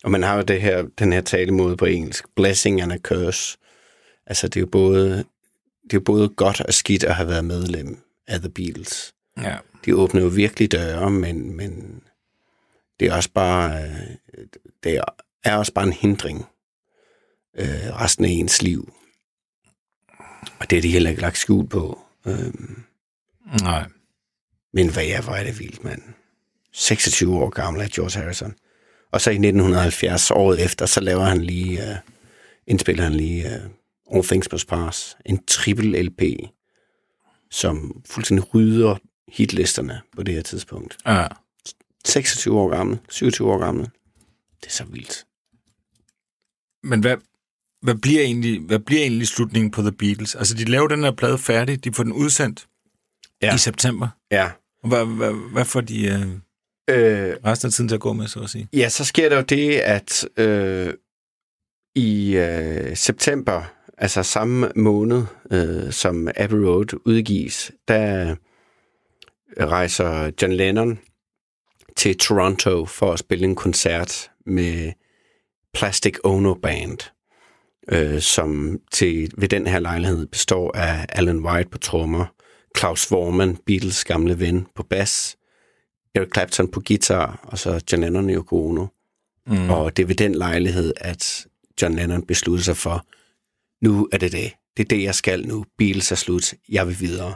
Og 0.03 0.11
man 0.11 0.23
har 0.23 0.35
jo 0.35 0.41
det 0.41 0.61
her, 0.61 0.81
den 0.99 1.13
her 1.13 1.21
talemåde 1.21 1.77
på 1.77 1.85
engelsk, 1.85 2.25
blessing 2.35 2.81
and 2.81 2.93
a 2.93 2.97
curse. 2.97 3.57
Altså, 4.25 4.47
det 4.47 4.55
er 4.55 4.61
jo 4.61 4.67
både, 4.71 5.09
det 5.83 5.93
er 5.93 5.97
jo 5.97 5.99
både 5.99 6.29
godt 6.29 6.61
og 6.61 6.73
skidt 6.73 7.03
at 7.03 7.15
have 7.15 7.29
været 7.29 7.45
medlem 7.45 7.99
af 8.27 8.39
The 8.39 8.49
Beatles. 8.49 9.13
Ja. 9.37 9.57
De 9.85 9.95
åbner 9.95 10.21
jo 10.21 10.27
virkelig 10.27 10.71
døre, 10.71 11.09
men, 11.11 11.55
men 11.57 12.01
det 12.99 13.07
er 13.07 13.15
også 13.15 13.29
bare, 13.33 13.83
øh, 13.83 14.45
det 14.83 14.93
er, 14.97 15.03
er 15.43 15.55
også 15.55 15.73
bare 15.73 15.87
en 15.87 15.93
hindring 15.93 16.45
øh, 17.57 17.95
resten 18.01 18.25
af 18.25 18.29
ens 18.29 18.61
liv. 18.61 18.93
Og 20.59 20.69
det 20.69 20.77
er 20.77 20.81
de 20.81 20.91
heller 20.91 21.09
ikke 21.09 21.21
lagt 21.21 21.37
skjul 21.37 21.67
på. 21.67 21.99
Øh, 22.25 22.53
Nej. 23.61 23.85
men 24.73 24.93
hvad 24.93 25.05
er, 25.05 25.21
hvor 25.21 25.33
er 25.33 25.43
det 25.43 25.59
vildt, 25.59 25.83
mand. 25.83 26.01
26 26.73 27.35
år 27.35 27.49
gammel 27.49 27.81
er 27.81 27.87
George 27.95 28.19
Harrison. 28.19 28.53
Og 29.11 29.21
så 29.21 29.29
i 29.29 29.33
1970, 29.33 30.31
året 30.31 30.65
efter, 30.65 30.85
så 30.85 30.99
laver 31.01 31.23
han 31.23 31.41
lige, 31.41 31.79
uh, 31.81 31.95
indspiller 32.67 33.03
han 33.03 33.13
lige 33.13 33.45
uh, 33.45 34.15
All 34.15 34.27
Things 34.27 34.51
Must 34.51 34.67
Pass, 34.67 35.17
en 35.25 35.45
triple 35.45 36.01
LP, 36.01 36.21
som 37.51 38.01
fuldstændig 38.05 38.53
rydder 38.55 38.95
hitlisterne 39.27 40.01
på 40.15 40.23
det 40.23 40.33
her 40.33 40.41
tidspunkt. 40.41 40.97
Ja. 41.05 41.27
26 42.05 42.59
år 42.59 42.69
gammel, 42.69 42.99
27 43.09 43.51
år 43.51 43.57
gammel. 43.57 43.89
Det 44.61 44.67
er 44.67 44.71
så 44.71 44.83
vildt. 44.83 45.25
Men 46.83 46.99
hvad, 46.99 47.17
hvad, 47.81 47.95
bliver 47.95 48.21
egentlig, 48.21 48.59
hvad 48.61 48.79
bliver 48.79 49.01
egentlig 49.01 49.27
slutningen 49.27 49.71
på 49.71 49.81
The 49.81 49.91
Beatles? 49.91 50.35
Altså, 50.35 50.53
de 50.53 50.63
laver 50.65 50.87
den 50.87 51.03
her 51.03 51.11
plade 51.11 51.37
færdig, 51.37 51.83
de 51.83 51.93
får 51.93 52.03
den 52.03 52.13
udsendt 52.13 52.67
Ja. 53.41 53.55
i 53.55 53.57
september. 53.57 54.07
Ja. 54.31 54.51
Og 54.83 54.89
Hvad, 54.89 55.05
hvad, 55.05 55.51
hvad 55.51 55.65
får 55.65 55.81
de 55.81 56.05
øh, 56.07 56.27
Øh, 56.91 57.35
resten 57.45 57.67
af 57.67 57.73
tiden 57.73 57.87
til 57.87 57.95
at 57.95 58.01
gå 58.01 58.13
med, 58.13 58.27
så 58.27 58.39
at 58.39 58.49
sige? 58.49 58.67
Ja, 58.73 58.89
så 58.89 59.05
sker 59.05 59.29
der 59.29 59.35
jo 59.35 59.41
det, 59.41 59.71
at 59.79 60.27
øh, 60.37 60.93
i 61.95 62.35
øh, 62.35 62.95
september, 62.95 63.63
altså 63.97 64.23
samme 64.23 64.71
måned, 64.75 65.23
øh, 65.51 65.91
som 65.91 66.27
Abbey 66.35 66.57
Road 66.57 66.99
udgives, 67.05 67.71
der 67.87 68.35
rejser 69.59 70.31
John 70.41 70.53
Lennon 70.53 70.99
til 71.95 72.17
Toronto 72.17 72.85
for 72.85 73.13
at 73.13 73.19
spille 73.19 73.45
en 73.45 73.55
koncert 73.55 74.31
med 74.45 74.91
Plastic 75.73 76.17
Ono 76.23 76.53
Band, 76.53 76.97
øh, 77.91 78.21
som 78.21 78.79
til, 78.91 79.31
ved 79.37 79.47
den 79.47 79.67
her 79.67 79.79
lejlighed 79.79 80.25
består 80.25 80.77
af 80.77 81.05
Alan 81.09 81.39
White 81.45 81.69
på 81.69 81.77
trommer, 81.77 82.25
Klaus 82.75 83.11
Vormann, 83.11 83.57
Beatles 83.65 84.05
gamle 84.05 84.39
ven, 84.39 84.67
på 84.75 84.83
bas, 84.83 85.37
Eric 86.15 86.29
Clapton 86.33 86.71
på 86.71 86.81
guitar, 86.85 87.39
og 87.43 87.59
så 87.59 87.81
John 87.91 88.03
Lennon 88.03 88.29
og 88.29 88.35
Yoko 88.35 88.67
Ono. 88.67 88.85
Mm. 89.47 89.69
Og 89.69 89.97
det 89.97 90.03
er 90.03 90.07
ved 90.07 90.15
den 90.15 90.35
lejlighed, 90.35 90.93
at 90.97 91.47
John 91.81 91.95
Lennon 91.95 92.25
besluttede 92.25 92.63
sig 92.63 92.77
for, 92.77 93.05
nu 93.85 94.09
er 94.11 94.17
det 94.17 94.31
det. 94.31 94.51
Det 94.77 94.83
er 94.83 94.87
det, 94.87 95.03
jeg 95.03 95.15
skal 95.15 95.47
nu. 95.47 95.65
Beatles 95.77 96.11
er 96.11 96.15
slut. 96.15 96.53
Jeg 96.69 96.87
vil 96.87 96.99
videre. 96.99 97.33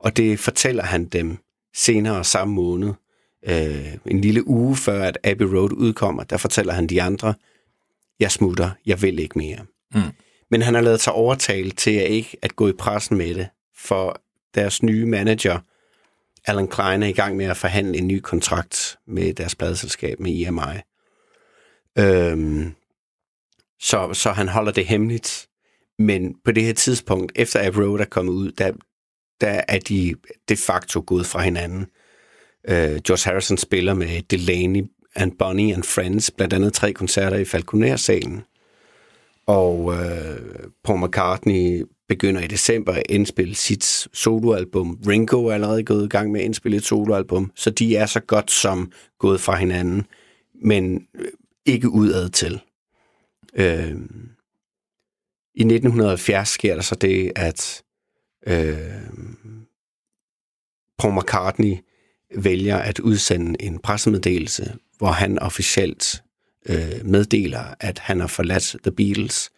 Og 0.00 0.16
det 0.16 0.40
fortæller 0.40 0.82
han 0.82 1.04
dem 1.04 1.38
senere 1.74 2.24
samme 2.24 2.54
måned. 2.54 2.92
Øh, 3.46 3.94
en 4.06 4.20
lille 4.20 4.48
uge 4.48 4.76
før, 4.76 5.02
at 5.02 5.18
Abbey 5.24 5.46
Road 5.46 5.72
udkommer, 5.72 6.24
der 6.24 6.36
fortæller 6.36 6.72
han 6.72 6.86
de 6.86 7.02
andre, 7.02 7.34
jeg 8.20 8.30
smutter, 8.30 8.70
jeg 8.86 9.02
vil 9.02 9.18
ikke 9.18 9.38
mere. 9.38 9.58
Mm. 9.94 10.00
Men 10.50 10.62
han 10.62 10.74
har 10.74 10.80
lavet 10.80 11.00
sig 11.00 11.12
overtale 11.12 11.70
til 11.70 11.90
at 11.90 12.10
ikke 12.10 12.36
at 12.42 12.56
gå 12.56 12.68
i 12.68 12.72
pressen 12.72 13.18
med 13.18 13.34
det, 13.34 13.48
for 13.76 14.22
deres 14.54 14.82
nye 14.82 15.06
manager, 15.06 15.58
Alan 16.46 16.68
Klein, 16.68 17.02
er 17.02 17.06
i 17.06 17.12
gang 17.12 17.36
med 17.36 17.46
at 17.46 17.56
forhandle 17.56 17.98
en 17.98 18.08
ny 18.08 18.20
kontrakt 18.20 18.98
med 19.06 19.34
deres 19.34 19.54
pladeselskab, 19.54 20.20
med 20.20 20.46
EMI. 20.46 20.80
Øhm, 21.98 22.74
så, 23.80 24.14
så 24.14 24.30
han 24.30 24.48
holder 24.48 24.72
det 24.72 24.86
hemmeligt. 24.86 25.48
Men 25.98 26.34
på 26.44 26.52
det 26.52 26.64
her 26.64 26.72
tidspunkt, 26.72 27.32
efter 27.34 27.66
Abbey 27.66 27.80
Road 27.80 28.00
er 28.00 28.04
kommet 28.04 28.32
ud, 28.32 28.52
der, 28.52 28.72
der 29.40 29.60
er 29.68 29.78
de 29.78 30.14
de 30.48 30.56
facto 30.56 31.04
gået 31.06 31.26
fra 31.26 31.42
hinanden. 31.42 31.86
Øh, 32.68 33.00
George 33.06 33.30
Harrison 33.30 33.56
spiller 33.56 33.94
med 33.94 34.22
Delaney 34.22 34.84
and 35.14 35.32
Bonnie 35.38 35.74
and 35.74 35.82
Friends, 35.82 36.30
blandt 36.30 36.54
andet 36.54 36.72
tre 36.72 36.92
koncerter 36.92 37.36
i 37.36 37.44
Falconer-salen. 37.44 38.42
Og 39.46 39.94
øh, 39.94 40.68
Paul 40.84 41.04
McCartney 41.04 41.84
begynder 42.08 42.40
i 42.40 42.46
december 42.46 42.92
at 42.92 43.02
indspille 43.08 43.54
sit 43.54 43.84
soloalbum. 44.12 44.98
Ringo 45.06 45.46
er 45.46 45.54
allerede 45.54 45.84
gået 45.84 46.04
i 46.04 46.08
gang 46.08 46.32
med 46.32 46.40
at 46.40 46.44
indspille 46.44 46.76
et 46.76 46.84
soloalbum, 46.84 47.52
så 47.54 47.70
de 47.70 47.96
er 47.96 48.06
så 48.06 48.20
godt 48.20 48.50
som 48.50 48.92
gået 49.18 49.40
fra 49.40 49.56
hinanden, 49.56 50.06
men 50.62 51.06
øh, 51.14 51.28
ikke 51.66 51.90
udad 51.90 52.28
til. 52.28 52.60
Øh, 53.54 53.96
I 55.54 55.62
1970 55.62 56.48
sker 56.48 56.74
der 56.74 56.82
så 56.82 56.94
det, 56.94 57.32
at 57.36 57.82
øh, 58.46 58.76
Paul 60.98 61.14
McCartney 61.14 61.76
vælger 62.36 62.76
at 62.76 62.98
udsende 62.98 63.62
en 63.62 63.78
pressemeddelelse, 63.78 64.74
hvor 64.98 65.10
han 65.10 65.38
officielt 65.38 66.22
øh, 66.68 67.04
meddeler, 67.04 67.74
at 67.80 67.98
han 67.98 68.20
har 68.20 68.26
forladt 68.26 68.76
The 68.82 68.92
Beatles, 68.92 69.50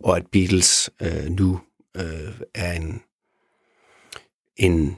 og 0.00 0.16
at 0.16 0.26
Beatles 0.32 0.90
øh, 1.02 1.30
nu 1.30 1.60
øh, 1.96 2.34
er 2.54 2.72
en, 2.72 3.02
en 4.56 4.96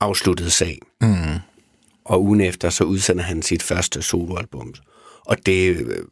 afsluttet 0.00 0.52
sag. 0.52 0.78
Mm. 1.00 1.38
Og 2.04 2.24
ugen 2.24 2.40
efter, 2.40 2.70
så 2.70 2.84
udsender 2.84 3.22
han 3.22 3.42
sit 3.42 3.62
første 3.62 4.02
soloalbum. 4.02 4.74
Og 5.26 5.46
det 5.46 5.76
øh, 5.76 6.04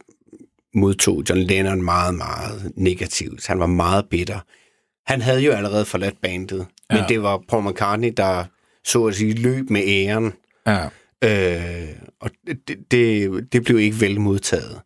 modtog 0.73 1.23
John 1.29 1.41
Lennon 1.41 1.81
meget, 1.81 2.15
meget 2.15 2.71
negativt. 2.75 3.47
Han 3.47 3.59
var 3.59 3.65
meget 3.65 4.09
bitter. 4.09 4.39
Han 5.05 5.21
havde 5.21 5.41
jo 5.41 5.51
allerede 5.51 5.85
forladt 5.85 6.21
bandet, 6.21 6.67
ja. 6.91 6.95
men 6.95 7.09
det 7.09 7.23
var 7.23 7.43
Paul 7.47 7.69
McCartney, 7.69 8.13
der 8.17 8.45
så 8.85 9.05
at 9.05 9.15
sige, 9.15 9.33
løb 9.33 9.69
med 9.69 9.81
æren. 9.87 10.33
Ja. 10.67 10.85
Øh, 11.23 11.89
og 12.19 12.31
det, 12.67 12.91
det, 12.91 13.53
det 13.53 13.63
blev 13.63 13.79
ikke 13.79 14.01
vel 14.01 14.19
modtaget. 14.19 14.81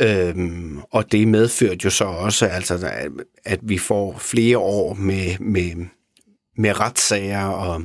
Øhm, 0.00 0.80
og 0.90 1.12
det 1.12 1.28
medførte 1.28 1.80
jo 1.84 1.90
så 1.90 2.04
også, 2.04 2.46
altså, 2.46 2.90
at 3.44 3.60
vi 3.62 3.78
får 3.78 4.18
flere 4.18 4.58
år 4.58 4.94
med, 4.94 5.38
med, 5.38 5.86
med 6.56 6.80
retssager 6.80 7.46
og 7.46 7.84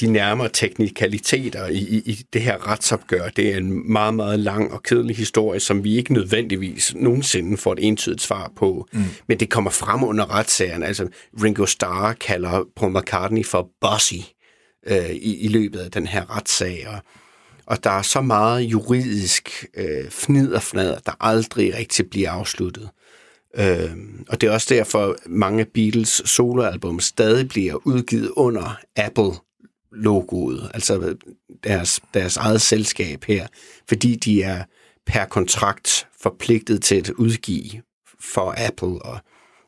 de 0.00 0.06
nærmere 0.06 0.48
teknikaliteter 0.48 1.66
i, 1.66 1.78
i, 1.78 2.02
i 2.10 2.26
det 2.32 2.42
her 2.42 2.68
retsopgør. 2.68 3.28
Det 3.28 3.52
er 3.52 3.56
en 3.56 3.92
meget, 3.92 4.14
meget 4.14 4.40
lang 4.40 4.72
og 4.72 4.82
kedelig 4.82 5.16
historie, 5.16 5.60
som 5.60 5.84
vi 5.84 5.96
ikke 5.96 6.12
nødvendigvis 6.12 6.94
nogensinde 6.94 7.56
får 7.56 7.72
et 7.72 7.78
entydigt 7.82 8.22
svar 8.22 8.52
på. 8.56 8.88
Mm. 8.92 9.02
Men 9.28 9.40
det 9.40 9.50
kommer 9.50 9.70
frem 9.70 10.04
under 10.04 10.34
retssagerne. 10.34 10.86
Altså, 10.86 11.08
Ringo 11.42 11.66
Starr 11.66 12.12
kalder 12.12 12.64
Paul 12.76 12.92
McCartney 12.92 13.44
for 13.44 13.68
bossy 13.80 14.14
øh, 14.86 15.10
i, 15.10 15.36
i 15.36 15.48
løbet 15.48 15.78
af 15.78 15.90
den 15.90 16.06
her 16.06 16.36
retssag. 16.36 16.86
Og, 16.88 16.98
og 17.66 17.84
der 17.84 17.90
er 17.90 18.02
så 18.02 18.20
meget 18.20 18.62
juridisk 18.62 19.66
øh, 19.74 20.10
fniderfnader, 20.10 20.98
der 20.98 21.12
aldrig 21.20 21.74
rigtig 21.74 22.10
bliver 22.10 22.30
afsluttet. 22.30 22.90
Øh, 23.56 23.90
og 24.28 24.40
det 24.40 24.48
er 24.48 24.52
også 24.52 24.74
derfor, 24.74 25.16
mange 25.26 25.64
Beatles 25.64 26.22
soloalbum 26.24 27.00
stadig 27.00 27.48
bliver 27.48 27.86
udgivet 27.86 28.30
under 28.36 28.78
Apple 28.96 29.32
logoet, 29.92 30.70
altså 30.74 31.16
deres, 31.64 32.00
deres 32.14 32.36
eget 32.36 32.60
selskab 32.60 33.24
her, 33.24 33.46
fordi 33.88 34.16
de 34.16 34.42
er 34.42 34.64
per 35.06 35.24
kontrakt 35.24 36.06
forpligtet 36.22 36.82
til 36.82 36.94
at 36.94 37.10
udgive 37.10 37.82
for 38.20 38.54
Apple, 38.66 39.02
og 39.02 39.18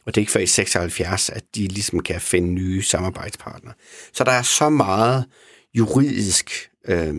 og 0.07 0.15
det 0.15 0.21
er 0.21 0.23
ikke 0.23 0.33
før 0.33 0.41
i 0.41 0.47
76, 0.47 1.31
at 1.31 1.45
de 1.55 1.67
ligesom 1.67 2.01
kan 2.01 2.21
finde 2.21 2.49
nye 2.49 2.83
samarbejdspartnere. 2.83 3.75
Så 4.13 4.25
der 4.25 4.33
er 4.33 4.43
så 4.43 4.69
meget 4.69 5.25
juridisk, 5.75 6.71
øh, 6.89 7.15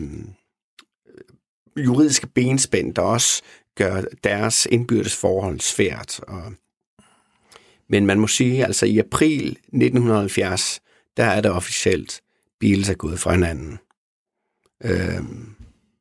juridiske 1.76 2.26
benspænd, 2.26 2.94
der 2.94 3.02
også 3.02 3.42
gør 3.74 4.02
deres 4.24 4.66
indbyrdes 4.70 5.16
forhold 5.16 5.60
svært. 5.60 6.20
Og, 6.20 6.52
men 7.88 8.06
man 8.06 8.20
må 8.20 8.26
sige, 8.26 8.64
altså 8.64 8.86
i 8.86 8.98
april 8.98 9.48
1970, 9.48 10.80
der 11.16 11.24
er 11.24 11.40
det 11.40 11.50
officielt, 11.50 12.20
Beatles 12.60 12.88
er 12.88 12.94
gået 12.94 13.20
fra 13.20 13.32
hinanden. 13.32 13.78
Øh, 14.84 15.22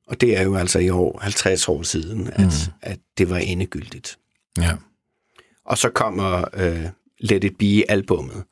og 0.08 0.22
det 0.22 0.38
er 0.38 0.44
jo 0.44 0.56
altså 0.56 0.80
i 0.80 0.90
år, 0.90 1.20
50 1.20 1.68
år 1.68 1.84
siden, 1.84 2.28
at, 2.28 2.40
mm. 2.40 2.74
at 2.82 3.00
det 3.18 3.30
var 3.30 3.38
endegyldigt. 3.38 4.18
Ja. 4.58 4.76
Og 5.66 5.78
så 5.78 5.90
kommer 5.90 6.46
øh, 6.54 6.86
Let 7.20 7.44
It 7.44 7.58
Be-albummet 7.58 8.44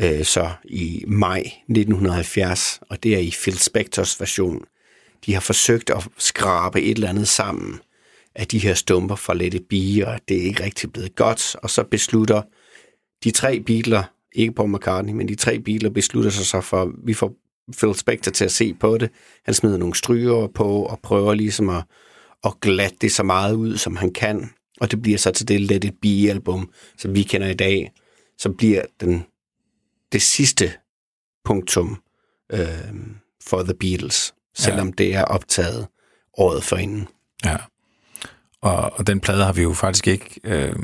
øh, 0.00 0.24
så 0.24 0.50
i 0.64 1.04
maj 1.06 1.38
1970, 1.38 2.80
og 2.90 3.02
det 3.02 3.14
er 3.14 3.18
i 3.18 3.32
Phil 3.42 3.58
Spectors 3.58 4.20
version. 4.20 4.64
De 5.26 5.34
har 5.34 5.40
forsøgt 5.40 5.90
at 5.90 6.08
skrabe 6.18 6.82
et 6.82 6.90
eller 6.90 7.08
andet 7.08 7.28
sammen 7.28 7.80
af 8.34 8.46
de 8.46 8.58
her 8.58 8.74
stumper 8.74 9.16
fra 9.16 9.34
Let 9.34 9.54
It 9.54 9.68
Be, 9.68 10.06
og 10.06 10.20
det 10.28 10.36
er 10.36 10.42
ikke 10.42 10.64
rigtig 10.64 10.92
blevet 10.92 11.14
godt, 11.14 11.56
og 11.62 11.70
så 11.70 11.84
beslutter 11.84 12.42
de 13.24 13.30
tre 13.30 13.60
Beatles, 13.60 14.04
ikke 14.32 14.52
på 14.52 14.66
McCartney, 14.66 15.12
men 15.12 15.28
de 15.28 15.34
tre 15.34 15.58
Beatles 15.58 15.92
beslutter 15.94 16.30
sig 16.30 16.46
så 16.46 16.60
for, 16.60 16.92
vi 17.04 17.14
får 17.14 17.32
Phil 17.78 17.94
Spector 17.94 18.30
til 18.30 18.44
at 18.44 18.52
se 18.52 18.74
på 18.74 18.98
det. 18.98 19.10
Han 19.44 19.54
smider 19.54 19.76
nogle 19.76 19.94
stryger 19.94 20.46
på 20.46 20.82
og 20.82 21.00
prøver 21.02 21.34
ligesom 21.34 21.68
at, 21.68 21.84
at 22.44 22.52
glatte 22.60 22.96
det 23.00 23.12
så 23.12 23.22
meget 23.22 23.54
ud, 23.54 23.76
som 23.76 23.96
han 23.96 24.12
kan 24.12 24.50
og 24.80 24.90
det 24.90 25.02
bliver 25.02 25.18
så 25.18 25.30
til 25.30 25.48
det 25.48 25.60
Let 25.60 25.84
It 25.84 25.94
Be-album, 26.02 26.70
som 26.98 27.14
vi 27.14 27.22
kender 27.22 27.48
i 27.48 27.54
dag, 27.54 27.92
som 28.38 28.56
bliver 28.56 28.82
den, 29.00 29.24
det 30.12 30.22
sidste 30.22 30.72
punktum 31.44 32.02
øh, 32.52 32.68
for 33.44 33.62
The 33.62 33.74
Beatles, 33.74 34.34
selvom 34.54 34.86
ja. 34.86 34.92
det 34.98 35.14
er 35.14 35.24
optaget 35.24 35.86
året 36.38 36.64
forinden. 36.64 37.08
Ja, 37.44 37.56
og, 38.60 38.92
og 38.92 39.06
den 39.06 39.20
plade 39.20 39.44
har 39.44 39.52
vi 39.52 39.62
jo 39.62 39.72
faktisk 39.72 40.06
ikke... 40.06 40.40
Øh 40.44 40.74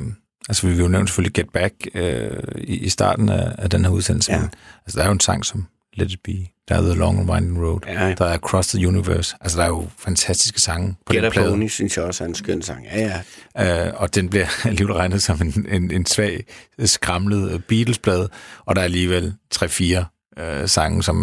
Altså, 0.49 0.67
vi 0.67 0.73
vil 0.73 0.83
jo 0.83 0.89
nævne 0.89 1.09
selvfølgelig 1.09 1.35
Get 1.35 1.53
Back 1.53 1.75
øh, 1.95 2.43
i, 2.57 2.77
i 2.77 2.89
starten 2.89 3.29
af, 3.29 3.55
af 3.59 3.71
den 3.71 3.85
her 3.85 3.93
udsendelse. 3.93 4.33
Ja. 4.33 4.41
Men, 4.41 4.51
altså, 4.85 4.99
der 4.99 5.03
er 5.03 5.09
jo 5.09 5.13
en 5.13 5.21
sang, 5.21 5.45
som 5.45 5.67
Let 5.97 6.13
It 6.13 6.23
Be, 6.23 6.33
der 6.69 6.75
er 6.75 6.81
The 6.81 6.95
Long 6.95 7.19
and 7.19 7.31
Winding 7.31 7.65
Road, 7.65 7.81
ja, 7.87 8.15
der 8.15 8.25
er 8.25 8.35
Across 8.35 8.69
the 8.69 8.89
Universe. 8.89 9.37
Altså, 9.41 9.59
der 9.59 9.65
er 9.65 9.69
jo 9.69 9.89
fantastiske 9.99 10.61
sange 10.61 10.95
på 11.07 11.13
Get 11.13 11.23
den 11.23 11.33
plade. 11.33 11.51
Pony, 11.51 11.69
synes 11.69 11.97
jeg 11.97 12.05
også 12.05 12.25
er 12.25 12.29
en 12.29 12.35
skøn 12.35 12.63
sang. 12.63 12.85
Ja, 12.85 13.23
ja. 13.57 13.87
Øh, 13.87 13.93
og 13.97 14.15
den 14.15 14.29
bliver 14.29 14.47
alligevel 14.65 14.95
regnet 14.95 15.23
som 15.23 15.43
en, 15.43 15.67
en, 15.71 15.91
en 15.91 16.07
svag, 16.07 16.45
skramlet 16.85 17.53
øh, 17.53 17.61
Beatles-plade, 17.61 18.29
og 18.65 18.77
der 18.77 18.81
er 18.81 18.85
alligevel 18.85 19.35
3-4 19.55 20.41
øh, 20.43 20.69
sange, 20.69 21.03
som 21.03 21.17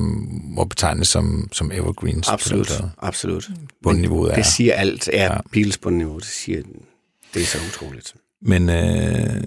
må 0.43 0.63
betegnes 0.65 1.07
som, 1.07 1.49
som 1.51 1.71
evergreens. 1.71 2.27
Absolut, 2.27 2.67
plade. 2.67 2.91
absolut. 2.97 3.49
Bundniveauet 3.83 4.31
er... 4.31 4.35
Det 4.35 4.45
siger 4.45 4.73
alt. 4.73 5.09
Ja, 5.13 5.23
ja. 5.23 5.37
Beatles 5.51 5.77
bundniveau, 5.77 6.17
det 6.17 6.25
siger... 6.25 6.61
Det 7.33 7.41
er 7.41 7.45
så 7.45 7.57
utroligt. 7.69 8.13
Men 8.41 8.69
øh, 8.69 9.43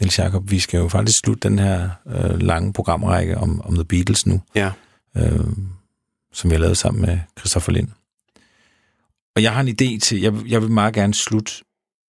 Niels 0.00 0.18
Jakob, 0.18 0.50
vi 0.50 0.58
skal 0.58 0.78
jo 0.78 0.88
faktisk 0.88 1.18
slutte 1.18 1.48
den 1.48 1.58
her 1.58 1.90
øh, 2.06 2.40
lange 2.42 2.72
programrække 2.72 3.38
om, 3.38 3.60
om 3.60 3.74
The 3.74 3.84
Beatles 3.84 4.26
nu, 4.26 4.40
ja. 4.54 4.72
øh, 5.16 5.46
som 6.32 6.50
jeg 6.50 6.60
lavede 6.60 6.74
sammen 6.74 7.02
med 7.02 7.18
Christoffer 7.38 7.72
Lind. 7.72 7.88
Og 9.36 9.42
jeg 9.42 9.52
har 9.52 9.60
en 9.60 9.68
idé 9.68 9.98
til, 9.98 10.20
jeg, 10.20 10.34
jeg 10.46 10.62
vil 10.62 10.70
meget 10.70 10.94
gerne 10.94 11.14
slutte 11.14 11.52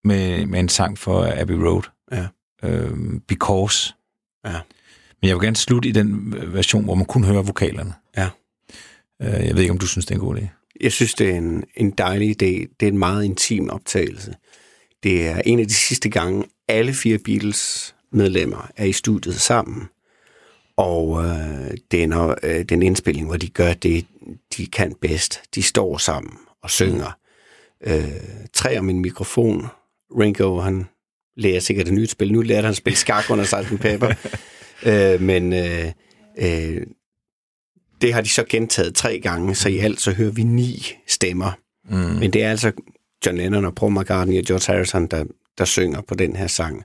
med, 0.04 0.46
med 0.46 0.60
en 0.60 0.70
sang 0.70 0.98
for 0.98 1.34
Abbey 1.42 1.56
Road. 1.56 1.84
Ja. 2.12 2.28
Øh, 2.64 3.20
Because. 3.28 3.94
Ja. 4.46 4.60
Men 5.22 5.28
jeg 5.28 5.36
vil 5.36 5.44
gerne 5.44 5.56
slutte 5.56 5.90
i 5.90 5.92
den 5.92 6.34
øh, 6.38 6.54
version, 6.54 6.84
hvor 6.84 6.96
man 6.96 7.06
kun 7.06 7.24
hører 7.24 7.42
vokalerne. 7.42 7.94
Ja. 8.18 8.30
Øh, 9.22 9.48
jeg 9.48 9.56
ved 9.56 9.62
ikke, 9.62 9.72
om 9.72 9.78
du 9.78 9.88
synes, 9.88 10.06
det 10.06 10.12
er 10.12 10.20
en 10.20 10.26
god 10.26 10.38
idé. 10.38 10.48
Jeg 10.82 10.92
synes, 10.92 11.14
det 11.14 11.30
er 11.30 11.38
en, 11.38 11.64
en 11.76 11.92
dejlig 11.92 12.30
idé. 12.30 12.76
Det 12.80 12.84
er 12.84 12.88
en 12.88 12.98
meget 12.98 13.24
intim 13.24 13.70
optagelse. 13.70 14.34
Det 15.04 15.28
er 15.28 15.42
en 15.46 15.60
af 15.60 15.68
de 15.68 15.74
sidste 15.74 16.10
gange, 16.10 16.44
alle 16.72 16.94
fire 16.94 17.18
Beatles 17.18 17.96
medlemmer 18.12 18.72
er 18.78 18.86
i 18.86 18.94
studiet 18.94 19.42
sammen. 19.42 19.90
Og 20.78 21.24
øh, 21.24 21.78
det 21.92 22.36
øh, 22.44 22.66
den 22.66 22.84
indspilling, 22.84 23.28
hvor 23.28 23.38
de 23.38 23.50
gør 23.50 23.74
det, 23.74 24.06
de 24.58 24.68
kan 24.68 24.96
bedst. 25.02 25.42
De 25.56 25.64
står 25.64 25.98
sammen 25.98 26.34
og 26.62 26.70
synger. 26.70 27.18
Øh, 27.84 28.04
tre 28.54 28.80
om 28.80 28.90
en 28.90 29.00
mikrofon. 29.00 29.68
Ringo, 30.20 30.60
han 30.60 30.86
lærer 31.38 31.60
sikkert 31.60 31.88
et 31.88 31.94
nyt 31.94 32.12
spil. 32.12 32.32
Nu 32.32 32.42
lærer 32.42 32.62
han 32.62 32.70
at 32.70 32.76
spille 32.76 32.98
skak 32.98 33.30
under 33.30 33.46
Sgt. 33.46 33.82
Pepper. 33.82 34.14
øh, 34.90 35.22
men 35.22 35.54
øh, 35.54 35.92
øh, 36.38 36.82
det 38.02 38.14
har 38.14 38.22
de 38.22 38.30
så 38.30 38.44
gentaget 38.50 38.96
tre 38.96 39.20
gange, 39.20 39.56
så 39.56 39.70
i 39.70 39.78
alt 39.78 40.02
så 40.02 40.12
hører 40.12 40.32
vi 40.32 40.44
ni 40.44 40.94
stemmer. 41.08 41.52
Mm. 41.90 41.98
Men 41.98 42.34
det 42.34 42.44
er 42.44 42.50
altså 42.50 42.72
John 43.26 43.38
Lennon 43.38 43.66
og 43.66 43.76
Paul 43.76 44.00
McCartney 44.00 44.38
og 44.38 44.46
George 44.46 44.74
Harrison, 44.74 45.08
der 45.08 45.26
der 45.58 45.66
synger 45.66 46.02
på 46.02 46.16
den 46.16 46.36
her 46.36 46.48
sang. 46.48 46.84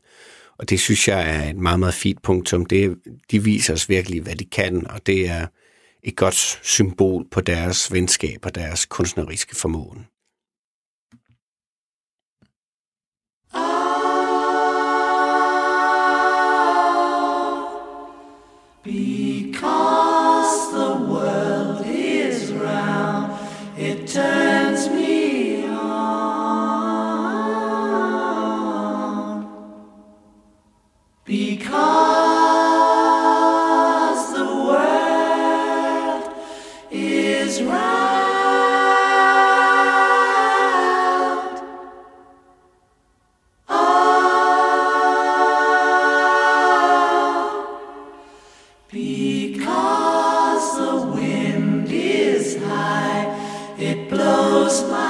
Og 0.59 0.71
det 0.71 0.81
synes 0.81 1.09
jeg 1.09 1.31
er 1.31 1.51
et 1.51 1.57
meget, 1.57 1.81
meget 1.81 1.95
fint 1.95 2.23
punktum. 2.23 2.67
Det, 2.67 2.99
de 3.31 3.45
viser 3.45 3.75
os 3.75 3.89
virkelig, 3.89 4.23
hvad 4.23 4.37
de 4.37 4.45
kan, 4.45 4.87
og 4.87 5.07
det 5.07 5.29
er 5.29 5.47
et 6.03 6.17
godt 6.17 6.61
symbol 6.63 7.25
på 7.31 7.41
deres 7.41 7.93
venskab 7.93 8.39
og 8.43 8.55
deres 8.55 8.87
kunstneriske 8.87 9.57
formåen. 9.57 10.07
Because 18.85 20.71
the 20.71 20.95
world 21.11 21.87
is 21.87 22.53
round, 22.53 23.33
it 23.79 24.07
turns. 24.07 24.66
my 54.83 55.06